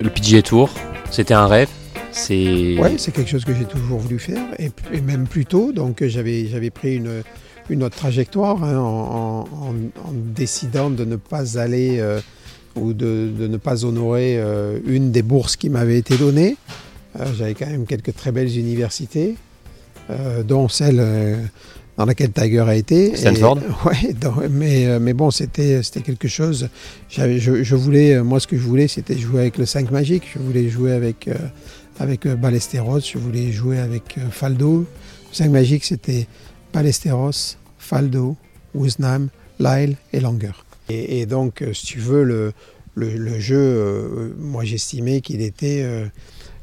Le 0.01 0.11
PGA 0.11 0.43
Tour, 0.43 0.71
c'était 1.11 1.35
un 1.35 1.47
rêve 1.47 1.69
c'est 2.15 2.77
ouais, 2.79 2.99
c'est 2.99 3.11
quelque 3.11 3.31
chose 3.31 3.47
que 3.47 3.55
j'ai 3.55 3.65
toujours 3.65 3.99
voulu 3.99 4.19
faire 4.19 4.43
et, 4.59 4.71
et, 4.93 5.01
même 5.01 5.27
plus 5.27 5.47
tôt. 5.47 5.73
Donc 5.73 6.05
j'avais 6.05 6.47
j'avais 6.47 6.69
pris 6.69 6.97
une, 6.97 7.23
une 7.71 7.83
autre 7.83 7.97
trajectoire 7.97 8.63
hein, 8.63 8.77
en, 8.77 9.49
en, 9.51 9.69
en, 9.71 10.13
décidant 10.13 10.91
de 10.91 11.07
ne 11.07 11.17
pas 11.17 11.59
aller 11.59 12.01
euh, 12.01 12.21
ou 12.77 12.93
de, 12.93 13.31
de, 13.35 13.47
ne 13.49 13.57
pas 13.57 13.87
honorer 13.87 14.37
euh, 14.37 14.79
une 14.87 15.11
des 15.11 15.23
bourses 15.23 15.57
qui 15.57 15.71
m'avait 15.71 15.97
été 15.97 16.19
donnée. 16.19 16.57
Euh, 17.21 17.27
j'avais 17.37 17.55
quand 17.55 17.67
même 17.67 17.87
quelques 17.87 18.15
très 18.15 18.33
belles 18.33 18.57
universités, 18.57 19.37
euh, 20.11 20.43
dont 20.43 20.69
celle 20.69 20.99
euh, 21.01 21.37
dans 21.97 22.07
laquelle 22.07 22.33
Tiger 22.33 22.65
a 22.67 22.75
été. 22.75 23.15
Stanford. 23.17 23.59
Et, 23.59 23.89
ouais, 23.89 24.13
dans, 24.15 24.35
mais, 24.51 24.99
mais 24.99 25.13
bon, 25.13 25.31
c'était 25.31 25.83
quelque 26.05 26.29
chose. 26.29 26.69
Je, 27.09 27.63
je, 27.63 27.75
voulais, 27.75 28.23
moi, 28.23 28.41
ce 28.41 28.47
que 28.47 28.57
je 28.57 28.63
voulais, 28.63 28.89
c'était 28.89 29.19
jouer 29.19 29.41
avec 29.41 29.59
le 29.59 29.67
5 29.67 29.91
magique. 29.91 30.25
Je 30.35 30.39
voulais 30.39 30.69
jouer 30.69 30.93
avec 30.93 31.29
avec 31.99 32.27
euh, 32.27 32.37
Ballesteros, 32.37 33.01
je 33.01 33.19
voulais 33.19 33.53
jouer 33.53 33.79
avec 33.79 34.19
euh, 34.19 34.31
Faldo. 34.31 34.81
Le 34.81 35.35
5 35.35 35.51
magique, 35.51 35.85
c'était 35.85 36.27
Ballesteros, 36.73 37.57
Faldo, 37.79 38.37
Woosnam, 38.75 39.29
Lyle 39.59 39.97
et 40.13 40.21
Langer. 40.21 40.53
Et, 40.89 41.21
et, 41.21 41.27
donc, 41.27 41.65
si 41.73 41.87
tu 41.87 41.99
veux, 42.01 42.25
le, 42.25 42.53
le, 42.95 43.17
le 43.17 43.39
jeu, 43.41 43.57
euh, 43.57 44.35
moi 44.39 44.65
j'estimais 44.65 45.21
qu'il 45.21 45.41
était. 45.41 45.87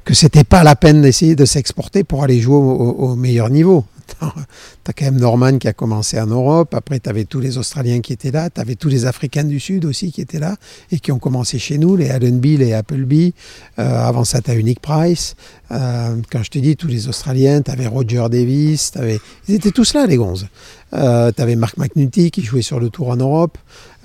Que 0.10 0.16
c'était 0.16 0.43
pas 0.43 0.64
la 0.64 0.76
peine 0.76 1.03
d'essayer 1.03 1.36
de 1.36 1.45
s'exporter 1.45 2.03
pour 2.03 2.24
aller 2.24 2.39
jouer 2.39 2.55
au, 2.55 3.16
meilleur 3.16 3.51
niveau. 3.51 3.86
as 4.22 4.93
quand 4.93 5.05
même 5.05 5.20
Norman 5.20 5.60
qui 5.60 5.68
a 5.68 5.74
commencé 5.74 6.20
en 6.20 6.26
Europe, 6.26 6.74
après 6.74 6.99
tu 6.99 7.07
avais 7.07 7.26
tous 7.26 7.39
les 7.39 7.60
Australiens 7.60 8.01
qui 8.01 8.12
étaient 8.12 8.32
là, 8.32 8.49
tu 8.49 8.60
avais 8.60 8.74
tous 8.74 8.88
les 8.88 9.05
Africains 9.05 9.43
du 9.43 9.60
Sud 9.60 9.86
aussi 9.86 10.12
qui 10.12 10.22
étaient 10.22 10.39
là 10.39 10.55
et 10.91 10.97
qui 10.97 11.12
ont 11.12 11.20
commencé 11.20 11.60
chez 11.60 11.78
nous, 11.78 11.95
les 11.95 12.10
Allenby, 12.10 12.57
les 12.57 12.74
Appleby, 12.74 13.36
euh, 13.78 14.03
avant 14.03 14.24
ça 14.24 14.41
tu 14.41 14.49
as 14.49 14.55
Unique 14.55 14.80
Price, 14.80 15.36
euh, 15.72 16.16
quand 16.32 16.41
je 16.41 16.49
te 16.49 16.57
dis 16.57 16.76
tous 16.76 16.88
les 16.88 17.07
Australiens, 17.07 17.62
tu 17.62 17.70
avais 17.70 17.86
Roger 17.86 18.26
Davis, 18.32 18.91
avais... 18.95 19.20
ils 19.47 19.53
étaient 19.53 19.70
tous 19.70 19.93
là 19.93 20.07
les 20.07 20.18
gonzes. 20.18 20.47
Euh, 20.93 21.31
tu 21.35 21.41
avais 21.41 21.55
Mark 21.55 21.77
McNulty 21.77 22.31
qui 22.31 22.41
jouait 22.41 22.61
sur 22.61 22.79
le 22.79 22.89
tour 22.89 23.09
en 23.09 23.15
Europe, 23.15 23.57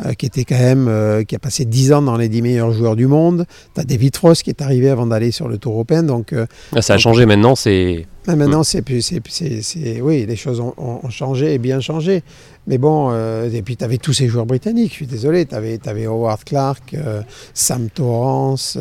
euh, 0.05 0.13
qui 0.13 0.27
était 0.27 0.45
quand 0.45 0.59
même, 0.59 0.87
euh, 0.89 1.25
qui 1.25 1.35
a 1.35 1.39
passé 1.39 1.65
10 1.65 1.93
ans 1.93 2.03
dans 2.03 2.17
les 2.17 2.29
10 2.29 2.43
meilleurs 2.43 2.73
joueurs 2.73 2.97
du 2.97 3.07
monde. 3.07 3.47
Tu 3.75 3.81
as 3.81 3.85
David 3.85 4.17
Frost 4.17 4.43
qui 4.43 4.51
est 4.51 4.61
arrivé 4.61 4.91
avant 4.91 5.07
d'aller 5.07 5.31
sur 5.31 5.49
le 5.49 5.57
tour 5.57 5.73
européen. 5.73 6.03
Donc, 6.03 6.35
ah, 6.75 6.83
ça 6.83 6.95
a 6.95 6.99
changé 6.99 7.27
maintenant, 7.27 7.55
c'est. 7.55 8.07
Ah, 8.27 8.37
maintenant, 8.37 8.65
c'est 8.65 8.81
plus. 8.83 9.03
c'est 9.29 10.01
oui, 10.01 10.25
les 10.27 10.37
choses 10.37 10.59
ont, 10.61 10.75
ont, 10.79 11.11
changé 11.11 11.55
et 11.55 11.59
bien 11.59 11.81
changé. 11.81 12.23
Mais 12.67 12.79
bon, 12.79 13.13
et 13.45 13.63
puis 13.63 13.77
tu 13.77 13.85
avais 13.85 13.99
tous 13.99 14.15
ces 14.15 14.29
joueurs 14.29 14.47
britanniques, 14.47 14.93
je 14.93 14.97
suis 14.97 15.07
désolé. 15.07 15.45
Tu 15.45 15.55
avais, 15.55 15.79
avais, 15.87 16.07
Howard 16.07 16.43
Clark, 16.45 16.97
Sam 17.53 17.91
Torrance, 17.91 18.79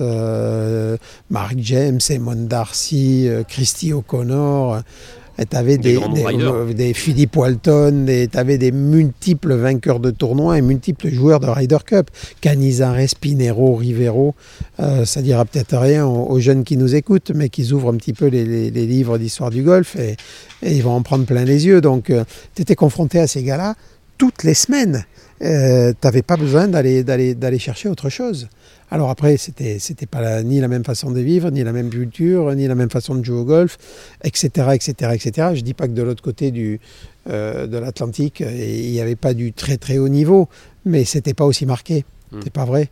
Mark 1.29 1.55
James, 1.57 1.99
Eamon 2.09 2.47
Darcy, 2.47 3.27
Christy 3.49 3.91
O'Connor. 3.91 4.81
Tu 5.37 5.57
avais 5.57 5.77
des, 5.77 5.97
des, 5.97 6.73
des, 6.73 6.93
Philippe 6.93 7.35
Walton, 7.35 8.05
tu 8.07 8.37
avais 8.37 8.57
des 8.59 8.71
multiples 8.71 9.55
vainqueurs 9.55 9.99
de 9.99 10.11
tournois 10.11 10.59
et 10.59 10.61
multiples 10.61 11.09
joueurs 11.09 11.39
de 11.39 11.47
Ryder 11.47 11.79
Cup. 11.85 12.11
Canizares, 12.39 13.15
Pinero, 13.19 13.75
Rivero. 13.75 14.35
Euh, 14.79 15.05
ça 15.05 15.21
dira 15.21 15.45
peut-être 15.45 15.77
rien 15.77 16.05
aux, 16.05 16.39
jeunes 16.39 16.63
qui 16.63 16.77
nous 16.77 16.93
écoutent, 16.93 17.31
mais 17.33 17.49
qui 17.49 17.71
ouvrent 17.73 17.91
un 17.91 17.97
petit 17.97 18.13
peu 18.13 18.27
les, 18.27 18.69
livres 18.69 19.17
d'histoire 19.17 19.49
du 19.49 19.63
golf 19.63 19.95
et, 19.95 20.15
ils 20.61 20.83
vont 20.83 20.93
en 20.95 21.01
prendre 21.01 21.25
plein 21.25 21.43
les 21.43 21.65
yeux. 21.65 21.81
Donc, 21.81 22.09
euh, 22.09 22.23
tu 22.55 22.61
étais 22.61 22.75
confronté 22.75 23.19
à 23.19 23.27
ces 23.27 23.43
gars-là 23.43 23.75
toutes 24.17 24.43
les 24.43 24.53
semaines. 24.53 25.05
Euh, 25.41 25.91
tu 25.91 26.07
n'avais 26.07 26.21
pas 26.21 26.37
besoin 26.37 26.67
d'aller 26.67 27.59
chercher 27.59 27.89
autre 27.89 28.09
chose. 28.09 28.47
Alors 28.91 29.09
après, 29.09 29.37
c'était 29.37 29.79
c'était 29.79 30.05
pas 30.05 30.43
ni 30.43 30.59
la 30.59 30.67
même 30.67 30.83
façon 30.83 31.09
de 31.09 31.19
vivre, 31.19 31.49
ni 31.49 31.63
la 31.63 31.71
même 31.71 31.89
culture, 31.89 32.53
ni 32.53 32.67
la 32.67 32.75
même 32.75 32.91
façon 32.91 33.15
de 33.15 33.25
jouer 33.25 33.37
au 33.39 33.43
golf, 33.43 33.77
etc., 34.23 34.47
etc., 34.73 35.11
etc. 35.13 35.49
Je 35.55 35.61
dis 35.61 35.73
pas 35.73 35.87
que 35.87 35.93
de 35.93 36.03
l'autre 36.03 36.21
côté 36.21 36.51
du 36.51 36.79
euh, 37.29 37.65
de 37.65 37.77
l'Atlantique, 37.77 38.41
il 38.41 38.91
n'y 38.91 39.01
avait 39.01 39.15
pas 39.15 39.33
du 39.33 39.51
très 39.51 39.77
très 39.77 39.97
haut 39.97 40.09
niveau, 40.09 40.47
mais 40.85 41.05
c'était 41.05 41.33
pas 41.33 41.45
aussi 41.45 41.65
marqué. 41.65 42.05
Hmm. 42.31 42.41
C'est 42.43 42.53
pas 42.53 42.65
vrai. 42.65 42.89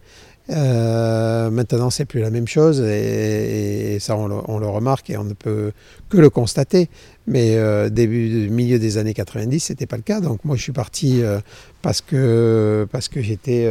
Euh, 0.49 1.49
maintenant, 1.49 1.89
c'est 1.89 2.05
plus 2.05 2.19
la 2.19 2.29
même 2.29 2.47
chose 2.47 2.81
et, 2.81 3.97
ça, 3.99 4.17
on 4.17 4.27
le, 4.27 4.67
remarque 4.67 5.09
et 5.09 5.17
on 5.17 5.23
ne 5.23 5.33
peut 5.33 5.71
que 6.09 6.17
le 6.17 6.29
constater. 6.29 6.89
Mais 7.27 7.55
euh, 7.55 7.89
début, 7.89 8.49
milieu 8.49 8.79
des 8.79 8.97
années 8.97 9.13
90, 9.13 9.59
c'était 9.59 9.85
pas 9.85 9.95
le 9.95 10.01
cas. 10.01 10.21
Donc 10.21 10.43
moi, 10.43 10.55
je 10.55 10.63
suis 10.63 10.71
parti 10.71 11.21
euh, 11.21 11.39
parce 11.81 12.01
que 12.01 12.87
parce 12.91 13.07
que 13.07 13.21
j'étais 13.21 13.67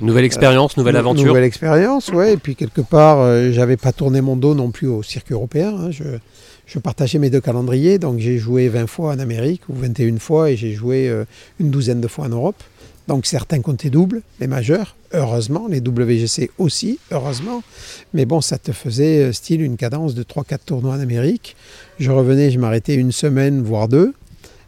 nouvelle 0.00 0.24
expérience, 0.24 0.76
nouvelle 0.76 0.96
aventure. 0.96 1.26
Nouvelle 1.26 1.44
expérience, 1.44 2.08
ouais. 2.08 2.34
Et 2.34 2.36
puis 2.36 2.56
quelque 2.56 2.80
part, 2.80 3.52
j'avais 3.52 3.76
pas 3.76 3.92
tourné 3.92 4.20
mon 4.20 4.36
dos 4.36 4.54
non 4.54 4.70
plus 4.70 4.88
au 4.88 5.02
circuit 5.02 5.34
européen. 5.34 5.74
Hein. 5.78 5.90
Je, 5.90 6.04
je 6.66 6.78
partageais 6.78 7.18
mes 7.18 7.30
deux 7.30 7.40
calendriers, 7.40 7.98
donc 7.98 8.18
j'ai 8.18 8.38
joué 8.38 8.68
20 8.68 8.86
fois 8.86 9.12
en 9.12 9.18
Amérique 9.18 9.62
ou 9.68 9.74
21 9.74 10.18
fois 10.18 10.50
et 10.50 10.56
j'ai 10.56 10.72
joué 10.72 11.10
une 11.60 11.70
douzaine 11.70 12.00
de 12.00 12.08
fois 12.08 12.26
en 12.26 12.30
Europe. 12.30 12.62
Donc 13.08 13.24
certains 13.24 13.62
comptaient 13.62 13.88
double, 13.88 14.20
les 14.38 14.46
majeurs, 14.46 14.94
heureusement, 15.14 15.66
les 15.66 15.80
WGC 15.80 16.50
aussi, 16.58 16.98
heureusement. 17.10 17.62
Mais 18.12 18.26
bon, 18.26 18.42
ça 18.42 18.58
te 18.58 18.70
faisait 18.70 19.24
euh, 19.24 19.32
style 19.32 19.62
une 19.62 19.78
cadence 19.78 20.14
de 20.14 20.22
3-4 20.22 20.58
tournois 20.66 20.92
en 20.92 21.00
Amérique. 21.00 21.56
Je 21.98 22.10
revenais, 22.10 22.50
je 22.50 22.58
m'arrêtais 22.58 22.94
une 22.94 23.10
semaine, 23.10 23.62
voire 23.62 23.88
deux. 23.88 24.12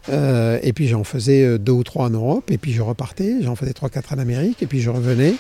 Euh, 0.09 0.59
et 0.63 0.73
puis 0.73 0.89
j'en 0.89 1.05
faisais 1.05 1.45
euh, 1.45 1.59
deux 1.59 1.73
ou 1.73 1.85
trois 1.85 2.07
en 2.07 2.11
Europe, 2.11 2.51
et 2.51 2.57
puis 2.57 2.73
je 2.73 2.81
repartais, 2.81 3.43
j'en 3.43 3.55
faisais 3.55 3.73
3-4 3.73 4.15
en 4.15 4.19
Amérique, 4.19 4.63
et 4.63 4.67
puis 4.67 4.81
je 4.81 4.89
revenais. 4.89 5.35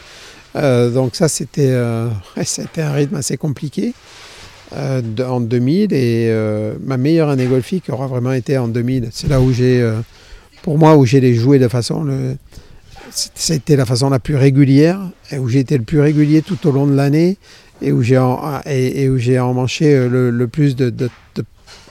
donc 0.54 1.16
ça, 1.16 1.28
c'était 1.28 1.72
un 2.76 2.92
rythme 2.92 3.16
assez 3.16 3.38
compliqué 3.38 3.94
en 4.76 5.40
2000. 5.40 5.94
Et 5.94 6.30
ma 6.84 6.98
meilleure 6.98 7.30
année 7.30 7.46
golfique 7.46 7.88
aura 7.88 8.06
vraiment 8.08 8.32
été 8.32 8.58
en 8.58 8.68
2000. 8.68 9.08
C'est 9.10 9.28
là 9.28 9.40
où 9.40 9.54
j'ai, 9.54 9.90
pour 10.60 10.76
moi, 10.76 10.98
où 10.98 11.06
j'ai 11.06 11.20
les 11.20 11.34
joué 11.34 11.58
de 11.58 11.68
façon... 11.68 12.36
c'était 13.10 13.76
la 13.76 13.86
façon 13.86 14.10
la 14.10 14.18
plus 14.18 14.36
régulière, 14.36 15.00
et 15.30 15.38
où 15.38 15.48
j'ai 15.48 15.60
été 15.60 15.76
le 15.76 15.84
plus 15.84 16.00
régulier 16.00 16.42
tout 16.42 16.66
au 16.66 16.72
long 16.72 16.86
de 16.86 16.94
l'année, 16.94 17.38
et 17.82 17.92
où 17.92 18.02
j'ai 18.02 18.18
en, 18.18 18.60
et, 18.66 19.08
où 19.08 19.18
j'ai 19.18 19.38
emmanché 19.38 19.94
euh, 19.94 20.30
le, 20.30 20.48
plus 20.48 20.76
de, 20.76 20.92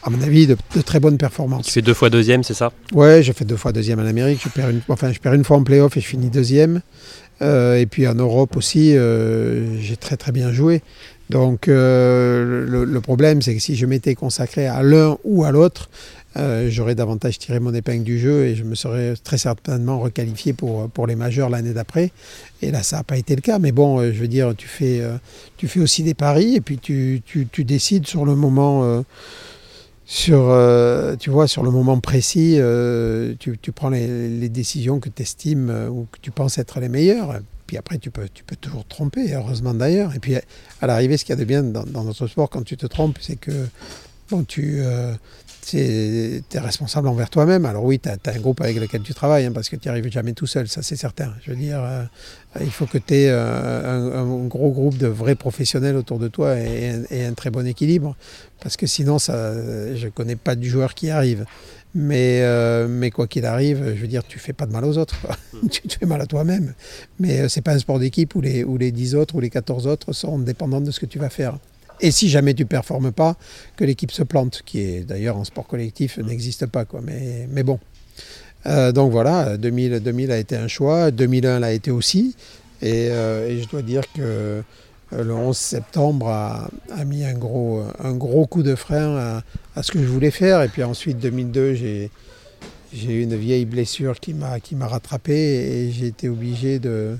à 0.04 0.10
mon 0.10 0.22
avis, 0.22 0.48
de, 0.48 0.58
très 0.86 1.00
bonnes 1.00 1.18
performances. 1.18 1.66
Tu 1.66 1.72
fais 1.72 1.82
deux 1.82 1.94
fois 1.94 2.10
deuxième, 2.10 2.44
c'est 2.44 2.54
ça? 2.54 2.72
Ouais, 2.94 3.22
j'ai 3.24 3.34
fait 3.34 3.46
deux 3.46 3.58
fois 3.58 3.72
deuxième 3.72 4.00
en 4.00 4.06
Amérique. 4.06 4.42
Je 4.44 4.50
perds 4.50 4.70
une, 4.70 4.82
enfin, 4.88 5.12
je 5.12 5.20
perds 5.20 5.34
une 5.34 5.44
fois 5.44 5.58
en 5.58 5.64
playoff 5.64 5.98
et 5.98 6.02
je 6.02 6.08
finis 6.08 6.30
deuxième. 6.30 6.82
Euh, 7.42 7.78
et 7.78 7.86
puis 7.86 8.08
en 8.08 8.16
Europe 8.16 8.58
aussi, 8.58 8.98
euh, 8.98 9.80
j'ai 9.80 9.96
très 9.96 10.18
très 10.18 10.32
bien 10.32 10.52
joué. 10.52 10.82
Donc 11.30 11.68
le, 11.68 13.00
problème, 13.04 13.44
c'est 13.44 13.54
que 13.54 13.62
si 13.62 13.76
je 13.76 13.86
m'étais 13.86 14.16
consacré 14.16 14.66
à 14.66 14.82
l'un 14.82 15.18
ou 15.24 15.44
à 15.44 15.52
l'autre, 15.52 15.90
euh, 16.38 16.70
j'aurais 16.70 16.94
davantage 16.94 17.40
tiré 17.40 17.60
mon 17.60 17.74
épingle 17.74 18.04
du 18.04 18.20
jeu 18.20 18.46
et 18.46 18.56
je 18.56 18.64
me 18.64 18.76
serais 18.76 19.16
très 19.24 19.40
certainement 19.40 20.00
requalifié 20.00 20.54
pour, 20.54 20.88
pour 20.90 21.08
les 21.08 21.16
majeurs 21.16 21.50
l'année 21.50 21.74
d'après. 21.74 22.12
Et 22.62 22.70
là, 22.70 22.84
ça 22.84 22.98
n'a 22.98 23.04
pas 23.04 23.18
été 23.18 23.36
le 23.36 23.42
cas. 23.42 23.58
Mais 23.58 23.72
bon, 23.72 24.00
euh, 24.00 24.12
je 24.14 24.20
veux 24.20 24.28
dire, 24.28 24.54
tu 24.56 24.68
fais, 24.68 25.02
euh, 25.02 25.18
tu 25.58 25.68
fais 25.68 25.80
aussi 25.80 26.04
des 26.04 26.14
paris 26.14 26.56
et 26.56 26.62
puis 26.62 26.78
tu, 26.78 27.24
tu, 27.26 27.48
tu 27.52 27.64
décides 27.64 28.06
sur 28.06 28.26
le 28.26 28.36
moment. 28.36 29.04
sur, 30.06 30.56
tu 31.20 31.30
vois, 31.30 31.48
sur 31.48 31.64
le 31.64 31.72
moment 31.72 32.00
précis, 32.00 32.60
tu, 33.40 33.58
tu, 33.58 33.72
prends 33.72 33.90
les, 33.90 34.50
décisions 34.50 35.00
que 35.00 35.10
tu 35.10 35.22
estimes 35.22 35.70
ou 35.92 36.08
que 36.12 36.20
tu 36.22 36.32
penses 36.32 36.58
être 36.58 36.80
les 36.80 36.90
meilleures. 36.90 37.40
Puis 37.68 37.78
après, 37.78 38.00
tu 38.00 38.10
peux, 38.10 38.28
tu 38.34 38.44
peux 38.44 38.56
toujours 38.56 38.84
te 38.84 38.90
tromper, 38.90 39.34
heureusement 39.34 39.74
d'ailleurs. 39.76 40.16
Et 40.16 40.20
puis, 40.20 40.36
à 40.82 40.88
l'arrivée, 40.88 41.18
ce 41.18 41.26
qu'il 41.26 41.34
y 41.34 41.38
a 41.38 41.40
de 41.40 41.46
bien 41.46 41.62
dans, 41.64 42.04
notre 42.04 42.28
sport, 42.28 42.50
quand 42.50 42.64
tu 42.64 42.78
te 42.78 42.88
trompes, 42.88 43.18
c'est 43.22 43.36
que 43.36 43.68
bon, 44.32 44.44
tu, 44.44 44.82
tu 45.78 46.58
es 46.58 46.60
responsable 46.60 47.08
envers 47.08 47.30
toi-même. 47.30 47.66
Alors 47.66 47.84
oui, 47.84 48.00
tu 48.00 48.10
as, 48.10 48.18
un 48.26 48.40
groupe 48.40 48.62
avec 48.62 48.78
lequel 48.78 49.02
tu 49.02 49.14
travailles, 49.14 49.46
hein, 49.46 49.52
parce 49.52 49.70
que 49.70 49.76
tu 49.76 49.88
n'y 49.88 49.92
arrives 49.92 50.12
jamais 50.12 50.34
tout 50.34 50.48
seul, 50.48 50.68
ça 50.68 50.82
c'est 50.82 50.96
certain. 50.96 51.34
Je 51.44 51.52
veux 51.52 51.58
dire, 51.58 51.82
euh, 51.84 52.04
il 52.62 52.72
faut 52.72 52.86
que 52.86 52.98
tu 52.98 53.14
aies 53.14 53.30
euh, 53.30 54.22
un, 54.22 54.48
gros 54.48 54.72
groupe 54.72 54.98
de 54.98 55.08
vrais 55.08 55.36
professionnels 55.36 55.96
autour 55.96 56.20
de 56.20 56.28
toi 56.28 56.58
et, 56.58 57.26
un 57.26 57.34
très 57.34 57.50
bon 57.50 57.66
équilibre, 57.66 58.16
parce 58.62 58.78
que 58.78 58.88
sinon, 58.88 59.20
ça, 59.20 59.54
je 59.54 60.06
ne 60.06 60.10
connais 60.10 60.36
pas 60.36 60.56
du 60.56 60.70
joueur 60.70 60.94
qui 60.94 61.10
arrive. 61.10 61.46
Mais, 61.96 62.42
euh, 62.44 62.88
mais 62.88 63.10
quoi 63.10 63.26
qu'il 63.26 63.46
arrive, 63.46 63.96
je 63.96 64.02
veux 64.02 64.08
dire, 64.08 64.24
tu 64.24 64.38
fais 64.38 64.54
pas 64.54 64.68
de 64.68 64.72
mal 64.72 64.86
aux 64.86 64.98
autres. 64.98 65.16
tu 65.72 65.82
te 65.88 65.98
fais 65.98 66.06
mal 66.06 66.22
à 66.22 66.28
toi-même. 66.28 66.74
Mais 67.20 67.50
c'est 67.50 67.62
pas 67.62 67.74
un 67.74 67.80
sport 67.80 67.98
d'équipe 67.98 68.36
où 68.36 68.42
les, 68.42 68.64
où 68.64 68.78
les 68.78 68.92
10 68.92 69.16
autres 69.16 69.36
ou 69.36 69.40
les 69.40 69.50
14 69.50 69.88
autres 69.88 70.14
sont 70.14 70.38
dépendants 70.38 70.82
de 70.82 70.92
ce 70.92 71.00
que 71.00 71.08
tu 71.08 71.18
vas 71.18 71.30
faire. 71.30 71.58
Et 72.02 72.12
si 72.12 72.30
jamais 72.30 72.54
tu 72.54 72.64
ne 72.64 72.68
performes 72.68 73.12
pas, 73.12 73.36
que 73.76 73.84
l'équipe 73.84 74.12
se 74.12 74.24
plante, 74.24 74.62
qui 74.66 74.80
est 74.80 75.02
d'ailleurs 75.02 75.38
en 75.38 75.44
sport 75.44 75.68
collectif 75.68 76.18
n'existe 76.18 76.66
pas. 76.66 76.86
Quoi. 76.86 77.02
Mais, 77.04 77.48
mais 77.52 77.64
bon. 77.64 77.80
Euh, 78.66 78.92
donc 78.92 79.12
voilà, 79.12 79.58
2000, 79.58 80.00
2000 80.00 80.32
a 80.32 80.38
été 80.38 80.56
un 80.56 80.68
choix, 80.68 81.12
2001 81.12 81.60
l'a 81.60 81.72
été 81.72 81.92
aussi. 81.92 82.36
Et, 82.82 83.10
euh, 83.12 83.50
et, 83.50 83.62
je 83.62 83.68
dois 83.68 83.82
dire 83.82 84.04
que 84.14 84.22
euh, 84.22 84.62
le 85.12 85.34
11 85.34 85.56
septembre 85.58 86.28
a, 86.28 86.70
a, 86.96 87.06
mis 87.06 87.26
un 87.26 87.34
gros, 87.34 87.84
un 88.00 88.14
gros 88.14 88.46
coup 88.46 88.64
de 88.64 88.76
frein 88.76 89.18
à, 89.18 89.44
à, 89.76 89.84
ce 89.84 89.92
que 89.92 90.00
je 90.00 90.08
voulais 90.08 90.32
faire. 90.32 90.62
Et 90.62 90.68
puis 90.70 90.84
ensuite, 90.84 91.20
2002, 91.20 91.74
j'ai, 91.74 92.12
j'ai 92.94 93.14
eu 93.14 93.24
une 93.24 93.36
vieille 93.36 93.66
blessure 93.66 94.20
qui 94.20 94.34
m'a, 94.34 94.60
qui 94.60 94.76
m'a 94.76 94.88
rattrapé 94.88 95.34
et 95.34 95.92
j'ai 95.92 96.08
été 96.08 96.30
obligé 96.30 96.80
de, 96.80 97.18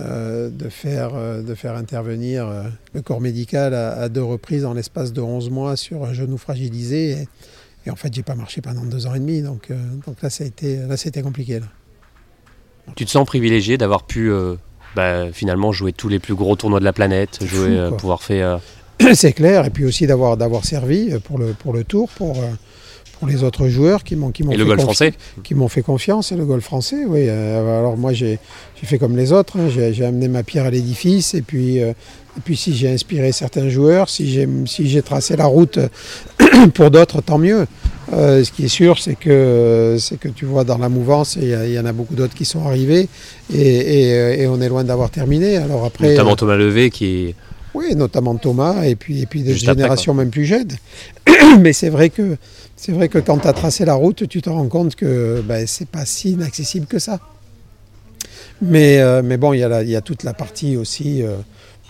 de, 0.00 0.68
faire, 0.68 1.10
euh, 1.14 1.42
de 1.42 1.54
faire 1.54 1.76
intervenir 1.76 2.46
euh, 2.46 2.62
le 2.94 3.02
corps 3.02 3.20
médical 3.20 3.74
à, 3.74 4.08
deux 4.08 4.22
reprises 4.22 4.64
en 4.64 4.74
l'espace 4.74 5.12
de 5.12 5.20
11 5.20 5.50
mois 5.50 5.76
sur 5.76 6.04
un 6.04 6.12
genou 6.12 6.38
fragilisé. 6.38 7.28
Et, 7.86 7.90
en 7.90 7.96
fait, 7.96 8.12
j'ai 8.12 8.22
pas 8.22 8.34
marché 8.34 8.60
pendant 8.60 8.84
deux 8.84 9.06
ans 9.06 9.14
et 9.14 9.18
demi. 9.18 9.42
Donc, 9.42 9.68
donc 10.06 10.22
là, 10.22 10.30
ça 10.30 10.44
a 10.44 10.46
été, 10.46 10.76
là, 10.76 10.96
c'était 10.96 11.22
compliqué. 11.22 11.60
Là. 11.60 11.66
Tu 12.94 13.04
te 13.04 13.10
sens 13.10 13.26
privilégié 13.26 13.78
d'avoir 13.78 14.04
pu 14.04 14.30
bah, 14.94 15.32
finalement 15.32 15.72
jouer 15.72 15.92
tous 15.92 16.08
les 16.08 16.18
plus 16.18 16.34
gros 16.34 16.56
tournois 16.56 16.80
de 16.80 16.84
la 16.84 16.92
planète, 16.92 17.44
jouer, 17.44 17.88
pouvoir 17.96 18.22
faire. 18.22 18.60
C'est 19.14 19.32
clair. 19.32 19.64
Et 19.64 19.70
puis 19.70 19.86
aussi 19.86 20.06
d'avoir, 20.06 20.36
d'avoir 20.36 20.64
servi 20.64 21.18
pour 21.20 21.38
le, 21.38 21.54
pour 21.54 21.72
le 21.72 21.84
tour, 21.84 22.10
pour 22.10 22.36
pour 23.20 23.28
les 23.28 23.44
autres 23.44 23.68
joueurs 23.68 24.02
qui 24.02 24.16
m'ont 24.16 24.30
qui 24.30 24.42
m'ont 24.42 24.52
fait, 24.52 24.64
golf 24.64 24.80
français 24.80 25.12
qui 25.44 25.54
m'ont 25.54 25.68
fait 25.68 25.82
confiance 25.82 26.32
et 26.32 26.36
le 26.36 26.46
golf 26.46 26.64
français 26.64 27.04
oui 27.06 27.26
euh, 27.28 27.78
alors 27.78 27.98
moi 27.98 28.14
j'ai 28.14 28.38
fait 28.82 28.98
comme 28.98 29.14
les 29.14 29.30
autres 29.30 29.58
hein. 29.58 29.68
j'ai 29.68 30.04
amené 30.04 30.26
ma 30.26 30.42
pierre 30.42 30.64
à 30.64 30.70
l'édifice 30.70 31.34
et 31.34 31.42
puis 31.42 31.82
euh, 31.82 31.90
et 31.90 32.40
puis 32.42 32.56
si 32.56 32.74
j'ai 32.74 32.90
inspiré 32.90 33.30
certains 33.32 33.68
joueurs 33.68 34.08
si 34.08 34.30
j'ai 34.30 34.48
si 34.64 34.88
j'ai 34.88 35.02
tracé 35.02 35.36
la 35.36 35.44
route 35.44 35.78
pour 36.74 36.90
d'autres 36.90 37.20
tant 37.20 37.36
mieux 37.36 37.66
euh, 38.14 38.42
ce 38.42 38.50
qui 38.50 38.64
est 38.64 38.68
sûr 38.68 38.98
c'est 38.98 39.16
que 39.16 39.96
c'est 40.00 40.18
que 40.18 40.28
tu 40.28 40.46
vois 40.46 40.64
dans 40.64 40.78
la 40.78 40.88
mouvance 40.88 41.36
il 41.40 41.70
y, 41.70 41.78
en 41.78 41.84
a 41.84 41.92
beaucoup 41.92 42.14
d'autres 42.14 42.34
qui 42.34 42.46
sont 42.46 42.64
arrivés 42.66 43.06
et, 43.52 44.40
et, 44.40 44.46
on 44.46 44.62
est 44.62 44.68
loin 44.70 44.82
d'avoir 44.82 45.10
terminé 45.10 45.58
alors 45.58 45.84
après 45.84 46.12
notamment 46.12 46.36
Thomas 46.36 46.56
Levé 46.56 46.88
qui 46.88 47.34
Oui, 47.74 47.94
notamment 47.94 48.34
Thomas 48.36 48.84
et 48.84 48.96
puis, 48.96 49.20
et 49.20 49.26
puis 49.26 49.42
des 49.42 49.52
Juste 49.52 49.68
après, 49.68 49.82
générations 49.82 50.14
même 50.14 50.30
plus 50.30 50.44
jeunes. 50.44 50.72
Mais 51.60 51.72
c'est 51.72 51.88
vrai 51.88 52.10
que 52.10 52.36
c'est 52.80 52.92
vrai 52.92 53.10
que 53.10 53.18
quand 53.18 53.36
tu 53.36 53.46
as 53.46 53.52
tracé 53.52 53.84
la 53.84 53.92
route, 53.92 54.26
tu 54.26 54.40
te 54.40 54.48
rends 54.48 54.66
compte 54.66 54.94
que 54.96 55.42
ben, 55.46 55.66
c'est 55.66 55.86
pas 55.86 56.06
si 56.06 56.30
inaccessible 56.30 56.86
que 56.86 56.98
ça. 56.98 57.20
Mais, 58.62 59.00
euh, 59.00 59.20
mais 59.22 59.36
bon, 59.36 59.52
il 59.52 59.58
y, 59.58 59.96
a 59.96 60.00
toute 60.00 60.22
la 60.22 60.32
partie 60.32 60.78
aussi 60.78 61.22
euh, 61.22 61.36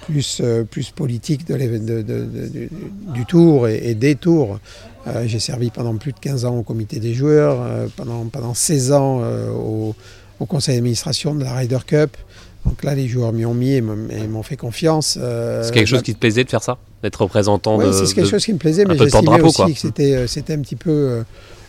plus, 0.08 0.40
euh, 0.42 0.64
plus 0.64 0.90
politique 0.90 1.46
du- 1.46 3.24
tour 3.28 3.68
et, 3.68 3.94
des 3.94 4.16
tours. 4.16 4.58
J'ai 5.26 5.38
servi 5.38 5.70
pendant 5.70 5.96
plus 5.96 6.10
de 6.10 6.18
15 6.18 6.44
ans 6.44 6.56
au 6.56 6.64
comité 6.64 6.98
des 6.98 7.14
joueurs, 7.14 7.64
pendant, 7.94 8.24
pendant 8.26 8.54
16 8.54 8.90
ans 8.90 9.22
au 10.40 10.46
conseil 10.46 10.74
d'administration 10.74 11.36
de 11.36 11.44
la 11.44 11.54
Ryder 11.54 11.78
Cup. 11.86 12.16
Donc 12.66 12.84
là, 12.84 12.94
les 12.94 13.08
joueurs 13.08 13.32
m'y 13.32 13.44
ont 13.46 13.54
mis 13.54 13.72
et 13.72 13.80
m'ont 13.80 14.42
fait 14.42 14.56
confiance. 14.56 15.18
Euh, 15.20 15.62
C'est 15.64 15.72
quelque 15.72 15.86
chose 15.86 16.00
bah, 16.00 16.04
qui 16.04 16.14
te 16.14 16.18
plaisait 16.18 16.44
de 16.44 16.50
faire 16.50 16.62
ça 16.62 16.78
D'être 17.02 17.22
représentant 17.22 17.78
oui, 17.78 17.86
de. 17.86 17.92
c'est 17.92 18.04
quelque 18.14 18.26
de- 18.26 18.30
chose 18.30 18.44
qui 18.44 18.52
me 18.52 18.58
plaisait, 18.58 18.84
mais 18.84 18.98
j'estimais 18.98 19.40
aussi 19.40 19.56
quoi. 19.56 19.70
que 19.70 19.78
c'était, 19.78 20.14
euh, 20.14 20.26
c'était 20.26 20.52
un 20.52 20.60
petit 20.60 20.76
peu 20.76 20.90
euh, 20.90 21.22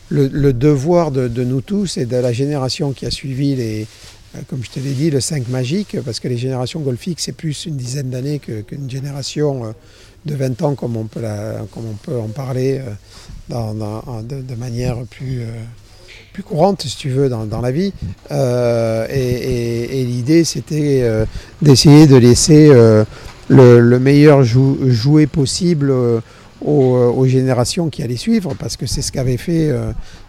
le, 0.10 0.28
le 0.28 0.52
devoir 0.52 1.12
de, 1.12 1.28
de 1.30 1.44
nous 1.46 1.62
tous 1.62 1.96
et 1.98 2.06
de 2.06 2.18
la 2.18 2.34
génération 2.34 2.92
qui 2.92 3.06
a 3.06 3.12
suivi 3.12 3.56
les, 3.56 3.88
comme 4.50 4.62
je 4.64 4.70
te 4.70 4.80
l'ai 4.80 4.92
dit, 4.92 5.10
le 5.10 5.22
5 5.22 5.48
magique, 5.48 5.96
parce 6.04 6.20
que 6.20 6.28
les 6.28 6.38
générations 6.38 6.82
golfiques, 6.82 7.22
c'est 7.22 7.32
plus 7.32 7.66
une 7.66 7.78
dizaine 7.78 8.10
d'années 8.10 8.40
que- 8.40 8.60
qu'une 8.62 8.90
génération 8.90 9.74
de 10.26 10.36
20 10.36 10.62
ans, 10.62 10.76
comme 10.76 10.98
on 10.98 11.06
peut, 11.06 11.22
la- 11.22 11.62
comme 11.74 11.86
on 11.90 11.96
peut 11.96 12.18
en 12.20 12.28
parler 12.28 12.82
dans- 13.48 13.74
dans- 13.74 14.04
en- 14.06 14.22
de, 14.24 14.42
de 14.42 14.56
manière 14.56 14.98
plus, 15.10 15.44
plus 16.34 16.44
courante, 16.44 16.84
si 16.84 16.96
tu 16.96 17.10
veux, 17.10 17.30
dans, 17.30 17.46
dans 17.46 17.62
la 17.62 17.72
vie. 17.72 17.94
Euh, 18.32 19.06
et 19.10 20.04
l'idée, 20.06 20.44
c'était 20.44 21.02
euh, 21.04 21.26
d'essayer 21.62 22.08
de 22.08 22.16
laisser 22.16 22.70
euh, 22.70 23.04
le, 23.48 23.80
le 23.80 24.00
meilleur 24.00 24.44
jou- 24.44 24.80
jouet 24.88 25.28
possible 25.28 25.94
aux, 26.64 27.26
générations 27.26 27.90
qui 27.90 28.04
allaient 28.04 28.16
suivre, 28.16 28.54
parce 28.58 28.78
que 28.78 28.86
c'est 28.86 29.02
ce 29.02 29.12
qu'avaient 29.12 29.38
fait, 29.38 29.72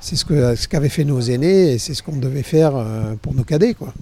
ce 0.01 0.17
ce 0.17 0.89
fait 0.89 1.05
nos 1.05 1.21
aînés, 1.21 1.73
et 1.73 1.79
c'est 1.79 1.95
ce 1.95 2.03
qu'on 2.03 2.17
devait 2.17 2.43
faire 2.43 2.73
pour 3.21 3.35
nos 3.35 3.45
cadets, 3.45 3.75
quoi. 3.75 3.93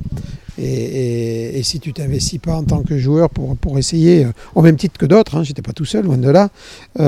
Et, 0.59 1.61
si 1.63 1.81
tu 1.81 1.93
t'investis 1.93 2.39
pas 2.39 2.55
en 2.55 2.65
tant 2.65 2.83
que 2.83 2.99
joueur 2.99 3.31
pour, 3.31 3.57
pour 3.57 3.79
essayer, 3.79 4.27
au 4.55 4.63
même 4.63 4.77
titre 4.77 4.99
que 4.99 5.07
d'autres, 5.07 5.37
hein, 5.37 5.43
j'étais 5.43 5.63
pas 5.63 5.73
tout 5.73 5.85
seul, 5.85 6.05
loin 6.05 6.19
de 6.19 6.31
là, 6.31 6.51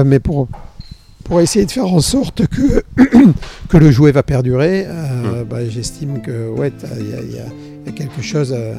mais 0.05 0.18
pour 0.18 0.49
pour 1.25 1.41
essayer 1.41 1.66
de 1.66 1.70
faire 1.70 1.87
en 1.87 2.01
sorte 2.01 2.47
que, 2.47 2.83
que 3.68 3.77
le 3.77 3.91
jouet 3.91 4.12
va 4.12 4.23
perdurer, 4.23 4.85
euh, 4.87 5.45
bah, 5.45 5.68
j'estime 5.68 6.20
que 6.20 6.49
ouais, 6.49 6.73
y, 6.99 7.03
y 7.03 7.37
il 7.85 7.87
y 7.87 7.89
a 7.89 7.93
quelque 7.93 8.23
chose 8.23 8.55
euh, 8.57 8.75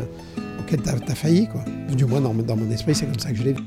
auquel 0.59 0.81
tu 0.81 0.89
as, 0.89 1.15
failli. 1.15 1.47
Quoi. 1.47 1.63
Du 1.95 2.05
moins, 2.05 2.21
dans, 2.21 2.33
dans 2.33 2.55
mon 2.55 2.71
esprit, 2.71 2.95
c'est 2.95 3.05
comme 3.05 3.19
ça 3.19 3.31
que 3.31 3.37
je 3.37 3.43
l'ai 3.43 3.53
vu. 3.53 3.63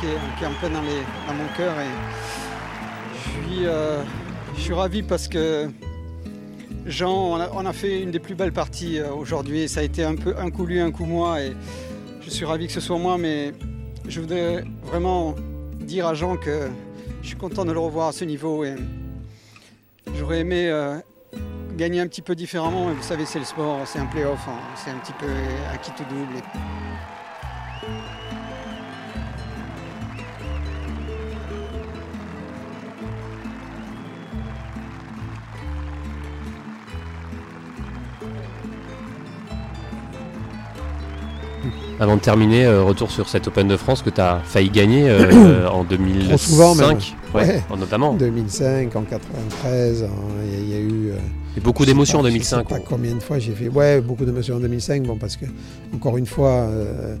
Qui 0.00 0.06
est, 0.06 0.46
en 0.46 0.52
plein 0.52 0.70
dans, 0.70 0.82
mon 0.82 1.48
cœur 1.56 1.74
et 1.80 1.86
je 3.14 3.30
suis, 3.30 3.66
euh, 3.66 4.02
je 4.56 4.60
suis 4.60 4.72
ravi 4.72 5.02
parce 5.02 5.28
que 5.28 5.68
Jean, 6.86 7.38
on 7.54 7.66
a, 7.66 7.72
fait 7.72 8.02
une 8.02 8.10
des 8.10 8.18
plus 8.18 8.34
belles 8.34 8.52
parties 8.52 8.98
euh, 8.98 9.12
aujourd'hui. 9.12 9.68
Ça 9.68 9.80
a 9.80 9.82
été 9.82 10.02
un 10.04 10.16
peu 10.16 10.34
un 10.38 10.50
coup 10.50 10.66
lui, 10.66 10.80
un 10.80 10.90
coup 10.90 11.04
moi 11.04 11.40
et 11.40 11.52
je 12.24 12.30
suis 12.30 12.44
ravi 12.44 12.66
que 12.66 12.72
ce 12.72 12.80
soit 12.80 12.98
moi, 12.98 13.18
mais 13.18 13.52
je 14.08 14.20
voudrais 14.20 14.64
vraiment 14.84 15.34
dire 15.80 16.06
à 16.06 16.14
Jean 16.14 16.36
que 16.36 16.68
je 17.22 17.28
suis 17.28 17.36
content 17.36 17.64
de 17.64 17.72
le 17.72 17.78
revoir 17.78 18.08
à 18.08 18.12
ce 18.12 18.24
niveau 18.24 18.64
et 18.64 18.74
j'aurais 20.16 20.40
aimé 20.40 20.68
euh, 20.68 20.98
gagner 21.76 22.00
un 22.00 22.06
petit 22.06 22.22
peu 22.22 22.34
différemment. 22.34 22.92
Vous 22.92 23.02
savez, 23.02 23.26
c'est 23.26 23.38
le 23.38 23.44
sport, 23.44 23.80
c'est 23.86 23.98
un 23.98 24.06
playoff, 24.06 24.40
hein, 24.48 24.58
c'est 24.76 24.90
un 24.90 24.98
petit 24.98 25.14
peu 25.14 25.26
un 25.26 25.76
qui 25.78 25.90
tout 25.92 26.04
double. 26.10 26.42
Avant 42.02 42.16
de 42.16 42.20
terminer, 42.20 42.64
euh, 42.64 42.82
retour 42.82 43.12
sur 43.12 43.28
cette 43.28 43.46
Open 43.46 43.68
de 43.68 43.76
France 43.76 44.02
que 44.02 44.10
tu 44.10 44.20
as 44.20 44.40
failli 44.44 44.70
gagner 44.70 45.08
euh, 45.08 45.68
en 45.70 45.84
2005. 45.84 46.28
Trop 46.30 46.36
souvent, 46.36 46.74
même. 46.74 46.98
Ouais, 47.32 47.44
Ouais. 47.46 47.62
en- 47.70 47.76
notamment. 47.76 48.10
En 48.10 48.14
2005, 48.14 48.96
en 48.96 49.02
93, 49.02 50.02
hein, 50.02 50.06
il 50.44 50.52
y 50.52 50.56
a- 50.56 50.58
il 50.58 50.68
y, 50.68 50.74
a 50.74 50.80
eu. 50.80 51.10
euh, 51.10 51.16
Et 51.56 51.60
beaucoup 51.60 51.86
d'émotions 51.86 52.18
en 52.18 52.22
pas- 52.22 52.28
je 52.30 52.32
2005. 52.32 52.68
sais 52.68 52.74
pas 52.74 52.80
combien 52.80 53.14
de 53.14 53.20
fois 53.22 53.38
j'ai 53.38 53.52
fait. 53.52 53.68
Ouais, 53.68 54.00
beaucoup 54.00 54.24
d'émotions 54.24 54.56
en 54.56 54.58
2005. 54.58 55.04
Bon, 55.04 55.16
parce 55.16 55.36
que, 55.36 55.44
encore 55.94 56.16
une 56.16 56.26
fois, 56.26 56.50
euh, 56.50 57.14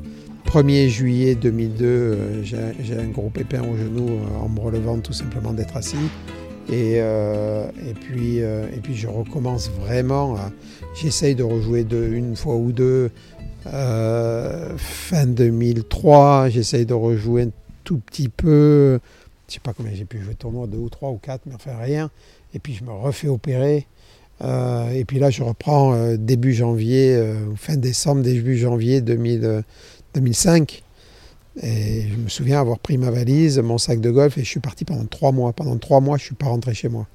1er 0.46 0.88
juillet 0.88 1.36
2002, 1.36 1.84
euh, 1.86 2.42
j'ai 2.42 2.96
un 2.98 3.06
gros 3.06 3.30
pépin 3.30 3.60
au 3.60 3.76
genou 3.76 4.08
euh, 4.08 4.44
en 4.44 4.48
me 4.48 4.58
relevant 4.58 4.98
tout 4.98 5.12
simplement 5.12 5.52
d'être 5.52 5.76
assis. 5.76 5.94
Et, 6.68 6.94
euh, 6.96 7.66
et, 7.88 7.94
puis, 7.94 8.42
euh, 8.42 8.64
et 8.76 8.80
puis 8.80 8.96
je 8.96 9.06
recommence 9.06 9.70
vraiment. 9.80 10.36
J'essaye 11.00 11.36
de 11.36 11.44
rejouer 11.44 11.84
deux, 11.84 12.08
une 12.12 12.34
fois 12.34 12.56
ou 12.56 12.72
deux. 12.72 13.10
Euh, 13.66 14.76
fin 14.76 15.26
2003, 15.26 16.48
j'essaye 16.48 16.86
de 16.86 16.94
rejouer 16.94 17.42
un 17.42 17.50
tout 17.84 17.98
petit 17.98 18.28
peu. 18.28 18.98
Je 19.48 19.54
sais 19.54 19.60
pas 19.60 19.72
combien 19.72 19.92
j'ai 19.94 20.04
pu 20.04 20.20
jouer 20.20 20.34
de 20.34 20.38
tournoi, 20.38 20.66
deux 20.66 20.78
ou 20.78 20.88
trois 20.88 21.10
ou 21.10 21.18
quatre, 21.18 21.42
mais 21.46 21.54
enfin 21.54 21.76
rien. 21.76 22.10
Et 22.54 22.58
puis 22.58 22.74
je 22.74 22.84
me 22.84 22.92
refais 22.92 23.28
opérer. 23.28 23.86
Euh, 24.42 24.90
et 24.90 25.04
puis 25.04 25.18
là, 25.18 25.30
je 25.30 25.42
reprends 25.42 25.94
euh, 25.94 26.16
début 26.16 26.52
janvier, 26.52 27.20
fin 27.56 27.76
décembre, 27.76 28.22
début 28.22 28.56
janvier 28.58 29.00
2000, 29.00 29.44
euh, 29.44 29.62
2005. 30.14 30.82
Et 31.62 32.08
je 32.10 32.16
me 32.16 32.28
souviens 32.28 32.60
avoir 32.60 32.78
pris 32.78 32.96
ma 32.96 33.10
valise, 33.10 33.58
mon 33.58 33.78
sac 33.78 34.00
de 34.00 34.10
golf, 34.10 34.38
et 34.38 34.44
je 34.44 34.48
suis 34.48 34.60
parti 34.60 34.84
pendant 34.84 35.04
trois 35.04 35.32
mois. 35.32 35.52
Pendant 35.52 35.76
trois 35.76 36.00
mois, 36.00 36.16
je 36.16 36.22
ne 36.22 36.26
suis 36.26 36.34
pas 36.34 36.46
rentré 36.46 36.74
chez 36.74 36.88
moi. 36.88 37.06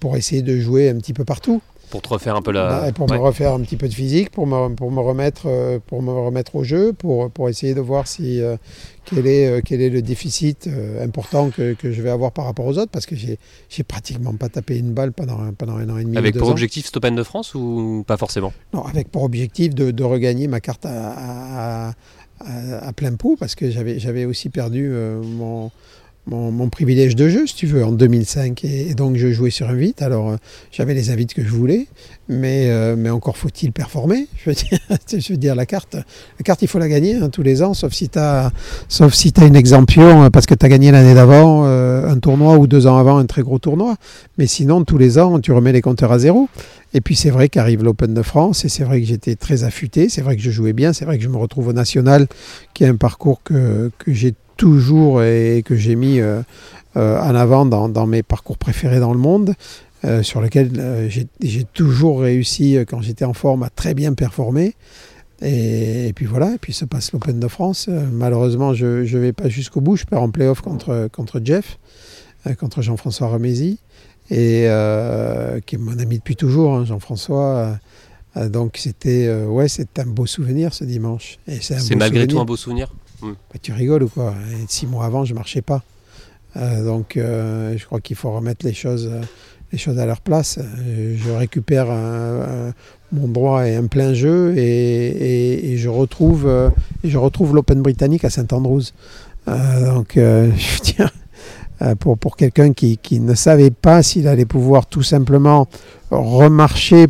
Pour 0.00 0.16
essayer 0.16 0.40
de 0.40 0.58
jouer 0.58 0.88
un 0.88 0.96
petit 0.96 1.12
peu 1.12 1.24
partout. 1.24 1.60
Pour 1.94 2.02
te 2.02 2.08
refaire 2.08 2.34
un 2.34 2.42
peu 2.42 2.50
la. 2.50 2.82
Ouais, 2.82 2.92
pour 2.92 3.08
ouais. 3.08 3.16
me 3.16 3.22
refaire 3.22 3.52
un 3.52 3.60
petit 3.60 3.76
peu 3.76 3.86
de 3.86 3.94
physique, 3.94 4.30
pour 4.30 4.48
me, 4.48 4.74
pour 4.74 4.90
me, 4.90 4.98
remettre, 5.00 5.42
euh, 5.46 5.78
pour 5.86 6.02
me 6.02 6.10
remettre 6.10 6.56
au 6.56 6.64
jeu, 6.64 6.92
pour, 6.92 7.30
pour 7.30 7.48
essayer 7.48 7.72
de 7.72 7.80
voir 7.80 8.08
si, 8.08 8.40
euh, 8.40 8.56
quel, 9.04 9.28
est, 9.28 9.46
euh, 9.46 9.60
quel 9.64 9.80
est 9.80 9.90
le 9.90 10.02
déficit 10.02 10.66
euh, 10.66 11.04
important 11.04 11.50
que, 11.50 11.74
que 11.74 11.92
je 11.92 12.02
vais 12.02 12.10
avoir 12.10 12.32
par 12.32 12.46
rapport 12.46 12.66
aux 12.66 12.78
autres, 12.78 12.90
parce 12.90 13.06
que 13.06 13.14
j'ai 13.14 13.38
pratiquement 13.86 14.34
pas 14.34 14.48
tapé 14.48 14.76
une 14.76 14.92
balle 14.92 15.12
pendant, 15.12 15.38
un- 15.38 15.52
pendant 15.52 15.76
un 15.76 15.88
an 15.88 15.98
et 15.98 16.02
demi. 16.02 16.16
Avec 16.16 16.36
pour 16.36 16.48
ans. 16.48 16.50
objectif 16.50 16.86
cette 16.86 16.96
Open 16.96 17.14
de 17.14 17.22
France 17.22 17.54
ou 17.54 18.02
pas 18.04 18.16
forcément? 18.16 18.52
Non, 18.72 18.82
avec 18.86 19.08
pour 19.12 19.22
objectif 19.22 19.72
de, 19.72 19.92
de 19.92 20.02
regagner 20.02 20.48
ma 20.48 20.58
carte 20.58 20.84
à, 20.86 20.90
à- 20.90 21.88
à- 22.40 22.88
à 22.88 22.92
plein 22.92 23.14
pot, 23.14 23.36
parce 23.38 23.54
que 23.54 23.70
j'avais 23.70 24.24
aussi 24.24 24.48
perdu 24.48 24.88
mon, 25.22 25.70
mon, 26.26 26.68
privilège 26.68 27.16
de 27.16 27.28
jeu, 27.28 27.46
si 27.46 27.54
tu 27.54 27.66
veux, 27.66 27.84
en 27.84 27.92
2005. 27.92 28.64
Et, 28.64 28.94
donc 28.94 29.16
je 29.16 29.30
jouais 29.32 29.50
sur 29.50 29.68
invite. 29.68 30.02
Alors 30.02 30.30
euh, 30.30 30.36
j'avais 30.72 30.94
les 30.94 31.10
invites 31.10 31.34
que 31.34 31.42
je 31.42 31.50
voulais, 31.50 31.86
mais, 32.28 32.70
euh, 32.70 32.96
mais 32.96 33.10
encore 33.10 33.36
faut-il 33.36 33.72
performer. 33.72 34.26
Je 34.44 34.50
veux, 34.50 34.56
dire, 34.56 34.78
je 35.08 35.34
dire, 35.34 35.54
la 35.54 35.64
carte, 35.64 35.94
la 35.94 36.42
carte, 36.44 36.60
il 36.62 36.68
faut 36.68 36.78
la 36.78 36.88
gagner 36.88 37.16
hein, 37.16 37.30
tous 37.30 37.42
les 37.42 37.62
ans, 37.62 37.72
sauf 37.72 37.92
si 37.92 38.08
tu 38.08 38.18
as, 38.18 38.52
sauf 38.88 39.14
si 39.14 39.32
une 39.40 39.56
exemption, 39.56 40.24
euh, 40.24 40.30
parce 40.30 40.44
que 40.46 40.54
tu 40.54 40.66
as 40.66 40.68
gagné 40.68 40.90
l'année 40.90 41.14
d'avant 41.14 41.64
un 41.64 42.18
tournoi 42.18 42.56
ou 42.58 42.66
deux 42.66 42.86
ans 42.86 42.98
avant 42.98 43.18
un 43.18 43.26
très 43.26 43.42
gros 43.42 43.58
tournoi. 43.58 43.96
Mais 44.38 44.46
sinon, 44.46 44.84
tous 44.84 44.98
les 44.98 45.18
ans, 45.18 45.40
tu 45.40 45.52
remets 45.52 45.72
les 45.72 45.80
compteurs 45.80 46.12
à 46.12 46.18
zéro. 46.18 46.48
Et 46.92 47.00
puis 47.00 47.16
c'est 47.16 47.30
vrai 47.30 47.48
qu'arrive 47.48 47.82
l'Open 47.82 48.14
de 48.14 48.22
France 48.22 48.64
et 48.64 48.68
c'est 48.68 48.84
vrai 48.84 49.00
que 49.00 49.06
j'étais 49.06 49.34
très 49.34 49.64
affûté, 49.64 50.08
c'est 50.08 50.22
vrai 50.22 50.36
que 50.36 50.42
je 50.42 50.52
jouais 50.52 50.72
bien, 50.72 50.92
c'est 50.92 51.04
vrai 51.04 51.18
que 51.18 51.24
je 51.24 51.28
me 51.28 51.36
retrouve 51.36 51.68
au 51.68 51.72
national, 51.72 52.28
qui 52.72 52.84
est 52.84 52.86
un 52.86 52.94
parcours 52.94 53.42
que, 53.42 53.90
que 53.98 54.12
j'ai 54.12 54.34
toujours 54.56 55.22
et 55.22 55.62
que 55.64 55.76
j'ai 55.76 55.96
mis 55.96 56.20
euh, 56.20 56.42
euh, 56.96 57.18
en 57.20 57.34
avant 57.34 57.66
dans, 57.66 57.88
dans 57.88 58.06
mes 58.06 58.22
parcours 58.22 58.58
préférés 58.58 59.00
dans 59.00 59.12
le 59.12 59.18
monde, 59.18 59.54
euh, 60.04 60.22
sur 60.22 60.40
lequel 60.40 61.08
j'ai 61.40 61.64
toujours 61.64 62.20
réussi, 62.20 62.78
quand 62.88 63.00
j'étais 63.00 63.24
en 63.24 63.32
forme, 63.32 63.62
à 63.62 63.70
très 63.70 63.94
bien 63.94 64.12
performer. 64.14 64.74
Et, 65.42 66.08
et 66.08 66.12
puis 66.12 66.26
voilà, 66.26 66.54
et 66.54 66.58
puis 66.58 66.72
se 66.72 66.84
passe 66.84 67.12
l'Open 67.12 67.40
de 67.40 67.48
France. 67.48 67.88
Malheureusement, 68.12 68.74
je 68.74 69.02
ne 69.02 69.18
vais 69.18 69.32
pas 69.32 69.48
jusqu'au 69.48 69.80
bout, 69.80 69.96
je 69.96 70.04
perds 70.04 70.22
en 70.22 70.30
playoff 70.30 70.60
contre, 70.60 71.08
contre 71.12 71.40
Jeff, 71.44 71.78
contre 72.58 72.82
Jean-François 72.82 73.28
Remézy 73.28 73.78
et 74.30 74.68
qui 75.66 75.74
est 75.74 75.78
mon 75.78 75.98
ami 75.98 76.18
depuis 76.18 76.36
toujours, 76.36 76.74
hein, 76.74 76.84
Jean-François. 76.84 77.78
Donc 78.36 78.78
c'était 78.78 79.32
ouais, 79.44 79.66
un 79.98 80.06
beau 80.06 80.26
souvenir 80.26 80.72
ce 80.74 80.84
dimanche. 80.84 81.38
C'est 81.60 81.94
malgré 81.96 82.26
tout 82.26 82.40
un 82.40 82.44
beau 82.44 82.56
souvenir? 82.56 82.92
Bah, 83.32 83.58
tu 83.60 83.72
rigoles 83.72 84.04
ou 84.04 84.08
quoi 84.08 84.34
Six 84.68 84.86
mois 84.86 85.06
avant, 85.06 85.24
je 85.24 85.34
marchais 85.34 85.62
pas. 85.62 85.82
Euh, 86.56 86.84
donc 86.84 87.16
euh, 87.16 87.76
je 87.76 87.84
crois 87.84 88.00
qu'il 88.00 88.16
faut 88.16 88.30
remettre 88.32 88.64
les 88.64 88.74
choses, 88.74 89.08
euh, 89.10 89.20
les 89.72 89.78
choses 89.78 89.98
à 89.98 90.06
leur 90.06 90.20
place. 90.20 90.58
Je 90.86 91.30
récupère 91.30 91.86
mon 93.12 93.28
droit 93.28 93.66
et 93.66 93.74
un 93.74 93.86
plein 93.86 94.14
jeu 94.14 94.56
et, 94.56 95.74
je 95.76 95.88
retrouve, 95.88 96.48
et 97.02 97.10
je 97.10 97.18
retrouve 97.18 97.54
l'Open 97.54 97.82
britannique 97.82 98.24
à 98.24 98.30
Saint-Andrews. 98.30 98.84
donc, 99.46 100.12
je 100.16 100.78
tiens. 100.80 101.10
Pour, 101.98 102.16
pour 102.16 102.36
quelqu'un 102.36 102.72
qui, 102.72 102.98
qui, 102.98 103.18
ne 103.18 103.34
savait 103.34 103.72
pas 103.72 104.02
s'il 104.02 104.28
allait 104.28 104.46
pouvoir 104.46 104.86
tout 104.86 105.02
simplement 105.02 105.66
remarcher 106.10 107.08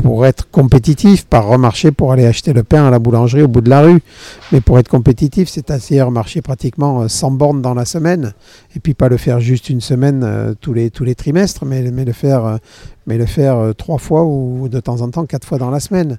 pour 0.00 0.26
être 0.26 0.50
compétitif, 0.50 1.26
pas 1.26 1.40
remarcher 1.40 1.92
pour 1.92 2.12
aller 2.12 2.26
acheter 2.26 2.52
le 2.52 2.62
pain 2.62 2.86
à 2.86 2.90
la 2.90 2.98
boulangerie 2.98 3.42
au 3.42 3.48
bout 3.48 3.60
de 3.60 3.70
la 3.70 3.82
rue. 3.82 4.00
Mais 4.52 4.60
pour 4.60 4.78
être 4.78 4.88
compétitif, 4.88 5.48
c'est 5.48 5.70
assez 5.70 6.00
remarcher 6.00 6.42
pratiquement 6.42 7.08
100 7.08 7.26
euh, 7.32 7.36
bornes 7.36 7.62
dans 7.62 7.74
la 7.74 7.84
semaine. 7.84 8.32
Et 8.74 8.80
puis 8.80 8.94
pas 8.94 9.08
le 9.08 9.16
faire 9.16 9.40
juste 9.40 9.70
une 9.70 9.80
semaine 9.80 10.22
euh, 10.24 10.54
tous, 10.60 10.72
les, 10.72 10.90
tous 10.90 11.04
les 11.04 11.14
trimestres, 11.14 11.64
mais, 11.64 11.90
mais 11.90 12.04
le 12.04 12.12
faire, 12.12 12.44
euh, 12.44 12.56
mais 13.06 13.18
le 13.18 13.26
faire 13.26 13.72
trois 13.76 13.98
fois 13.98 14.24
ou 14.24 14.68
de 14.68 14.80
temps 14.80 15.00
en 15.00 15.10
temps 15.10 15.26
quatre 15.26 15.46
fois 15.46 15.58
dans 15.58 15.70
la 15.70 15.80
semaine. 15.80 16.18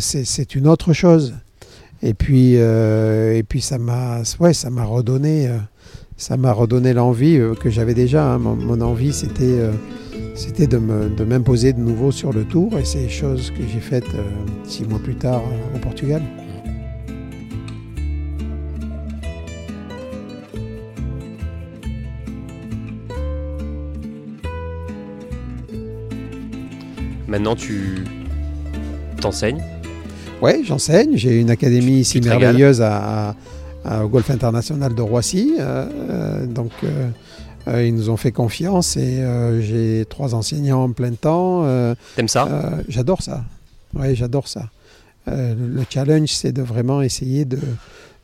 c'est 0.00 0.54
une 0.54 0.66
autre 0.66 0.92
chose. 0.92 1.34
Et 2.02 2.14
puis, 2.14 2.54
et 2.54 3.44
puis 3.48 3.60
ça 3.60 3.78
m'a 3.78 4.22
ouais, 4.40 4.52
redonné, 4.84 5.50
ça 6.16 6.36
m'a 6.36 6.52
redonné 6.52 6.92
l'envie 6.92 7.40
que 7.60 7.70
j'avais 7.70 7.94
déjà. 7.94 8.34
Hein. 8.34 8.38
Mon, 8.38 8.80
envie, 8.80 9.12
c'était 9.12 9.58
c'était 10.34 10.66
de 10.66 10.78
m'imposer 10.78 11.72
de, 11.72 11.80
nouveau 11.80 12.10
sur 12.10 12.32
le 12.32 12.44
tour 12.44 12.76
et 12.78 12.84
c'est 12.84 13.08
chose 13.08 13.50
que 13.50 13.62
j'ai 13.72 13.78
faite 13.78 14.06
euh, 14.16 14.22
six 14.64 14.84
mois 14.84 14.98
plus 14.98 15.14
tard 15.14 15.42
euh, 15.42 15.76
au 15.76 15.78
Portugal. 15.78 16.22
Maintenant, 27.28 27.54
tu 27.54 28.04
t'enseignes? 29.20 29.62
Oui, 30.42 30.64
j'enseigne. 30.64 31.16
J'ai 31.16 31.40
une 31.40 31.50
académie 31.50 32.00
ici 32.00 32.20
merveilleuse 32.20 32.82
à, 32.82 33.36
au 33.84 34.08
Golf 34.08 34.30
International 34.30 34.94
de 34.94 35.02
Roissy. 35.02 35.56
Euh, 35.58 36.46
donc, 36.46 36.72
euh, 37.66 37.86
ils 37.86 37.94
nous 37.94 38.10
ont 38.10 38.16
fait 38.16 38.32
confiance 38.32 38.96
et 38.96 39.20
euh, 39.20 39.60
j'ai 39.62 40.04
trois 40.06 40.34
enseignants 40.34 40.84
en 40.84 40.92
plein 40.92 41.12
temps. 41.12 41.62
Euh, 41.64 41.94
T'aimes 42.16 42.28
ça? 42.28 42.48
J'adore 42.88 43.22
ça. 43.22 43.44
Oui, 43.94 44.14
j'adore 44.14 44.48
ça. 44.48 44.68
le 45.26 45.82
challenge, 45.88 46.28
c'est 46.28 46.52
de 46.52 46.62
vraiment 46.62 47.00
essayer 47.00 47.44
de, 47.44 47.58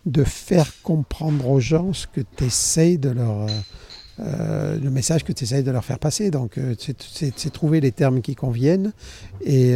de 0.06 0.24
faire 0.24 0.70
comprendre 0.82 1.48
aux 1.48 1.60
gens 1.60 1.92
ce 1.92 2.06
que 2.06 2.20
tu 2.36 2.44
essayes 2.44 2.98
de 2.98 3.10
leur. 3.10 3.46
Le 4.20 4.90
message 4.90 5.24
que 5.24 5.32
tu 5.32 5.44
essayes 5.44 5.62
de 5.62 5.70
leur 5.70 5.84
faire 5.84 5.98
passer. 5.98 6.30
Donc, 6.30 6.58
c'est 6.78 7.50
trouver 7.52 7.80
les 7.80 7.92
termes 7.92 8.20
qui 8.20 8.34
conviennent 8.34 8.92
et, 9.44 9.72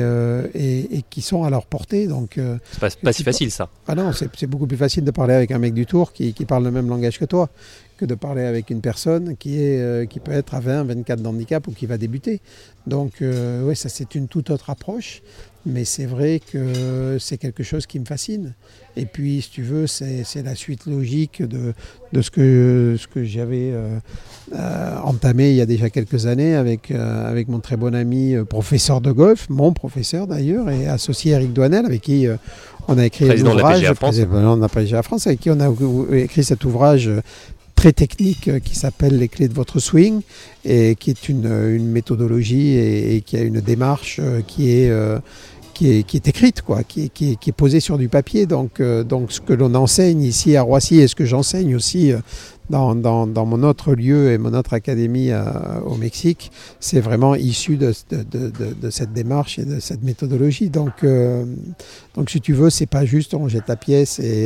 et, 0.55 1.03
qui 1.09 1.22
sont 1.22 1.45
à 1.45 1.51
leur 1.51 1.66
portée. 1.66 2.07
Donc, 2.07 2.32
c'est 2.34 2.80
pas, 2.80 2.88
pas 3.03 3.12
si 3.12 3.22
facile, 3.22 3.51
ça. 3.51 3.68
Ah 3.88 3.95
non, 3.95 4.12
c'est 4.12 4.47
beaucoup 4.47 4.66
plus 4.66 4.76
facile 4.76 5.05
de 5.05 5.11
parler 5.11 5.34
avec 5.34 5.51
un 5.51 5.59
mec 5.59 5.74
du 5.74 5.86
tour 5.86 6.12
qui, 6.12 6.34
qui 6.34 6.45
parle 6.45 6.64
le 6.64 6.70
même 6.70 6.88
langage 6.88 7.18
que 7.18 7.24
toi 7.24 7.49
que 8.05 8.07
de 8.07 8.14
parler 8.14 8.42
avec 8.42 8.70
une 8.70 8.80
personne 8.80 9.36
qui, 9.36 9.59
est, 9.59 9.80
euh, 9.80 10.05
qui 10.05 10.20
peut 10.20 10.32
être 10.32 10.55
à 10.55 10.61
20, 10.61 10.84
24 10.84 11.22
d'handicap 11.22 11.66
ou 11.66 11.72
qui 11.72 11.86
va 11.86 11.96
débuter. 11.96 12.40
Donc 12.86 13.22
euh, 13.22 13.66
oui, 13.66 13.74
ça 13.74 13.88
c'est 13.88 14.14
une 14.14 14.28
toute 14.28 14.50
autre 14.50 14.68
approche, 14.68 15.22
mais 15.64 15.84
c'est 15.84 16.05
vrai 16.05 16.40
que 16.52 17.16
c'est 17.18 17.38
quelque 17.38 17.62
chose 17.62 17.86
qui 17.86 17.98
me 17.98 18.05
fascine. 18.05 18.55
Et 18.96 19.07
puis, 19.07 19.40
si 19.42 19.50
tu 19.50 19.62
veux, 19.62 19.86
c'est 19.86 20.42
la 20.44 20.55
suite 20.55 20.86
logique 20.86 21.42
de, 21.42 21.72
de 22.12 22.22
ce 22.22 22.30
que, 22.30 22.96
ce 22.98 23.09
que 23.09 23.24
j'avais 23.24 23.72
euh, 23.72 23.98
entamé 25.02 25.50
il 25.50 25.57
y 25.57 25.62
a 25.62 25.66
déjà 25.66 25.88
quelques 25.88 26.26
années 26.26 26.55
avec, 26.55 26.90
avec 26.90 27.48
mon 27.48 27.61
très 27.61 27.76
bon 27.76 27.94
ami 27.94 28.36
professeur 28.48 29.00
de 29.00 29.11
golf, 29.11 29.48
mon 29.48 29.72
professeur 29.72 30.26
d'ailleurs, 30.26 30.68
et 30.70 30.86
associé 30.86 31.32
Eric 31.32 31.52
Douanel, 31.55 31.86
avec 31.86 32.02
qui 32.02 32.28
on 32.86 32.98
a 32.98 33.07
écrit 33.07 33.30
un 33.30 33.46
ouvrage. 33.46 33.80
De 33.80 33.86
la 33.86 33.94
France. 33.94 34.20
On 34.30 34.62
a 34.62 34.68
la 34.92 35.02
France, 35.02 35.26
avec 35.26 35.40
qui 35.40 35.50
on 35.50 35.61
a 35.61 35.72
écrit 36.16 36.44
cet 36.44 36.64
ouvrage 36.64 37.11
très 37.85 37.93
technique 37.93 38.49
euh, 38.49 38.61
qui 38.61 38.74
s'appelle 38.74 39.18
Les 39.18 39.28
clés 39.28 39.47
de 39.47 39.53
votre 39.53 39.78
swing 39.78 40.22
et 40.64 40.95
qui 40.95 41.11
est 41.11 41.28
une, 41.28 41.45
une 41.45 41.87
méthodologie 41.87 42.78
et, 42.78 43.20
qui 43.20 43.37
a 43.37 43.43
une 43.43 43.61
démarche 43.61 44.20
euh, 44.22 44.41
qui 44.41 44.70
est, 44.70 44.89
euh, 44.89 45.18
qui 45.74 45.91
est, 45.91 46.28
écrite, 46.28 46.62
quoi, 46.62 46.82
qui, 46.82 47.05
est, 47.05 47.09
qui, 47.11 47.37
qui 47.37 47.51
est 47.51 47.53
posée 47.53 47.80
sur 47.80 47.99
du 47.99 48.09
papier. 48.09 48.47
Donc, 48.47 48.80
donc 48.80 49.32
ce 49.32 49.43
que 49.43 49.53
l'on 49.53 49.74
enseigne 49.74 50.22
ici 50.22 50.57
à 50.57 50.62
Roissy 50.62 51.01
et 51.01 51.09
ce 51.09 51.14
que 51.14 51.26
j'enseigne 51.26 51.74
aussi 51.74 52.12
dans, 52.70 52.95
dans, 52.95 53.26
mon 53.26 53.62
autre 53.64 53.93
lieu 53.93 54.30
et 54.30 54.39
mon 54.39 54.55
autre 54.55 54.72
académie 54.72 55.30
au 55.85 55.97
Mexique, 55.97 56.53
c'est 56.78 57.01
vraiment 57.01 57.35
issu 57.35 57.76
de, 57.76 57.93
de, 58.12 58.91
cette 58.91 59.12
démarche 59.12 59.59
et 59.59 59.64
de 59.64 59.80
cette 59.80 60.05
méthodologie. 60.05 60.70
Donc, 60.70 61.05
donc 62.14 62.30
si 62.30 62.41
tu 62.41 62.53
veux, 62.53 62.70
c'est 62.70 62.87
pas 62.87 63.05
juste 63.05 63.35
on 63.35 63.49
jette 63.49 63.66
la 63.66 63.76
pièce 63.76 64.20
et, 64.20 64.45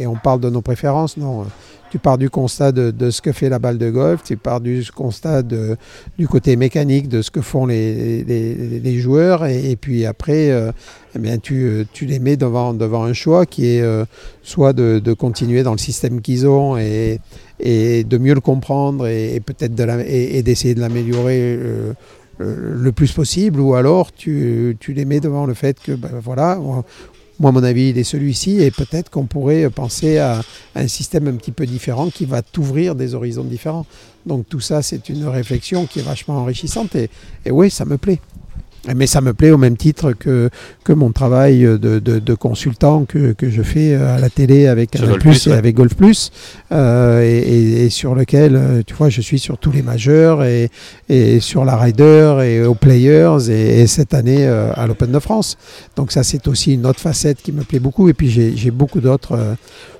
et, 0.00 0.08
on 0.08 0.16
parle 0.16 0.40
de 0.40 0.50
nos 0.50 0.60
préférences, 0.60 1.16
non 1.16 1.46
tu 1.90 1.98
pars 1.98 2.18
du 2.18 2.30
constat 2.30 2.72
de, 2.72 3.10
ce 3.10 3.22
que 3.22 3.32
fait 3.32 3.48
la 3.48 3.58
balle 3.58 3.78
de 3.78 3.90
golf, 3.90 4.22
tu 4.22 4.36
pars 4.36 4.60
du 4.60 4.84
constat 4.94 5.42
du 5.42 6.28
côté 6.28 6.56
mécanique 6.56 7.08
de 7.08 7.22
ce 7.22 7.30
que 7.30 7.40
font 7.40 7.66
les, 7.66 8.24
les, 8.24 8.98
joueurs, 8.98 9.46
et, 9.46 9.76
puis 9.76 10.06
après, 10.06 10.50
euh, 10.50 10.72
eh 11.14 11.18
bien, 11.18 11.38
tu, 11.38 11.86
tu, 11.92 12.06
les 12.06 12.18
mets 12.18 12.36
devant, 12.36 12.74
devant 12.74 13.04
un 13.04 13.12
choix 13.12 13.46
qui 13.46 13.66
est 13.66 13.80
euh, 13.80 14.04
soit 14.42 14.72
de, 14.72 15.12
continuer 15.12 15.62
dans 15.62 15.72
le 15.72 15.78
système 15.78 16.20
qu'ils 16.20 16.46
ont 16.46 16.76
et, 16.76 17.20
et, 17.60 18.04
de 18.04 18.18
mieux 18.18 18.34
le 18.34 18.40
comprendre 18.40 19.06
et, 19.06 19.40
peut-être 19.40 19.74
d'essayer 19.74 20.74
de 20.74 20.80
l'améliorer. 20.80 21.40
Euh, 21.40 21.92
le 22.40 22.92
plus 22.92 23.10
possible, 23.10 23.58
ou 23.58 23.74
alors 23.74 24.12
tu, 24.12 24.76
tu, 24.78 24.92
les 24.92 25.04
mets 25.04 25.18
devant 25.18 25.44
le 25.44 25.54
fait 25.54 25.80
que 25.80 25.90
ben, 25.90 26.20
voilà, 26.22 26.60
moi, 27.40 27.52
mon 27.52 27.62
avis, 27.62 27.90
il 27.90 27.98
est 27.98 28.04
celui-ci, 28.04 28.60
et 28.62 28.70
peut-être 28.70 29.10
qu'on 29.10 29.26
pourrait 29.26 29.70
penser 29.70 30.18
à, 30.18 30.42
un 30.74 30.88
système 30.88 31.28
un 31.28 31.34
petit 31.34 31.52
peu 31.52 31.66
différent 31.66 32.10
qui 32.10 32.24
va 32.24 32.42
t'ouvrir 32.42 32.94
des 32.94 33.14
horizons 33.14 33.44
différents. 33.44 33.86
Donc 34.26 34.48
tout 34.48 34.60
ça, 34.60 34.82
c'est 34.82 35.08
une 35.08 35.26
réflexion 35.26 35.86
qui 35.86 36.00
est 36.00 36.02
vachement 36.02 36.38
enrichissante, 36.38 36.94
et 36.96 37.10
oui, 37.50 37.70
ça 37.70 37.84
me 37.84 37.96
plaît. 37.96 38.20
Mais 38.96 39.06
ça 39.06 39.20
me 39.20 39.34
plaît 39.34 39.50
au 39.50 39.58
même 39.58 39.76
titre 39.76 40.12
que, 40.12 40.50
que 40.84 40.92
mon 40.92 41.12
travail 41.12 41.60
de, 41.60 41.98
de, 41.98 42.34
consultant 42.34 43.04
que, 43.04 43.32
que, 43.32 43.50
je 43.50 43.62
fais 43.62 43.94
à 43.94 44.18
la 44.18 44.30
télé 44.30 44.66
avec 44.66 44.90
Canal 44.90 45.18
Plus 45.18 45.46
et 45.46 45.52
avec 45.52 45.74
Golf 45.76 45.94
Plus, 45.94 46.30
euh, 46.72 47.22
et, 47.22 47.88
sur 47.90 48.14
lequel, 48.14 48.56
euh, 48.56 48.82
tu 48.86 48.94
vois, 48.94 49.08
je 49.08 49.20
suis 49.20 49.38
sur 49.38 49.58
tous 49.58 49.72
les 49.72 49.82
majeurs 49.82 50.44
et, 50.44 50.70
et 51.08 51.40
sur 51.40 51.64
la 51.64 51.76
Ryder 51.76 52.40
et 52.44 52.62
aux 52.62 52.74
Players 52.74 53.50
et, 53.50 53.86
cette 53.86 54.14
année 54.14 54.46
euh, 54.46 54.72
à 54.74 54.86
l'Open 54.86 55.10
de 55.10 55.18
France. 55.18 55.56
Donc 55.96 56.12
ça, 56.12 56.22
c'est 56.22 56.46
aussi 56.48 56.74
une 56.74 56.86
autre 56.86 57.00
facette 57.00 57.42
qui 57.42 57.52
me 57.52 57.62
plaît 57.62 57.80
beaucoup. 57.80 58.08
Et 58.08 58.14
puis 58.14 58.30
j'ai 58.30 58.70
beaucoup 58.70 59.00
d'autres 59.00 59.56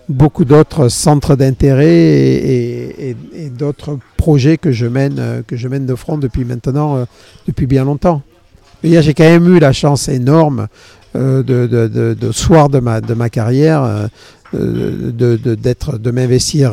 beaucoup 0.08 0.46
d'autres 0.46 0.88
centres 0.88 1.36
d'intérêt 1.36 1.86
et, 1.86 3.16
et 3.34 3.50
d'autres 3.50 3.98
projets 4.16 4.56
que 4.56 4.72
je 4.72 4.86
mène 4.86 5.42
que 5.46 5.56
je 5.56 5.68
mène 5.68 5.84
de 5.84 5.94
front 5.94 6.16
depuis 6.16 6.44
maintenant 6.44 7.06
depuis 7.46 7.66
bien 7.66 7.84
longtemps. 7.84 8.22
J'ai 8.82 9.14
quand 9.14 9.24
même 9.24 9.56
eu 9.56 9.58
la 9.58 9.72
chance 9.72 10.08
énorme 10.08 10.68
euh, 11.16 11.42
de, 11.42 12.32
soir 12.32 12.68
de 12.68 12.78
ma, 12.78 13.30
carrière 13.30 13.82
euh, 13.82 14.06
de, 14.52 15.36
de 15.36 16.10
m'investir, 16.10 16.72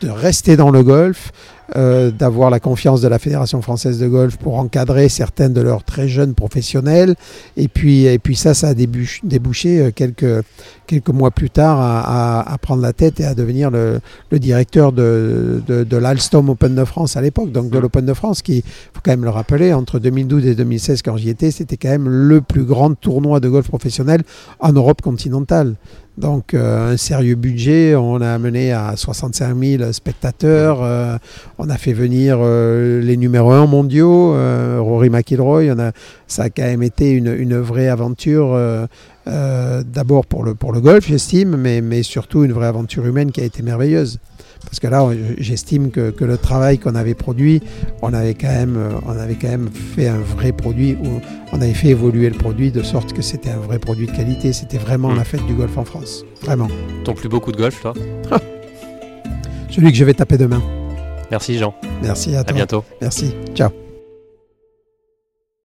de 0.00 0.08
rester 0.08 0.56
dans 0.56 0.70
le 0.70 0.82
golf, 0.82 1.32
euh, 1.76 2.10
d'avoir 2.10 2.50
la 2.50 2.60
confiance 2.60 3.00
de 3.00 3.08
la 3.08 3.18
Fédération 3.18 3.62
française 3.62 3.98
de 3.98 4.06
golf 4.06 4.36
pour 4.36 4.58
encadrer 4.58 5.08
certains 5.08 5.48
de 5.48 5.60
leurs 5.60 5.84
très 5.84 6.08
jeunes 6.08 6.34
professionnels. 6.34 7.14
Et 7.56 7.68
puis, 7.68 8.04
et 8.04 8.18
puis 8.18 8.36
ça, 8.36 8.54
ça 8.54 8.68
a 8.68 8.74
débouché, 8.74 9.80
euh, 9.80 9.90
quelques, 9.90 10.44
quelques 10.86 11.08
mois 11.08 11.30
plus 11.30 11.50
tard 11.50 11.78
à, 11.80 12.56
prendre 12.60 12.82
la 12.82 12.92
tête 12.92 13.20
et 13.20 13.24
à 13.24 13.34
devenir 13.34 13.70
le, 13.70 14.00
directeur 14.32 14.92
de, 14.92 15.62
de, 15.66 15.96
l'Alstom 15.96 16.50
Open 16.50 16.74
de 16.74 16.84
France 16.84 17.16
à 17.16 17.20
l'époque, 17.20 17.50
donc 17.50 17.70
de 17.70 17.78
mmh. 17.78 17.82
l'Open 17.82 18.06
de 18.06 18.14
France, 18.14 18.42
qui, 18.42 18.62
faut 18.62 19.00
quand 19.02 19.12
même 19.12 19.24
le 19.24 19.30
rappeler, 19.30 19.72
entre 19.72 19.98
2012 19.98 20.46
et 20.46 20.54
2016, 20.54 21.02
quand 21.02 21.16
j'y 21.16 21.30
étais, 21.30 21.50
c'était 21.50 21.76
quand 21.76 21.90
même 21.90 22.08
le 22.08 22.40
plus 22.40 22.64
grand 22.64 22.94
tournoi 22.94 23.40
de 23.40 23.48
golf 23.48 23.68
professionnel 23.68 24.22
en 24.60 24.72
Europe 24.72 25.02
continentale. 25.02 25.76
Donc 26.18 26.52
euh, 26.52 26.92
un 26.92 26.96
sérieux 26.98 27.36
budget, 27.36 27.96
on 27.96 28.20
a 28.20 28.30
amené 28.30 28.70
à 28.72 28.96
65 28.96 29.56
000 29.56 29.92
spectateurs, 29.92 30.80
euh, 30.82 31.16
on 31.56 31.70
a 31.70 31.78
fait 31.78 31.94
venir 31.94 32.36
euh, 32.40 33.00
les 33.00 33.16
numéros 33.16 33.52
1 33.52 33.66
mondiaux, 33.66 34.34
Rory 34.82 35.08
McIlroy, 35.08 35.70
on 35.72 35.78
a, 35.78 35.92
ça 36.26 36.44
a 36.44 36.50
quand 36.50 36.64
même 36.64 36.82
été 36.82 37.12
une, 37.12 37.34
une 37.34 37.56
vraie 37.56 37.88
aventure, 37.88 38.58
d'abord 39.26 40.26
pour 40.26 40.44
le, 40.44 40.54
pour 40.54 40.72
le 40.72 40.80
golf 40.80 41.06
j'estime, 41.06 41.56
mais, 41.56 41.80
mais 41.80 42.02
surtout 42.02 42.44
une 42.44 42.52
vraie 42.52 42.66
aventure 42.66 43.06
humaine 43.06 43.32
qui 43.32 43.40
a 43.40 43.44
été 43.44 43.62
merveilleuse. 43.62 44.18
Parce 44.72 44.80
que 44.80 44.86
là, 44.86 45.06
j'estime 45.36 45.90
que, 45.90 46.14
le 46.24 46.38
travail 46.38 46.78
qu'on 46.78 46.94
avait 46.94 47.12
produit, 47.12 47.60
on 48.00 48.14
avait, 48.14 48.32
quand 48.32 48.48
même, 48.48 48.78
on 49.06 49.18
avait 49.18 49.34
quand 49.34 49.48
même 49.48 49.68
fait 49.70 50.08
un 50.08 50.16
vrai 50.16 50.52
produit, 50.52 50.94
où 50.94 51.20
on 51.52 51.60
avait 51.60 51.74
fait 51.74 51.88
évoluer 51.88 52.30
le 52.30 52.38
produit 52.38 52.70
de 52.70 52.82
sorte 52.82 53.12
que 53.12 53.20
c'était 53.20 53.50
un 53.50 53.58
vrai 53.58 53.78
produit 53.78 54.06
de 54.06 54.12
qualité. 54.12 54.54
C'était 54.54 54.78
vraiment 54.78 55.10
hmm. 55.10 55.16
la 55.16 55.24
fête 55.24 55.44
du 55.44 55.52
golf 55.52 55.76
en 55.76 55.84
France. 55.84 56.24
Vraiment. 56.40 56.68
Ton 57.04 57.12
plus 57.12 57.28
beau 57.28 57.38
coup 57.38 57.52
de 57.52 57.58
golf, 57.58 57.82
toi 57.82 57.92
Celui 59.68 59.92
que 59.92 59.98
je 59.98 60.04
vais 60.04 60.14
taper 60.14 60.38
demain. 60.38 60.62
Merci 61.30 61.58
Jean. 61.58 61.74
Merci 62.02 62.34
à 62.34 62.42
toi. 62.42 62.52
À 62.52 62.54
bientôt. 62.54 62.82
Merci. 63.02 63.34
Ciao. 63.54 63.91